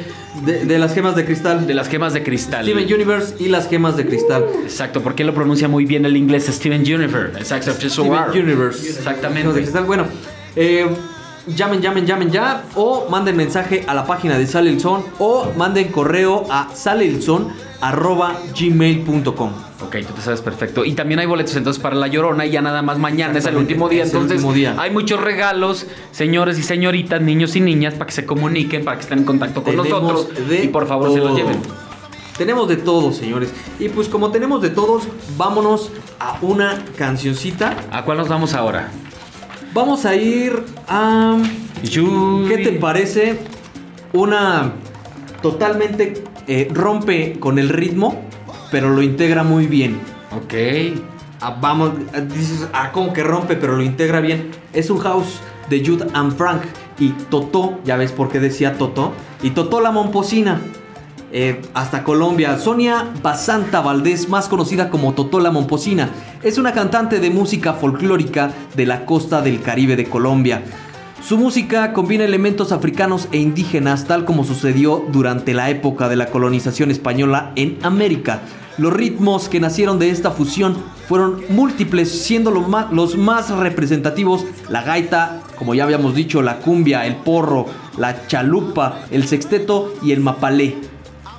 De, 0.46 0.64
de 0.64 0.78
las 0.78 0.94
gemas 0.94 1.16
de 1.16 1.26
cristal. 1.26 1.66
De 1.66 1.74
las 1.74 1.88
gemas 1.88 2.14
de 2.14 2.22
cristal. 2.22 2.64
Steven 2.64 2.94
Universe 2.94 3.34
y 3.38 3.48
las 3.48 3.68
gemas 3.68 3.98
de 3.98 4.06
cristal. 4.06 4.46
Exacto, 4.62 5.02
porque 5.02 5.22
él 5.22 5.26
lo 5.26 5.34
pronuncia 5.34 5.68
muy 5.68 5.84
bien 5.84 6.06
el 6.06 6.16
inglés, 6.16 6.46
Steven 6.46 6.80
Universe. 6.80 7.38
Exacto, 7.38 7.72
Steven 7.72 8.30
Universe. 8.32 8.88
Exactamente. 8.88 9.68
Bueno, 9.80 10.06
eh, 10.56 10.86
llamen, 11.46 11.80
llamen, 11.80 12.06
llamen 12.06 12.30
ya. 12.30 12.64
O 12.74 13.06
manden 13.10 13.36
mensaje 13.36 13.84
a 13.86 13.94
la 13.94 14.04
página 14.06 14.36
de 14.38 14.46
Sale 14.46 14.70
el 14.70 14.80
Son. 14.80 15.02
O 15.18 15.46
manden 15.56 15.88
correo 15.88 16.44
a 16.50 16.68
saleelson.gmail.com. 16.74 19.50
Ok, 19.82 19.96
tú 20.06 20.12
te 20.14 20.20
sabes 20.20 20.40
perfecto. 20.42 20.84
Y 20.84 20.92
también 20.92 21.20
hay 21.20 21.26
boletos 21.26 21.56
entonces 21.56 21.82
para 21.82 21.96
La 21.96 22.06
Llorona 22.06 22.44
y 22.46 22.50
ya 22.50 22.60
nada 22.60 22.82
más 22.82 22.98
mañana 22.98 23.38
es 23.38 23.46
el 23.46 23.56
último 23.56 23.88
día. 23.88 24.02
Es 24.04 24.10
el 24.10 24.16
Entonces 24.16 24.36
último 24.38 24.52
día. 24.52 24.74
hay 24.78 24.90
muchos 24.90 25.20
regalos, 25.20 25.86
señores 26.12 26.58
y 26.58 26.62
señoritas, 26.62 27.20
niños 27.22 27.56
y 27.56 27.60
niñas, 27.60 27.94
para 27.94 28.06
que 28.06 28.12
se 28.12 28.26
comuniquen, 28.26 28.84
para 28.84 28.98
que 28.98 29.02
estén 29.04 29.20
en 29.20 29.24
contacto 29.24 29.62
con 29.62 29.76
Tenemos 29.76 30.02
nosotros. 30.02 30.48
de 30.48 30.64
Y 30.64 30.68
por 30.68 30.86
favor 30.86 31.12
se 31.12 31.18
los 31.18 31.34
lleven. 31.34 31.58
Tenemos 32.36 32.68
de 32.68 32.76
todo, 32.76 33.12
señores. 33.12 33.52
Y 33.78 33.88
pues 33.88 34.08
como 34.08 34.30
tenemos 34.30 34.62
de 34.62 34.70
todos, 34.70 35.04
vámonos 35.36 35.90
a 36.18 36.38
una 36.42 36.84
cancioncita. 36.96 37.74
¿A 37.90 38.04
cuál 38.04 38.18
nos 38.18 38.28
vamos 38.28 38.54
ahora? 38.54 38.90
Vamos 39.72 40.04
a 40.04 40.16
ir 40.16 40.64
a... 40.88 41.38
¿Qué 41.82 42.58
te 42.58 42.72
parece? 42.72 43.38
Una 44.12 44.72
totalmente 45.42 46.24
eh, 46.48 46.68
rompe 46.72 47.38
con 47.38 47.58
el 47.60 47.68
ritmo, 47.68 48.20
pero 48.72 48.90
lo 48.90 49.00
integra 49.00 49.44
muy 49.44 49.66
bien. 49.66 50.00
Ok. 50.36 50.54
Ah, 51.40 51.56
vamos, 51.60 51.92
dices, 52.34 52.68
ah, 52.72 52.90
como 52.90 53.12
que 53.12 53.22
rompe, 53.22 53.54
pero 53.54 53.76
lo 53.76 53.84
integra 53.84 54.20
bien. 54.20 54.50
Es 54.72 54.90
un 54.90 54.98
house 54.98 55.40
de 55.68 55.86
Jude 55.86 56.06
and 56.14 56.36
Frank 56.36 56.62
y 56.98 57.10
Totó, 57.30 57.78
ya 57.84 57.96
ves 57.96 58.10
por 58.10 58.28
qué 58.28 58.40
decía 58.40 58.76
Totó, 58.76 59.12
y 59.40 59.50
Totó 59.50 59.80
la 59.80 59.92
Momposina. 59.92 60.60
Eh, 61.32 61.62
hasta 61.74 62.02
Colombia, 62.02 62.58
Sonia 62.58 63.08
Basanta 63.22 63.80
Valdés, 63.80 64.28
más 64.28 64.48
conocida 64.48 64.90
como 64.90 65.14
Totó 65.14 65.38
la 65.38 65.52
Momposina, 65.52 66.10
es 66.42 66.58
una 66.58 66.72
cantante 66.72 67.20
de 67.20 67.30
música 67.30 67.74
folclórica 67.74 68.50
de 68.74 68.86
la 68.86 69.06
costa 69.06 69.40
del 69.40 69.60
Caribe 69.62 69.94
de 69.94 70.06
Colombia. 70.06 70.62
Su 71.22 71.36
música 71.38 71.92
combina 71.92 72.24
elementos 72.24 72.72
africanos 72.72 73.28
e 73.30 73.38
indígenas 73.38 74.06
tal 74.06 74.24
como 74.24 74.42
sucedió 74.42 75.04
durante 75.12 75.54
la 75.54 75.70
época 75.70 76.08
de 76.08 76.16
la 76.16 76.26
colonización 76.26 76.90
española 76.90 77.52
en 77.54 77.78
América. 77.82 78.40
Los 78.78 78.92
ritmos 78.92 79.48
que 79.48 79.60
nacieron 79.60 79.98
de 79.98 80.10
esta 80.10 80.30
fusión 80.30 80.76
fueron 81.06 81.42
múltiples, 81.50 82.10
siendo 82.22 82.50
lo 82.50 82.62
ma- 82.62 82.88
los 82.90 83.16
más 83.16 83.50
representativos 83.50 84.46
la 84.68 84.82
gaita, 84.82 85.42
como 85.56 85.74
ya 85.74 85.84
habíamos 85.84 86.14
dicho, 86.14 86.40
la 86.42 86.56
cumbia, 86.56 87.06
el 87.06 87.16
porro, 87.16 87.66
la 87.98 88.26
chalupa, 88.26 89.00
el 89.10 89.28
sexteto 89.28 89.92
y 90.02 90.12
el 90.12 90.20
mapalé. 90.20 90.76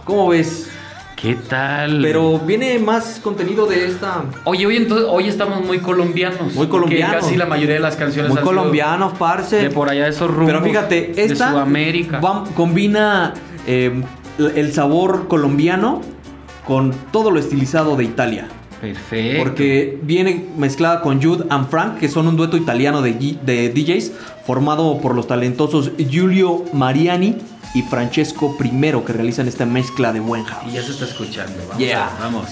¿Cómo 0.05 0.29
ves? 0.29 0.67
¿Qué 1.15 1.35
tal? 1.35 1.99
Pero 2.01 2.39
viene 2.39 2.79
más 2.79 3.19
contenido 3.23 3.67
de 3.67 3.85
esta... 3.85 4.23
Oye, 4.45 4.65
hoy 4.65 4.77
entonces 4.77 5.07
hoy 5.09 5.27
estamos 5.27 5.63
muy 5.63 5.77
colombianos. 5.79 6.55
Muy 6.55 6.67
colombianos. 6.67 7.15
Que 7.15 7.21
casi 7.21 7.37
la 7.37 7.45
mayoría 7.45 7.75
de 7.75 7.81
las 7.81 7.95
canciones 7.95 8.31
Muy 8.31 8.41
colombianos, 8.41 9.13
parce. 9.19 9.57
de 9.57 9.69
por 9.69 9.89
allá 9.89 10.05
de 10.05 10.09
esos 10.09 10.29
rumbos. 10.31 10.47
Pero 10.47 10.63
fíjate, 10.63 11.13
de 11.15 11.23
esta 11.25 11.51
Sudamérica. 11.51 12.19
va- 12.19 12.45
combina 12.55 13.35
eh, 13.67 14.01
el 14.55 14.73
sabor 14.73 15.27
colombiano 15.27 16.01
con 16.65 16.91
todo 17.11 17.29
lo 17.29 17.39
estilizado 17.39 17.95
de 17.95 18.03
Italia. 18.05 18.47
Perfecto. 18.81 19.43
Porque 19.43 19.99
viene 20.01 20.47
mezclada 20.57 21.01
con 21.01 21.21
Jude 21.21 21.45
and 21.49 21.69
Frank, 21.69 21.99
que 21.99 22.09
son 22.09 22.27
un 22.27 22.35
dueto 22.35 22.57
italiano 22.57 23.03
de, 23.03 23.13
de 23.43 23.69
DJs 23.69 24.11
formado 24.47 24.97
por 24.99 25.13
los 25.13 25.27
talentosos 25.27 25.91
Giulio 25.99 26.63
Mariani 26.73 27.35
y 27.73 27.81
Francesco 27.83 28.55
I, 28.61 28.69
que 29.05 29.13
realizan 29.13 29.47
esta 29.47 29.65
mezcla 29.65 30.11
de 30.13 30.19
buen 30.19 30.43
house. 30.43 30.65
Y 30.67 30.73
ya 30.73 30.83
se 30.83 30.91
está 30.91 31.05
escuchando. 31.05 31.53
Vamos. 31.67 31.77
Yeah. 31.77 32.07
a- 32.07 32.19
vamos. 32.19 32.47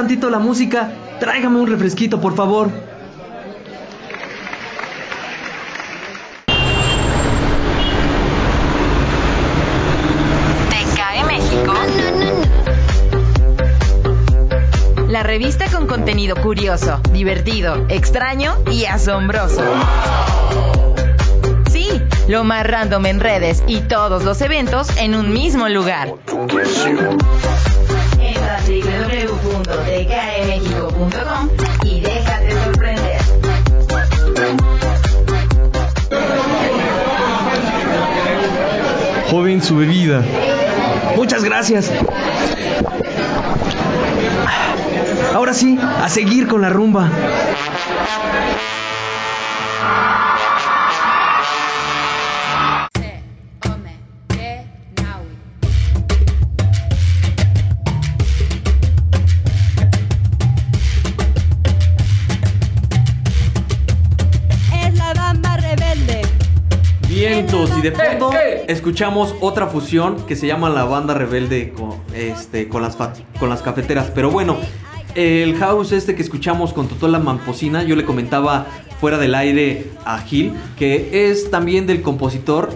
Tantito 0.00 0.30
la 0.30 0.38
música, 0.38 0.90
tráigame 1.18 1.58
un 1.58 1.66
refresquito, 1.66 2.22
por 2.22 2.34
favor. 2.34 2.70
¿Te 10.70 10.96
cae 10.96 11.22
México? 11.24 11.74
La 15.08 15.22
revista 15.22 15.66
con 15.70 15.86
contenido 15.86 16.34
curioso, 16.36 16.98
divertido, 17.12 17.84
extraño 17.90 18.54
y 18.72 18.86
asombroso. 18.86 19.62
Sí, 21.70 22.00
lo 22.26 22.42
más 22.44 22.66
random 22.66 23.04
en 23.04 23.20
redes 23.20 23.62
y 23.66 23.82
todos 23.82 24.24
los 24.24 24.40
eventos 24.40 24.96
en 24.96 25.14
un 25.14 25.30
mismo 25.34 25.68
lugar. 25.68 26.14
Su 39.62 39.76
bebida. 39.76 40.24
Muchas 41.16 41.44
gracias. 41.44 41.92
Ahora 45.34 45.54
sí, 45.54 45.78
a 45.80 46.08
seguir 46.08 46.48
con 46.48 46.62
la 46.62 46.70
rumba. 46.70 47.08
Es 64.84 64.94
la 64.94 65.14
bamba 65.14 65.56
rebelde. 65.58 66.22
Vientos 67.08 67.70
y 67.78 67.82
de 67.82 67.92
fondo 67.92 68.29
escuchamos 68.70 69.34
otra 69.40 69.66
fusión 69.66 70.26
que 70.26 70.36
se 70.36 70.46
llama 70.46 70.70
la 70.70 70.84
banda 70.84 71.14
rebelde 71.14 71.72
con, 71.72 71.94
este, 72.14 72.68
con, 72.68 72.82
las, 72.82 72.96
con 72.96 73.48
las 73.48 73.62
cafeteras. 73.62 74.10
Pero 74.14 74.30
bueno, 74.30 74.56
el 75.14 75.56
house 75.56 75.92
este 75.92 76.14
que 76.14 76.22
escuchamos 76.22 76.72
con 76.72 76.88
Totola 76.88 77.18
Mamposina, 77.18 77.82
yo 77.82 77.96
le 77.96 78.04
comentaba 78.04 78.66
fuera 79.00 79.18
del 79.18 79.34
aire 79.34 79.90
a 80.04 80.18
Gil, 80.18 80.52
que 80.78 81.30
es 81.30 81.50
también 81.50 81.86
del 81.86 82.02
compositor 82.02 82.70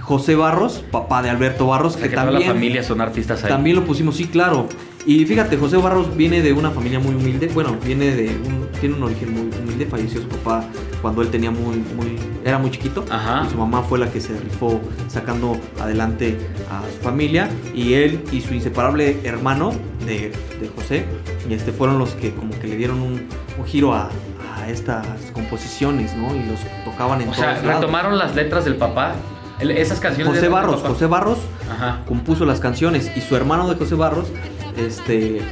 José 0.00 0.34
Barros, 0.34 0.84
papá 0.90 1.22
de 1.22 1.30
Alberto 1.30 1.66
Barros, 1.66 1.96
O 1.96 1.98
sea, 1.98 2.04
que, 2.04 2.10
que 2.10 2.16
toda 2.16 2.26
la 2.26 2.38
también... 2.38 2.52
familia 2.52 2.82
son 2.82 3.00
artistas 3.00 3.44
ahí. 3.44 3.50
También 3.50 3.76
lo 3.76 3.84
pusimos, 3.84 4.16
sí, 4.16 4.26
claro. 4.26 4.66
Y 5.06 5.24
fíjate, 5.24 5.56
José 5.56 5.76
Barros 5.76 6.16
viene 6.16 6.42
de 6.42 6.52
una 6.52 6.70
familia 6.70 6.98
muy 6.98 7.14
humilde. 7.14 7.48
Bueno, 7.52 7.76
viene 7.84 8.14
de 8.14 8.28
un, 8.28 8.68
tiene 8.80 8.94
un 8.96 9.02
origen 9.04 9.32
muy 9.32 9.50
humilde. 9.58 9.86
Falleció 9.86 10.20
su 10.20 10.28
papá 10.28 10.64
cuando 11.00 11.22
él 11.22 11.28
tenía 11.28 11.50
muy, 11.50 11.76
muy, 11.96 12.18
era 12.48 12.58
muy 12.58 12.70
chiquito. 12.70 13.04
Y 13.46 13.50
su 13.50 13.56
mamá 13.56 13.82
fue 13.82 13.98
la 13.98 14.10
que 14.10 14.20
se 14.20 14.38
rifó 14.38 14.80
sacando 15.08 15.58
adelante 15.80 16.38
a 16.70 16.82
su 16.90 17.02
familia. 17.02 17.48
Y 17.74 17.94
él 17.94 18.22
y 18.32 18.40
su 18.40 18.54
inseparable 18.54 19.18
hermano 19.24 19.72
de, 20.06 20.32
de 20.60 20.70
José, 20.74 21.04
y 21.48 21.54
este 21.54 21.72
fueron 21.72 21.98
los 21.98 22.10
que 22.10 22.32
como 22.34 22.58
que 22.58 22.66
le 22.66 22.76
dieron 22.76 23.00
un, 23.00 23.26
un 23.58 23.64
giro 23.66 23.94
a, 23.94 24.08
a 24.56 24.68
estas 24.70 25.06
composiciones, 25.32 26.14
¿no? 26.16 26.34
Y 26.34 26.42
los 26.46 26.60
tocaban 26.84 27.20
en 27.22 27.28
O 27.28 27.34
sea, 27.34 27.54
lados. 27.62 27.64
retomaron 27.80 28.16
las 28.18 28.34
letras 28.34 28.64
del 28.64 28.76
papá. 28.76 29.14
El- 29.60 29.72
esas 29.72 29.98
canciones 30.00 30.34
José 30.34 30.48
Barros, 30.48 30.76
papá. 30.76 30.88
José 30.88 31.06
Barros 31.06 31.38
Ajá. 31.70 32.00
compuso 32.06 32.44
las 32.44 32.60
canciones 32.60 33.10
y 33.16 33.20
su 33.20 33.34
hermano 33.36 33.68
de 33.68 33.74
José 33.74 33.96
Barros, 33.96 34.28
este, 34.76 35.42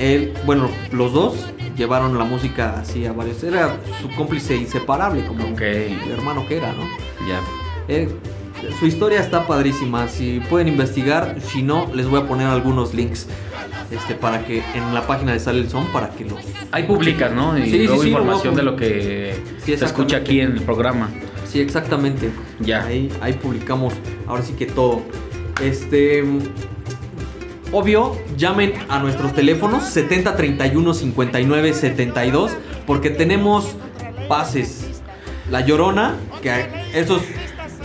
él, 0.00 0.34
bueno, 0.44 0.68
los 0.90 1.12
dos 1.12 1.34
llevaron 1.76 2.16
la 2.18 2.24
música 2.24 2.80
así 2.80 3.06
a 3.06 3.12
varios, 3.12 3.42
era 3.42 3.76
su 4.00 4.08
cómplice 4.16 4.56
inseparable 4.56 5.24
como 5.24 5.44
el 5.58 6.10
hermano 6.10 6.46
que 6.46 6.56
era, 6.56 6.72
¿no? 6.72 6.84
Ya. 7.26 7.40
Eh, 7.88 8.08
su 8.78 8.86
historia 8.86 9.20
está 9.20 9.46
padrísima, 9.46 10.06
si 10.08 10.40
pueden 10.48 10.68
investigar, 10.68 11.36
si 11.40 11.62
no, 11.62 11.90
les 11.94 12.06
voy 12.06 12.20
a 12.20 12.26
poner 12.28 12.46
algunos 12.46 12.94
links. 12.94 13.26
Este, 13.90 14.14
para 14.14 14.46
que 14.46 14.62
en 14.74 14.94
la 14.94 15.06
página 15.06 15.32
de 15.32 15.40
Sale 15.40 15.58
el 15.60 15.68
Son, 15.68 15.84
para 15.88 16.08
que 16.10 16.24
los... 16.24 16.38
Ahí 16.70 16.84
publicas, 16.84 17.30
¿no? 17.32 17.58
Y 17.58 17.70
Sí, 17.70 17.86
luego 17.86 18.02
sí, 18.02 18.08
información 18.08 18.54
de 18.54 18.62
lo 18.62 18.74
que 18.74 19.34
se 19.64 19.74
escucha 19.74 20.16
aquí 20.18 20.40
en 20.40 20.52
el 20.52 20.62
programa. 20.62 21.10
Sí, 21.44 21.60
exactamente. 21.60 22.30
Ya. 22.60 22.84
Ahí, 22.84 23.10
ahí 23.20 23.34
publicamos 23.34 23.92
ahora 24.26 24.42
sí 24.42 24.54
que 24.54 24.64
todo. 24.64 25.02
Este. 25.60 26.24
Obvio, 27.72 28.16
llamen 28.36 28.74
a 28.88 28.98
nuestros 28.98 29.32
teléfonos 29.32 29.84
70 29.84 30.36
31 30.36 30.94
59 30.94 31.72
72 31.72 32.52
porque 32.86 33.10
tenemos 33.10 33.74
pases. 34.28 34.88
La 35.50 35.60
Llorona, 35.60 36.16
que 36.42 36.66
esos 36.94 37.22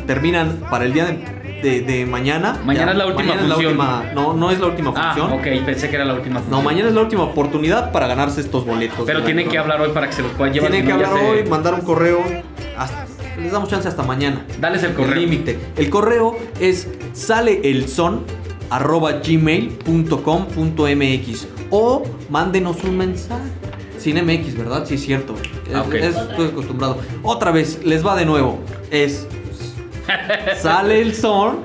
terminan 0.05 0.61
para 0.69 0.85
el 0.85 0.93
día 0.93 1.05
de, 1.05 1.61
de- 1.63 1.81
de 1.81 2.05
mañana. 2.05 2.57
Mañana 2.65 2.87
Ya, 2.87 2.91
es 2.91 2.97
la 2.97 3.05
última 3.07 3.23
mañana 3.23 3.41
es 3.41 3.47
la 3.49 3.55
función. 3.55 3.71
última- 3.73 4.03
no, 4.13 4.33
no 4.33 4.51
es 4.51 4.59
la 4.59 4.65
última 4.67 4.93
Ah, 4.95 5.13
función. 5.15 5.39
ok, 5.39 5.65
pensé 5.65 5.89
que 5.89 5.95
era 5.95 6.05
la 6.05 6.13
última 6.13 6.39
función. 6.39 6.59
No, 6.59 6.63
mañana 6.63 6.89
es 6.89 6.95
la 6.95 7.01
última 7.01 7.23
oportunidad 7.23 7.91
para 7.91 8.07
ganarse 8.07 8.41
estos 8.41 8.65
boletos. 8.65 8.99
Pero 9.05 9.23
tienen 9.23 9.49
que 9.49 9.57
hablar 9.57 9.81
hoy 9.81 9.89
para 9.93 10.07
que 10.07 10.13
se 10.13 10.21
los 10.21 10.31
puedan 10.33 10.53
llevar. 10.53 10.69
Tienen 10.71 10.87
que 10.87 10.93
hablar 10.93 11.11
se- 11.17 11.25
hoy, 11.25 11.43
mandar 11.49 11.73
un 11.73 11.81
correo. 11.81 12.19
hasta- 12.77 13.05
les 13.41 13.51
damos 13.51 13.69
chance 13.69 13.87
hasta 13.87 14.03
mañana. 14.03 14.45
Dales 14.59 14.83
el 14.83 14.93
correo. 14.93 15.15
límite. 15.15 15.59
El 15.77 15.89
correo 15.89 16.37
es 16.59 16.87
saleelson 17.13 18.23
arroba 18.69 19.13
gmail.com.mx 20.27 21.47
o 21.69 22.03
mándenos 22.29 22.83
un 22.83 22.97
mensaje. 22.97 23.43
Sin 23.99 24.15
MX, 24.23 24.55
¿verdad? 24.57 24.85
Sí, 24.85 24.95
es 24.95 25.01
cierto. 25.03 25.35
Es- 25.67 25.75
Ah, 25.75 25.81
ok. 25.81 25.93
es- 25.95 26.15
estoy 26.15 26.47
acostumbrado. 26.47 26.99
Otra 27.23 27.51
vez, 27.51 27.79
les 27.83 28.05
va 28.05 28.15
de 28.15 28.25
nuevo. 28.25 28.59
Es 28.91 29.27
saleelson 30.61 31.59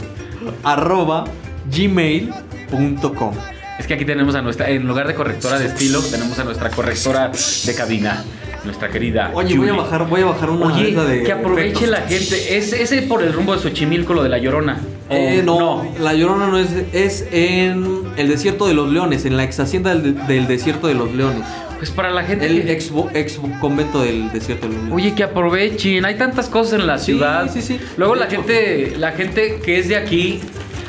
arroba 0.65 1.25
gmail.com. 1.71 3.35
Es 3.79 3.87
que 3.87 3.95
aquí 3.95 4.05
tenemos 4.05 4.35
a 4.35 4.43
nuestra, 4.43 4.69
en 4.71 4.87
lugar 4.87 5.07
de 5.09 5.15
correctora 5.15 5.59
de 5.59 5.67
estilo, 5.67 6.01
tenemos 6.01 6.39
a 6.39 6.45
nuestra 6.45 6.71
correctora 6.71 7.31
de 7.67 7.75
cabina, 7.75 8.23
nuestra 8.65 8.89
querida. 8.91 9.31
Oye, 9.35 9.57
voy 9.59 9.69
a 9.71 9.75
bajar, 9.75 10.07
voy 10.09 10.21
a 10.23 10.27
bajar 10.27 10.51
una 10.51 10.67
Oye, 10.67 10.93
de 10.95 11.23
que 11.25 11.33
aproveche 11.33 11.85
efectos. 11.85 11.89
la 11.91 12.01
gente. 12.03 12.57
¿Es 12.57 12.73
ese 12.73 13.03
por 13.03 13.23
el 13.23 13.33
rumbo 13.33 13.55
de 13.55 13.61
Xochimilco, 13.63 14.15
lo 14.15 14.23
de 14.23 14.29
la 14.29 14.39
Llorona? 14.39 14.81
¿O 15.13 15.17
Eh, 15.17 15.43
no, 15.45 15.85
la 16.01 16.15
Llorona 16.15 16.47
no 16.49 16.59
es, 16.59 16.69
es 16.93 17.27
en 17.33 18.03
el 18.17 18.29
desierto 18.29 18.67
de 18.67 18.75
los 18.75 18.91
leones, 18.91 19.25
en 19.25 19.37
la 19.37 19.45
ex 19.45 19.61
hacienda 19.61 19.95
del, 19.95 20.27
del 20.27 20.47
desierto 20.47 20.87
de 20.89 20.95
los 20.95 21.13
leones. 21.15 21.43
Pues 21.79 21.91
para 21.91 22.11
la 22.11 22.23
gente 22.23 22.47
El 22.47 22.63
que- 22.63 22.73
ex, 22.73 22.93
ex 23.15 23.41
convento 23.61 24.03
del 24.03 24.31
desierto 24.33 24.67
de 24.69 24.75
los 24.75 24.83
leones. 24.85 24.95
Oye, 25.05 25.15
que 25.15 25.25
aprovechen, 25.25 26.05
hay 26.05 26.15
tantas 26.17 26.49
cosas 26.49 26.81
en 26.81 26.87
la 26.87 26.99
Sí, 26.99 27.07
ciudad. 27.07 27.51
sí, 27.53 27.61
sí. 27.63 27.81
Luego 27.97 28.15
la 28.15 28.27
hecho. 28.27 28.37
gente, 28.37 28.95
la 28.99 29.13
gente 29.13 29.61
que 29.65 29.79
es 29.81 29.89
de 29.89 29.97
aquí, 29.97 30.41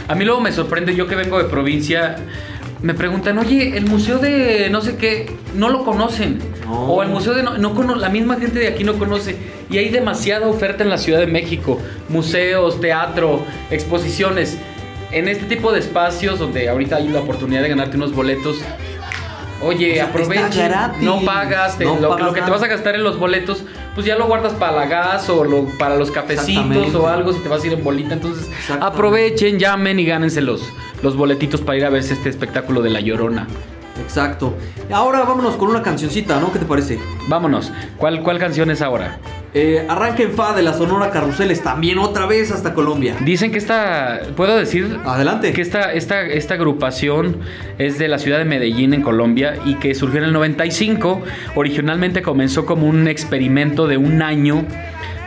a 0.08 0.14
mí 0.16 0.24
luego 0.26 0.40
me 0.42 0.52
sorprende, 0.52 0.96
yo 0.96 1.08
que 1.08 1.16
vengo 1.16 1.38
de 1.40 1.46
provincia, 1.46 2.18
me 2.84 2.94
preguntan, 2.94 3.38
oye, 3.40 3.76
el 3.78 3.86
museo 3.86 4.20
de 4.20 4.70
no 4.70 4.82
sé 4.82 4.98
qué, 4.98 5.32
no 5.56 5.70
lo 5.70 5.84
conocen. 5.84 6.40
O 6.70 7.02
el 7.02 7.10
museo 7.10 7.34
de 7.34 7.42
no, 7.42 7.58
no 7.58 7.74
cono- 7.74 7.96
la 7.96 8.10
misma 8.10 8.36
gente 8.36 8.60
de 8.60 8.68
aquí 8.68 8.84
no 8.84 8.94
conoce. 9.00 9.38
Y 9.70 9.78
hay 9.78 9.90
demasiada 9.90 10.48
oferta 10.48 10.84
en 10.84 10.90
la 10.90 10.98
Ciudad 10.98 11.20
de 11.20 11.28
México. 11.28 11.80
Museos, 12.10 12.80
teatro, 12.82 13.44
exposiciones. 13.72 14.58
En 15.12 15.28
este 15.28 15.46
tipo 15.46 15.72
de 15.72 15.80
espacios 15.80 16.40
donde 16.40 16.68
ahorita 16.70 16.98
hay 16.98 17.08
la 17.08 17.20
oportunidad 17.22 17.62
de 17.62 17.70
ganarte 17.70 17.98
unos 17.98 18.14
boletos. 18.14 18.58
Oye, 19.62 19.94
sea, 19.96 20.06
aprovecha, 20.06 20.92
no 21.00 21.22
pagas, 21.22 21.78
te- 21.78 21.86
No 21.86 21.96
lo, 21.96 22.10
pagas 22.10 22.26
lo 22.26 22.34
que 22.34 22.42
te 22.42 22.52
vas 22.52 22.64
a 22.64 22.68
gastar 22.68 22.96
en 22.96 23.04
los 23.04 23.18
boletos, 23.18 23.64
pues 23.96 24.06
ya 24.08 24.16
lo 24.18 24.28
guardas 24.28 24.54
para 24.54 24.72
la 24.78 24.86
gas 24.88 25.30
o 25.30 25.44
lo- 25.44 25.66
para 25.78 25.96
los 25.96 26.10
cafecitos 26.12 26.94
o 26.96 27.08
algo 27.08 27.32
si 27.34 27.40
te 27.40 27.50
vas 27.50 27.64
a 27.64 27.68
ir 27.68 27.74
en 27.74 27.84
bolita. 27.84 28.14
Entonces, 28.14 28.50
aprovechen, 28.82 29.60
llamen 29.60 30.00
y 30.00 30.06
gánense 30.06 30.42
los, 30.42 30.68
los 31.02 31.16
boletitos 31.16 31.62
para 31.62 31.78
ir 31.78 31.86
a 31.86 31.90
verse 31.90 32.14
este 32.14 32.30
espectáculo 32.30 32.82
de 32.82 32.90
La 32.90 33.00
Llorona. 33.02 33.48
Exacto. 34.02 34.56
Ahora 34.92 35.20
vámonos 35.24 35.56
con 35.56 35.70
una 35.70 35.84
cancioncita, 35.84 36.40
¿no? 36.40 36.52
¿Qué 36.52 36.60
te 36.60 36.66
parece? 36.66 37.00
Vámonos. 37.28 37.72
¿Cuál, 37.98 38.24
cuál 38.24 38.40
canción 38.40 38.72
es 38.72 38.82
ahora? 38.82 39.20
Eh, 39.56 39.86
arranca 39.88 40.24
en 40.24 40.32
Fa 40.32 40.54
de 40.54 40.64
la 40.64 40.74
Sonora 40.74 41.12
Carruseles, 41.12 41.62
también 41.62 42.00
otra 42.00 42.26
vez 42.26 42.52
hasta 42.52 42.74
Colombia. 42.74 43.16
Dicen 43.24 43.52
que 43.52 43.60
esta, 43.60 44.22
¿puedo 44.36 44.58
decir? 44.58 44.98
Adelante. 45.06 45.54
Que 45.54 45.62
esta, 45.62 45.94
esta, 45.94 46.24
esta 46.24 46.56
agrupación 46.56 47.38
es 47.78 48.00
de 48.00 48.08
la 48.08 48.18
ciudad 48.18 48.40
de 48.40 48.46
Medellín, 48.46 48.96
en 48.96 49.04
Colombia, 49.04 49.60
y 49.64 49.76
que 49.76 49.94
surgió 49.94 50.20
en 50.20 50.26
el 50.26 50.34
95. 50.34 51.22
Originalmente 51.56 52.24
comenzó 52.24 52.66
como 52.66 52.88
un 52.88 53.08
experimento 53.08 53.88
de 53.88 53.98
un 53.98 54.24
año 54.24 54.66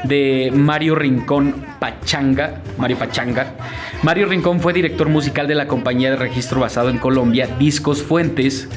de 0.03 0.51
Mario 0.53 0.97
Rincón 0.97 1.65
Pachanga, 1.79 2.63
Mario 2.79 2.99
Pachanga. 2.99 3.55
Mario 4.03 4.27
Rincón 4.27 4.59
fue 4.59 4.73
director 4.73 5.09
musical 5.09 5.47
de 5.47 5.55
la 5.55 5.69
compañía 5.69 6.11
de 6.11 6.17
registro 6.17 6.61
basado 6.61 6.91
en 6.91 6.99
Colombia, 6.99 7.49
Discos 7.59 8.03
Fuentes. 8.03 8.69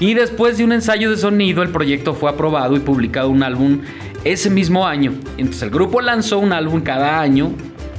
Y 0.00 0.14
después 0.14 0.58
de 0.58 0.64
un 0.64 0.72
ensayo 0.72 1.10
de 1.10 1.16
sonido, 1.16 1.62
el 1.62 1.70
proyecto 1.70 2.14
fue 2.14 2.30
aprobado 2.30 2.76
y 2.76 2.80
publicado 2.80 3.30
un 3.30 3.42
álbum 3.42 3.80
ese 4.24 4.50
mismo 4.50 4.86
año. 4.86 5.12
Entonces 5.36 5.62
el 5.62 5.70
grupo 5.70 6.00
lanzó 6.00 6.38
un 6.38 6.52
álbum 6.52 6.80
cada 6.80 7.20
año, 7.20 7.50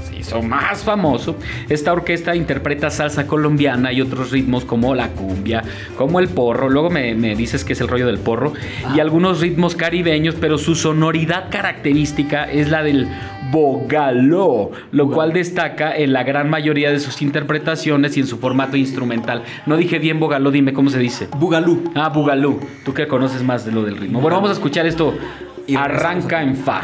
sí, 0.09 0.17
hizo 0.19 0.41
más 0.41 0.83
famoso, 0.83 1.37
esta 1.69 1.93
orquesta 1.93 2.35
interpreta 2.35 2.89
salsa 2.89 3.27
colombiana 3.27 3.91
y 3.91 4.01
otros 4.01 4.31
ritmos 4.31 4.65
como 4.65 4.95
la 4.95 5.09
cumbia, 5.09 5.63
como 5.97 6.19
el 6.19 6.29
porro, 6.29 6.69
luego 6.69 6.89
me, 6.89 7.15
me 7.15 7.35
dices 7.35 7.63
que 7.63 7.73
es 7.73 7.81
el 7.81 7.87
rollo 7.87 8.07
del 8.07 8.19
porro, 8.19 8.53
y 8.95 8.99
algunos 8.99 9.39
ritmos 9.39 9.75
caribeños, 9.75 10.35
pero 10.39 10.57
su 10.57 10.75
sonoridad 10.75 11.49
característica 11.49 12.43
es 12.43 12.69
la 12.69 12.83
del 12.83 13.07
bogaló, 13.51 14.71
lo 14.91 15.09
cual 15.09 15.33
destaca 15.33 15.95
en 15.95 16.13
la 16.13 16.23
gran 16.23 16.49
mayoría 16.49 16.91
de 16.91 16.99
sus 16.99 17.21
interpretaciones 17.21 18.15
y 18.17 18.21
en 18.21 18.27
su 18.27 18.37
formato 18.37 18.77
instrumental. 18.77 19.43
No 19.65 19.77
dije 19.77 19.99
bien 19.99 20.19
bogaló, 20.19 20.51
dime 20.51 20.73
cómo 20.73 20.89
se 20.89 20.99
dice. 20.99 21.27
Bugalú. 21.37 21.91
Ah, 21.95 22.09
bugalú. 22.09 22.59
Tú 22.85 22.93
que 22.93 23.07
conoces 23.07 23.43
más 23.43 23.65
de 23.65 23.71
lo 23.71 23.83
del 23.83 23.97
ritmo. 23.97 24.21
Bueno, 24.21 24.37
vamos 24.37 24.51
a 24.51 24.53
escuchar 24.53 24.85
esto. 24.85 25.13
Arranca 25.75 26.41
en 26.41 26.55
fa. 26.55 26.79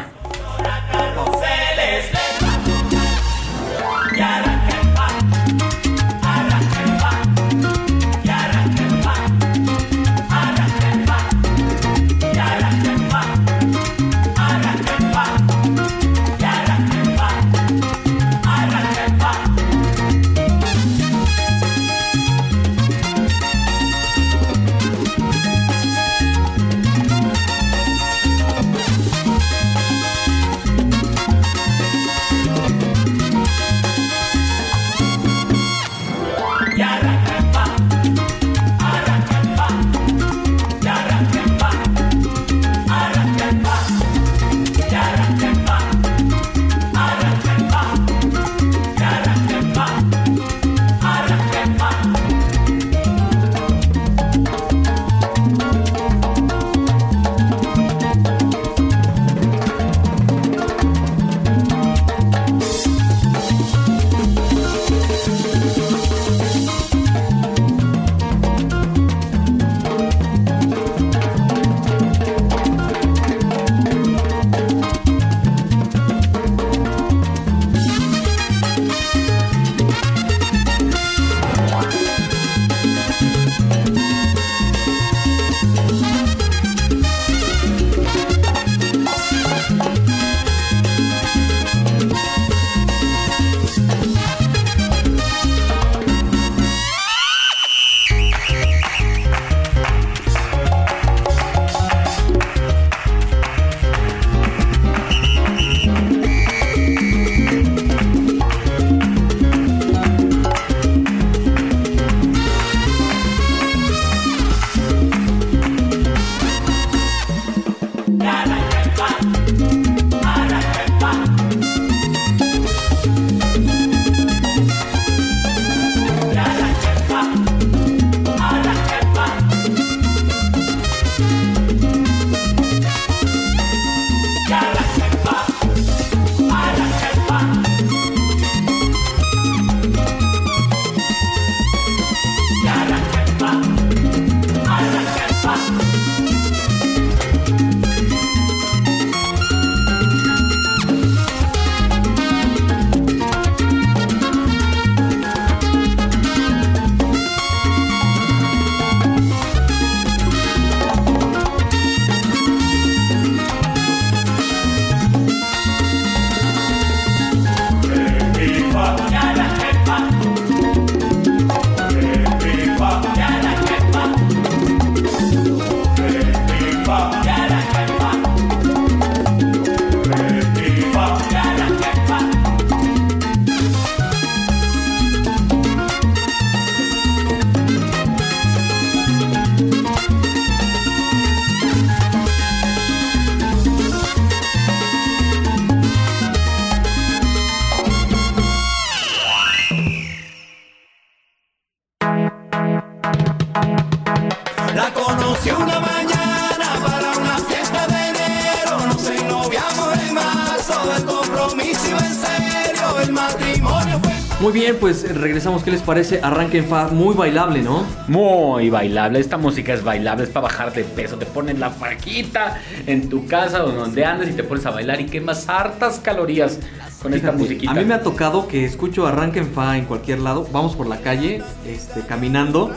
Parece? 215.86 216.20
Arranca 216.22 216.58
en 216.58 216.66
fa, 216.66 216.88
muy 216.88 217.14
bailable, 217.14 217.62
¿no? 217.62 217.86
Muy 218.08 218.68
bailable, 218.68 219.20
esta 219.20 219.38
música 219.38 219.72
es 219.72 219.82
bailable, 219.82 220.24
es 220.24 220.30
para 220.30 220.44
bajar 220.48 220.72
de 220.74 220.84
peso. 220.84 221.16
Te 221.16 221.24
pones 221.26 221.58
la 221.58 221.70
fajita 221.70 222.58
en 222.86 223.08
tu 223.08 223.26
casa 223.26 223.64
o 223.64 223.70
donde 223.70 224.04
andes 224.04 224.28
y 224.30 224.32
te 224.32 224.42
pones 224.44 224.66
a 224.66 224.70
bailar 224.70 225.00
y 225.00 225.06
quemas 225.06 225.48
hartas 225.48 226.00
calorías 226.00 226.58
con 227.00 227.14
esta 227.14 227.32
musiquita. 227.32 227.70
A 227.70 227.74
mí 227.74 227.84
me 227.84 227.94
ha 227.94 228.02
tocado 228.02 228.48
que 228.48 228.64
escucho 228.64 229.06
Arranca 229.06 229.38
en 229.40 229.46
fa 229.48 229.78
en 229.78 229.84
cualquier 229.86 230.18
lado. 230.18 230.46
Vamos 230.52 230.74
por 230.76 230.86
la 230.88 230.98
calle, 230.98 231.40
este, 231.66 232.00
caminando. 232.02 232.70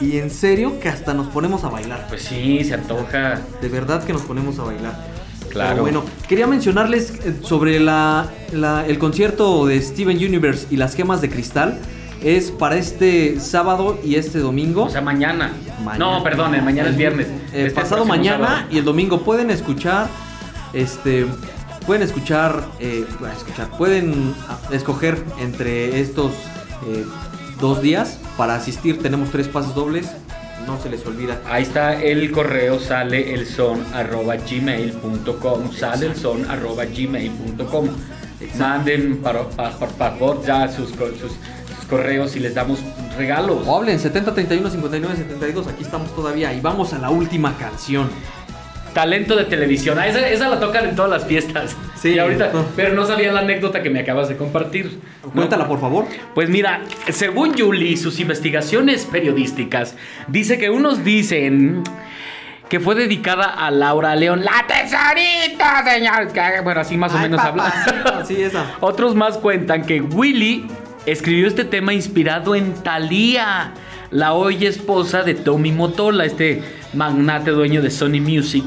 Y 0.00 0.16
en 0.18 0.30
serio 0.30 0.80
que 0.80 0.88
hasta 0.88 1.14
nos 1.14 1.28
ponemos 1.28 1.62
a 1.64 1.68
bailar. 1.68 2.06
Pues 2.08 2.22
sí, 2.22 2.64
se 2.64 2.74
antoja. 2.74 3.40
De 3.60 3.68
verdad 3.68 4.02
que 4.04 4.12
nos 4.12 4.22
ponemos 4.22 4.58
a 4.58 4.64
bailar. 4.64 4.96
Claro. 5.50 5.70
Pero 5.70 5.82
bueno, 5.82 6.04
quería 6.28 6.46
mencionarles 6.46 7.10
eh, 7.24 7.34
sobre 7.42 7.78
la, 7.78 8.26
la- 8.52 8.86
el 8.86 8.98
concierto 8.98 9.66
de 9.66 9.80
Steven 9.82 10.16
Universe 10.16 10.66
y 10.70 10.76
las 10.76 10.94
gemas 10.94 11.20
de 11.20 11.28
cristal. 11.28 11.78
Es 12.22 12.50
para 12.50 12.76
este 12.76 13.40
sábado 13.40 13.98
y 14.04 14.14
este 14.14 14.38
domingo. 14.38 14.84
O 14.84 14.90
sea, 14.90 15.00
mañana. 15.00 15.52
No, 15.98 16.22
perdón, 16.22 16.54
el 16.54 16.62
mañana 16.62 16.90
es 16.90 16.96
viernes. 16.96 17.26
Eh, 17.52 17.66
Este 17.66 17.80
pasado 17.80 18.04
mañana 18.04 18.46
sábado. 18.46 18.66
y 18.70 18.78
el 18.78 18.84
domingo 18.84 19.22
pueden 19.22 19.50
escuchar, 19.50 20.06
este, 20.72 21.26
pueden 21.86 22.02
escuchar, 22.02 22.64
eh, 22.78 23.04
escuchar, 23.36 23.68
pueden 23.76 24.34
ah, 24.48 24.58
escoger 24.70 25.22
entre 25.40 26.00
estos 26.00 26.30
eh, 26.86 27.04
dos 27.60 27.82
días 27.82 28.18
para 28.36 28.54
asistir. 28.54 29.02
Tenemos 29.02 29.30
tres 29.30 29.48
pases 29.48 29.74
dobles, 29.74 30.08
no 30.66 30.80
se 30.80 30.90
les 30.90 31.04
olvida. 31.04 31.40
Ahí 31.50 31.64
está 31.64 32.00
el 32.00 32.30
correo, 32.30 32.78
sale 32.78 33.34
el 33.34 33.46
son 33.46 33.84
arroba 33.94 34.36
gmail.com, 34.36 35.72
sale 35.72 36.06
el 36.06 36.14
son 36.16 36.48
arroba 36.48 36.84
gmail.com. 36.84 37.88
Manden 38.58 39.18
por 39.18 39.90
favor 39.96 40.42
ya 40.44 40.68
sus, 40.68 40.90
sus 40.90 41.32
correos 41.92 42.34
y 42.36 42.40
les 42.40 42.54
damos 42.54 42.78
regalos. 43.18 43.66
O 43.66 43.76
hablen 43.76 44.00
70 44.00 44.32
31 44.32 44.70
59 44.70 45.14
72, 45.14 45.66
aquí 45.66 45.82
estamos 45.82 46.16
todavía 46.16 46.50
y 46.54 46.60
vamos 46.62 46.94
a 46.94 46.98
la 46.98 47.10
última 47.10 47.58
canción. 47.58 48.08
Talento 48.94 49.36
de 49.36 49.44
televisión. 49.44 49.98
Ah, 49.98 50.06
esa, 50.06 50.26
esa 50.26 50.48
la 50.48 50.58
tocan 50.58 50.88
en 50.88 50.96
todas 50.96 51.10
las 51.10 51.26
fiestas. 51.26 51.76
Sí, 51.94 52.14
Y 52.14 52.18
ahorita, 52.18 52.50
pero 52.76 52.94
no 52.94 53.04
sabía 53.04 53.30
la 53.30 53.40
anécdota 53.40 53.82
que 53.82 53.90
me 53.90 54.00
acabas 54.00 54.30
de 54.30 54.38
compartir. 54.38 55.00
Cuéntala, 55.34 55.68
por 55.68 55.80
favor. 55.80 56.06
Pues 56.34 56.48
mira, 56.48 56.80
según 57.10 57.58
Julie, 57.58 57.98
sus 57.98 58.20
investigaciones 58.20 59.04
periodísticas, 59.04 59.94
dice 60.28 60.56
que 60.56 60.70
unos 60.70 61.04
dicen 61.04 61.82
que 62.70 62.80
fue 62.80 62.94
dedicada 62.94 63.44
a 63.44 63.70
Laura 63.70 64.16
León. 64.16 64.42
La 64.42 64.66
tesorita, 64.66 65.84
señor. 65.84 66.32
Bueno, 66.64 66.80
así 66.80 66.96
más 66.96 67.14
o 67.14 67.18
menos 67.18 67.38
habla. 67.38 68.24
Sí, 68.26 68.40
esa. 68.40 68.76
Otros 68.80 69.14
más 69.14 69.36
cuentan 69.36 69.84
que 69.84 70.00
Willy 70.00 70.66
escribió 71.06 71.46
este 71.46 71.64
tema 71.64 71.92
inspirado 71.92 72.54
en 72.54 72.74
Thalía, 72.74 73.72
la 74.10 74.34
hoy 74.34 74.66
esposa 74.66 75.22
de 75.22 75.34
Tommy 75.34 75.72
Motola, 75.72 76.24
este 76.24 76.62
magnate 76.92 77.50
dueño 77.50 77.82
de 77.82 77.90
Sony 77.90 78.20
Music. 78.20 78.64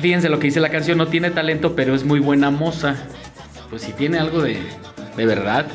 Fíjense 0.00 0.28
lo 0.28 0.38
que 0.38 0.46
dice 0.46 0.60
la 0.60 0.70
canción, 0.70 0.98
no 0.98 1.08
tiene 1.08 1.30
talento, 1.30 1.74
pero 1.74 1.94
es 1.94 2.04
muy 2.04 2.20
buena 2.20 2.50
moza. 2.50 2.96
Pues 3.70 3.82
si 3.82 3.92
tiene 3.92 4.18
algo 4.18 4.42
de, 4.42 4.58
de 5.16 5.26
verdad. 5.26 5.66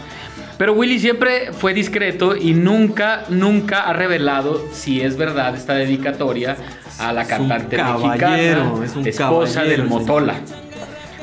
Pero 0.57 0.73
Willy 0.73 0.99
siempre 0.99 1.51
fue 1.51 1.73
discreto 1.73 2.35
y 2.35 2.53
nunca, 2.53 3.25
nunca 3.29 3.81
ha 3.81 3.93
revelado 3.93 4.65
si 4.71 5.01
es 5.01 5.17
verdad 5.17 5.55
esta 5.55 5.73
dedicatoria 5.73 6.55
a 6.99 7.11
la 7.11 7.25
cantante 7.25 7.75
caballero, 7.75 8.77
mexicana, 8.77 8.85
es 8.85 8.95
un 8.95 9.07
esposa 9.07 9.63
del 9.63 9.81
el 9.81 9.87
Motola. 9.87 10.35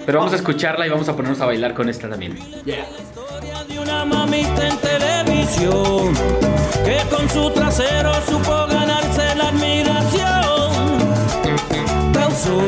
Pero 0.05 0.19
vamos 0.19 0.33
a 0.33 0.37
escucharla 0.37 0.87
y 0.87 0.91
vamos 0.91 1.09
a 1.09 1.17
ponernos 1.17 1.41
a 1.41 1.47
bailar 1.47 1.75
con 1.75 1.89
esta 1.89 2.09
también. 2.09 2.37
Mamita 4.05 4.69
en 4.69 4.77
televisión 4.79 6.15
que 6.85 6.99
con 7.15 7.29
su 7.29 7.51
trasero 7.51 8.13
supo 8.29 8.67
ganarse 8.67 9.35
la 9.37 9.49
admiración. 9.49 10.71
Causó 12.13 12.61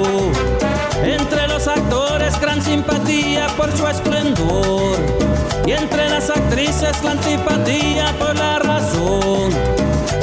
entre 1.04 1.48
los 1.48 1.66
actores 1.66 2.40
gran 2.40 2.62
simpatía 2.62 3.46
por 3.56 3.70
su 3.76 3.86
esplendor 3.86 4.96
y 5.66 5.72
entre 5.72 6.08
las 6.08 6.30
actrices 6.30 7.02
la 7.02 7.12
antipatía 7.12 8.12
por 8.18 8.36
la 8.36 8.58
razón 8.58 9.50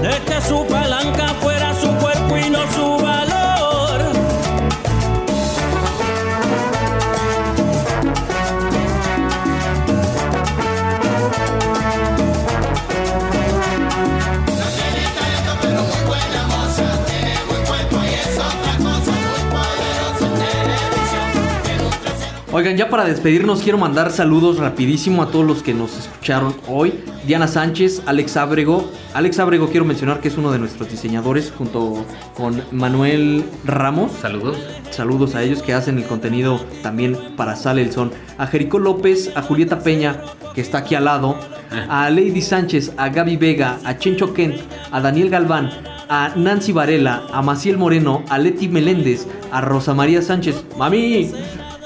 de 0.01 0.21
que 0.25 0.41
su 0.47 0.65
palanca 0.67 1.27
fuera 1.41 1.68
Oigan, 22.59 22.75
ya 22.75 22.89
para 22.89 23.05
despedirnos 23.05 23.61
quiero 23.61 23.77
mandar 23.77 24.11
saludos 24.11 24.57
rapidísimo 24.57 25.23
a 25.23 25.27
todos 25.27 25.45
los 25.45 25.63
que 25.63 25.73
nos 25.73 25.97
escucharon 25.97 26.53
hoy. 26.67 26.93
Diana 27.25 27.47
Sánchez, 27.47 28.01
Alex 28.05 28.35
Ábrego. 28.35 28.91
Alex 29.13 29.39
Ábrego 29.39 29.69
quiero 29.69 29.85
mencionar 29.85 30.19
que 30.19 30.27
es 30.27 30.37
uno 30.37 30.51
de 30.51 30.59
nuestros 30.59 30.91
diseñadores 30.91 31.53
junto 31.57 32.05
con 32.35 32.61
Manuel 32.73 33.45
Ramos. 33.63 34.11
Saludos. 34.11 34.57
Saludos 34.91 35.35
a 35.35 35.43
ellos 35.43 35.63
que 35.63 35.73
hacen 35.73 35.99
el 35.99 36.03
contenido 36.03 36.59
también 36.83 37.17
para 37.37 37.55
Sale 37.55 37.81
el 37.81 37.93
Son. 37.93 38.11
A 38.37 38.45
Jericó 38.47 38.77
López, 38.77 39.31
a 39.37 39.41
Julieta 39.41 39.79
Peña, 39.79 40.17
que 40.53 40.59
está 40.59 40.79
aquí 40.79 40.95
al 40.95 41.05
lado. 41.05 41.39
A 41.87 42.09
Lady 42.09 42.41
Sánchez, 42.41 42.91
a 42.97 43.07
Gaby 43.07 43.37
Vega, 43.37 43.79
a 43.85 43.97
Chencho 43.97 44.33
Kent, 44.33 44.57
a 44.91 44.99
Daniel 44.99 45.29
Galván, 45.29 45.69
a 46.09 46.33
Nancy 46.35 46.73
Varela, 46.73 47.23
a 47.31 47.41
Maciel 47.41 47.77
Moreno, 47.77 48.25
a 48.27 48.37
Leti 48.37 48.67
Meléndez, 48.67 49.27
a 49.49 49.61
Rosa 49.61 49.93
María 49.93 50.21
Sánchez. 50.21 50.65
¡Mami! 50.77 51.31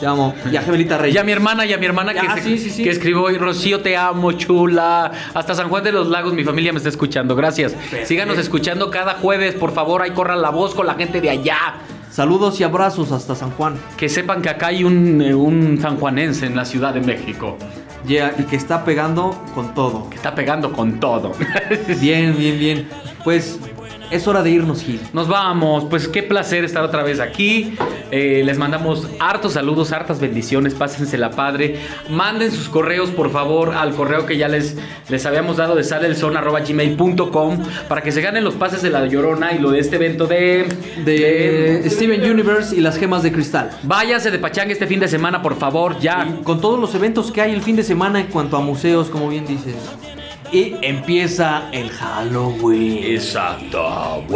Te 0.04 0.08
amo. 0.08 0.36
Y 0.52 0.58
a 0.58 0.62
Gemelita 0.62 0.98
Reyes. 0.98 1.16
Y 1.16 1.18
a 1.18 1.24
mi 1.24 1.32
hermana, 1.32 1.66
y 1.66 1.72
a 1.72 1.78
mi 1.78 1.86
hermana 1.86 2.12
que, 2.14 2.20
Ah, 2.20 2.36
se- 2.36 2.42
sí, 2.44 2.58
sí, 2.58 2.70
sí. 2.72 2.84
que 2.84 2.90
escribió 2.90 3.24
hoy, 3.24 3.38
Rocío, 3.38 3.80
te 3.80 3.96
amo, 3.96 4.34
chula. 4.34 5.10
Hasta 5.34 5.56
San 5.56 5.70
Juan 5.70 5.82
de 5.86 5.94
los 5.94 6.10
Lagos, 6.10 6.34
mi 6.34 6.44
familia 6.44 6.74
me 6.74 6.78
está 6.78 6.90
escuchando. 6.90 7.38
Gracias. 7.38 7.74
Síganos 8.04 8.38
escuchando 8.38 8.92
cada 8.92 9.14
jueves, 9.14 9.56
por 9.56 9.72
favor. 9.74 10.02
Ahí 10.02 10.12
corran 10.12 10.42
la 10.42 10.50
voz 10.50 10.76
con 10.76 10.88
la 10.88 10.96
gente 10.96 11.22
de 11.22 11.30
allá. 11.30 11.56
Saludos 12.12 12.60
y 12.60 12.66
abrazos 12.66 13.14
hasta 13.14 13.34
San 13.34 13.52
Juan. 13.52 13.76
Que 13.96 14.10
sepan 14.10 14.42
que 14.42 14.50
acá 14.50 14.68
hay 14.68 14.84
un, 14.84 15.22
eh, 15.22 15.34
un 15.34 15.80
sanjuanense 15.82 16.48
en 16.48 16.58
la 16.58 16.66
Ciudad 16.66 16.94
de 16.94 17.00
México. 17.00 17.58
Yeah, 18.06 18.34
y 18.38 18.44
que 18.44 18.58
está 18.58 18.84
pegando 18.84 19.42
con 19.56 19.74
todo. 19.74 20.10
Que 20.10 20.18
está 20.18 20.36
pegando 20.36 20.74
con 20.74 21.00
todo. 21.00 21.32
Bien, 22.02 22.36
bien, 22.38 22.60
bien. 22.60 22.90
Pues 23.24 23.58
es 24.14 24.28
hora 24.28 24.44
de 24.44 24.52
irnos, 24.52 24.84
Gil. 24.84 25.00
Nos 25.12 25.28
vamos, 25.28 25.86
pues 25.90 26.08
qué 26.08 26.24
placer 26.24 26.64
estar 26.64 26.84
otra 26.84 27.04
vez 27.04 27.20
aquí. 27.20 27.76
Eh, 28.12 28.44
les 28.46 28.58
mandamos 28.58 29.08
hartos 29.20 29.54
saludos, 29.54 29.92
hartas 29.92 30.20
bendiciones, 30.20 30.76
pásensela 30.76 31.32
padre. 31.32 31.78
Manden 32.10 32.52
sus 32.52 32.70
correos, 32.70 33.10
por 33.10 33.32
favor, 33.32 33.74
al 33.74 33.96
correo 33.96 34.26
que 34.26 34.38
ya 34.38 34.48
les, 34.48 34.78
les 35.10 35.26
habíamos 35.26 35.58
dado 35.58 35.76
de 35.76 35.84
salelson.gmail.com 35.84 37.64
para 37.88 38.02
que 38.02 38.12
se 38.12 38.22
ganen 38.22 38.44
los 38.44 38.54
pases 38.54 38.82
de 38.84 38.92
la 38.92 39.06
Llorona 39.08 39.54
y 39.54 39.60
lo 39.60 39.72
de 39.72 39.80
este 39.80 39.96
evento 39.96 40.28
de... 40.28 40.68
De 41.04 41.84
Steven 41.90 42.30
Universe 42.30 42.76
y 42.76 42.82
las 42.82 42.98
gemas 42.98 43.24
de 43.24 43.32
cristal. 43.32 43.72
Váyase 43.84 44.30
de 44.30 44.40
pachanga 44.40 44.74
este 44.74 44.88
fin 44.88 45.00
de 45.00 45.08
semana, 45.08 45.42
por 45.42 45.56
favor, 45.58 46.00
ya. 46.00 46.28
Con 46.44 46.62
todos 46.62 46.80
los 46.80 46.94
eventos 46.96 47.32
que 47.32 47.42
hay 47.42 47.54
el 47.54 47.62
fin 47.62 47.76
de 47.76 47.84
semana 47.84 48.20
en 48.20 48.28
cuanto 48.28 48.58
a 48.58 48.62
museos, 48.62 49.10
como 49.10 49.30
bien 49.30 49.46
dices. 49.46 49.76
Y 50.54 50.78
empieza 50.84 51.64
el 51.72 51.90
Halloween. 51.90 53.16
Exacto. 53.16 54.24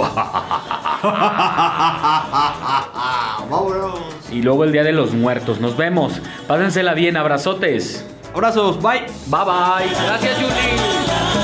Y 4.31 4.41
luego 4.41 4.63
el 4.63 4.71
Día 4.71 4.83
de 4.83 4.93
los 4.93 5.13
Muertos. 5.13 5.61
Nos 5.61 5.77
vemos. 5.77 6.19
Pásensela 6.47 6.95
bien, 6.95 7.17
abrazotes. 7.17 8.03
Abrazos, 8.33 8.81
bye. 8.81 9.01
Bye 9.27 9.45
bye. 9.45 9.87
Gracias, 10.05 10.37
Julie. 10.37 11.36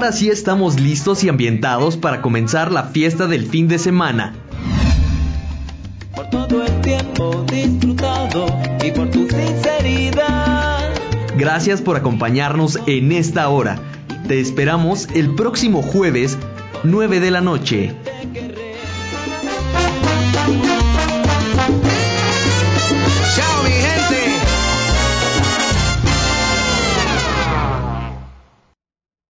Ahora 0.00 0.12
sí 0.12 0.30
estamos 0.30 0.80
listos 0.80 1.24
y 1.24 1.28
ambientados 1.28 1.98
para 1.98 2.22
comenzar 2.22 2.72
la 2.72 2.84
fiesta 2.84 3.26
del 3.26 3.46
fin 3.46 3.68
de 3.68 3.78
semana. 3.78 4.32
por 6.14 6.30
todo 6.30 6.64
el 6.64 6.80
tiempo 6.80 7.44
disfrutado 7.52 8.46
y 8.82 8.92
por 8.92 9.10
tu 9.10 9.28
sinceridad. 9.28 10.88
Gracias 11.36 11.82
por 11.82 11.98
acompañarnos 11.98 12.78
en 12.86 13.12
esta 13.12 13.46
hora. 13.50 13.78
Te 14.26 14.40
esperamos 14.40 15.06
el 15.14 15.34
próximo 15.34 15.82
jueves, 15.82 16.38
9 16.82 17.20
de 17.20 17.30
la 17.30 17.42
noche. 17.42 17.94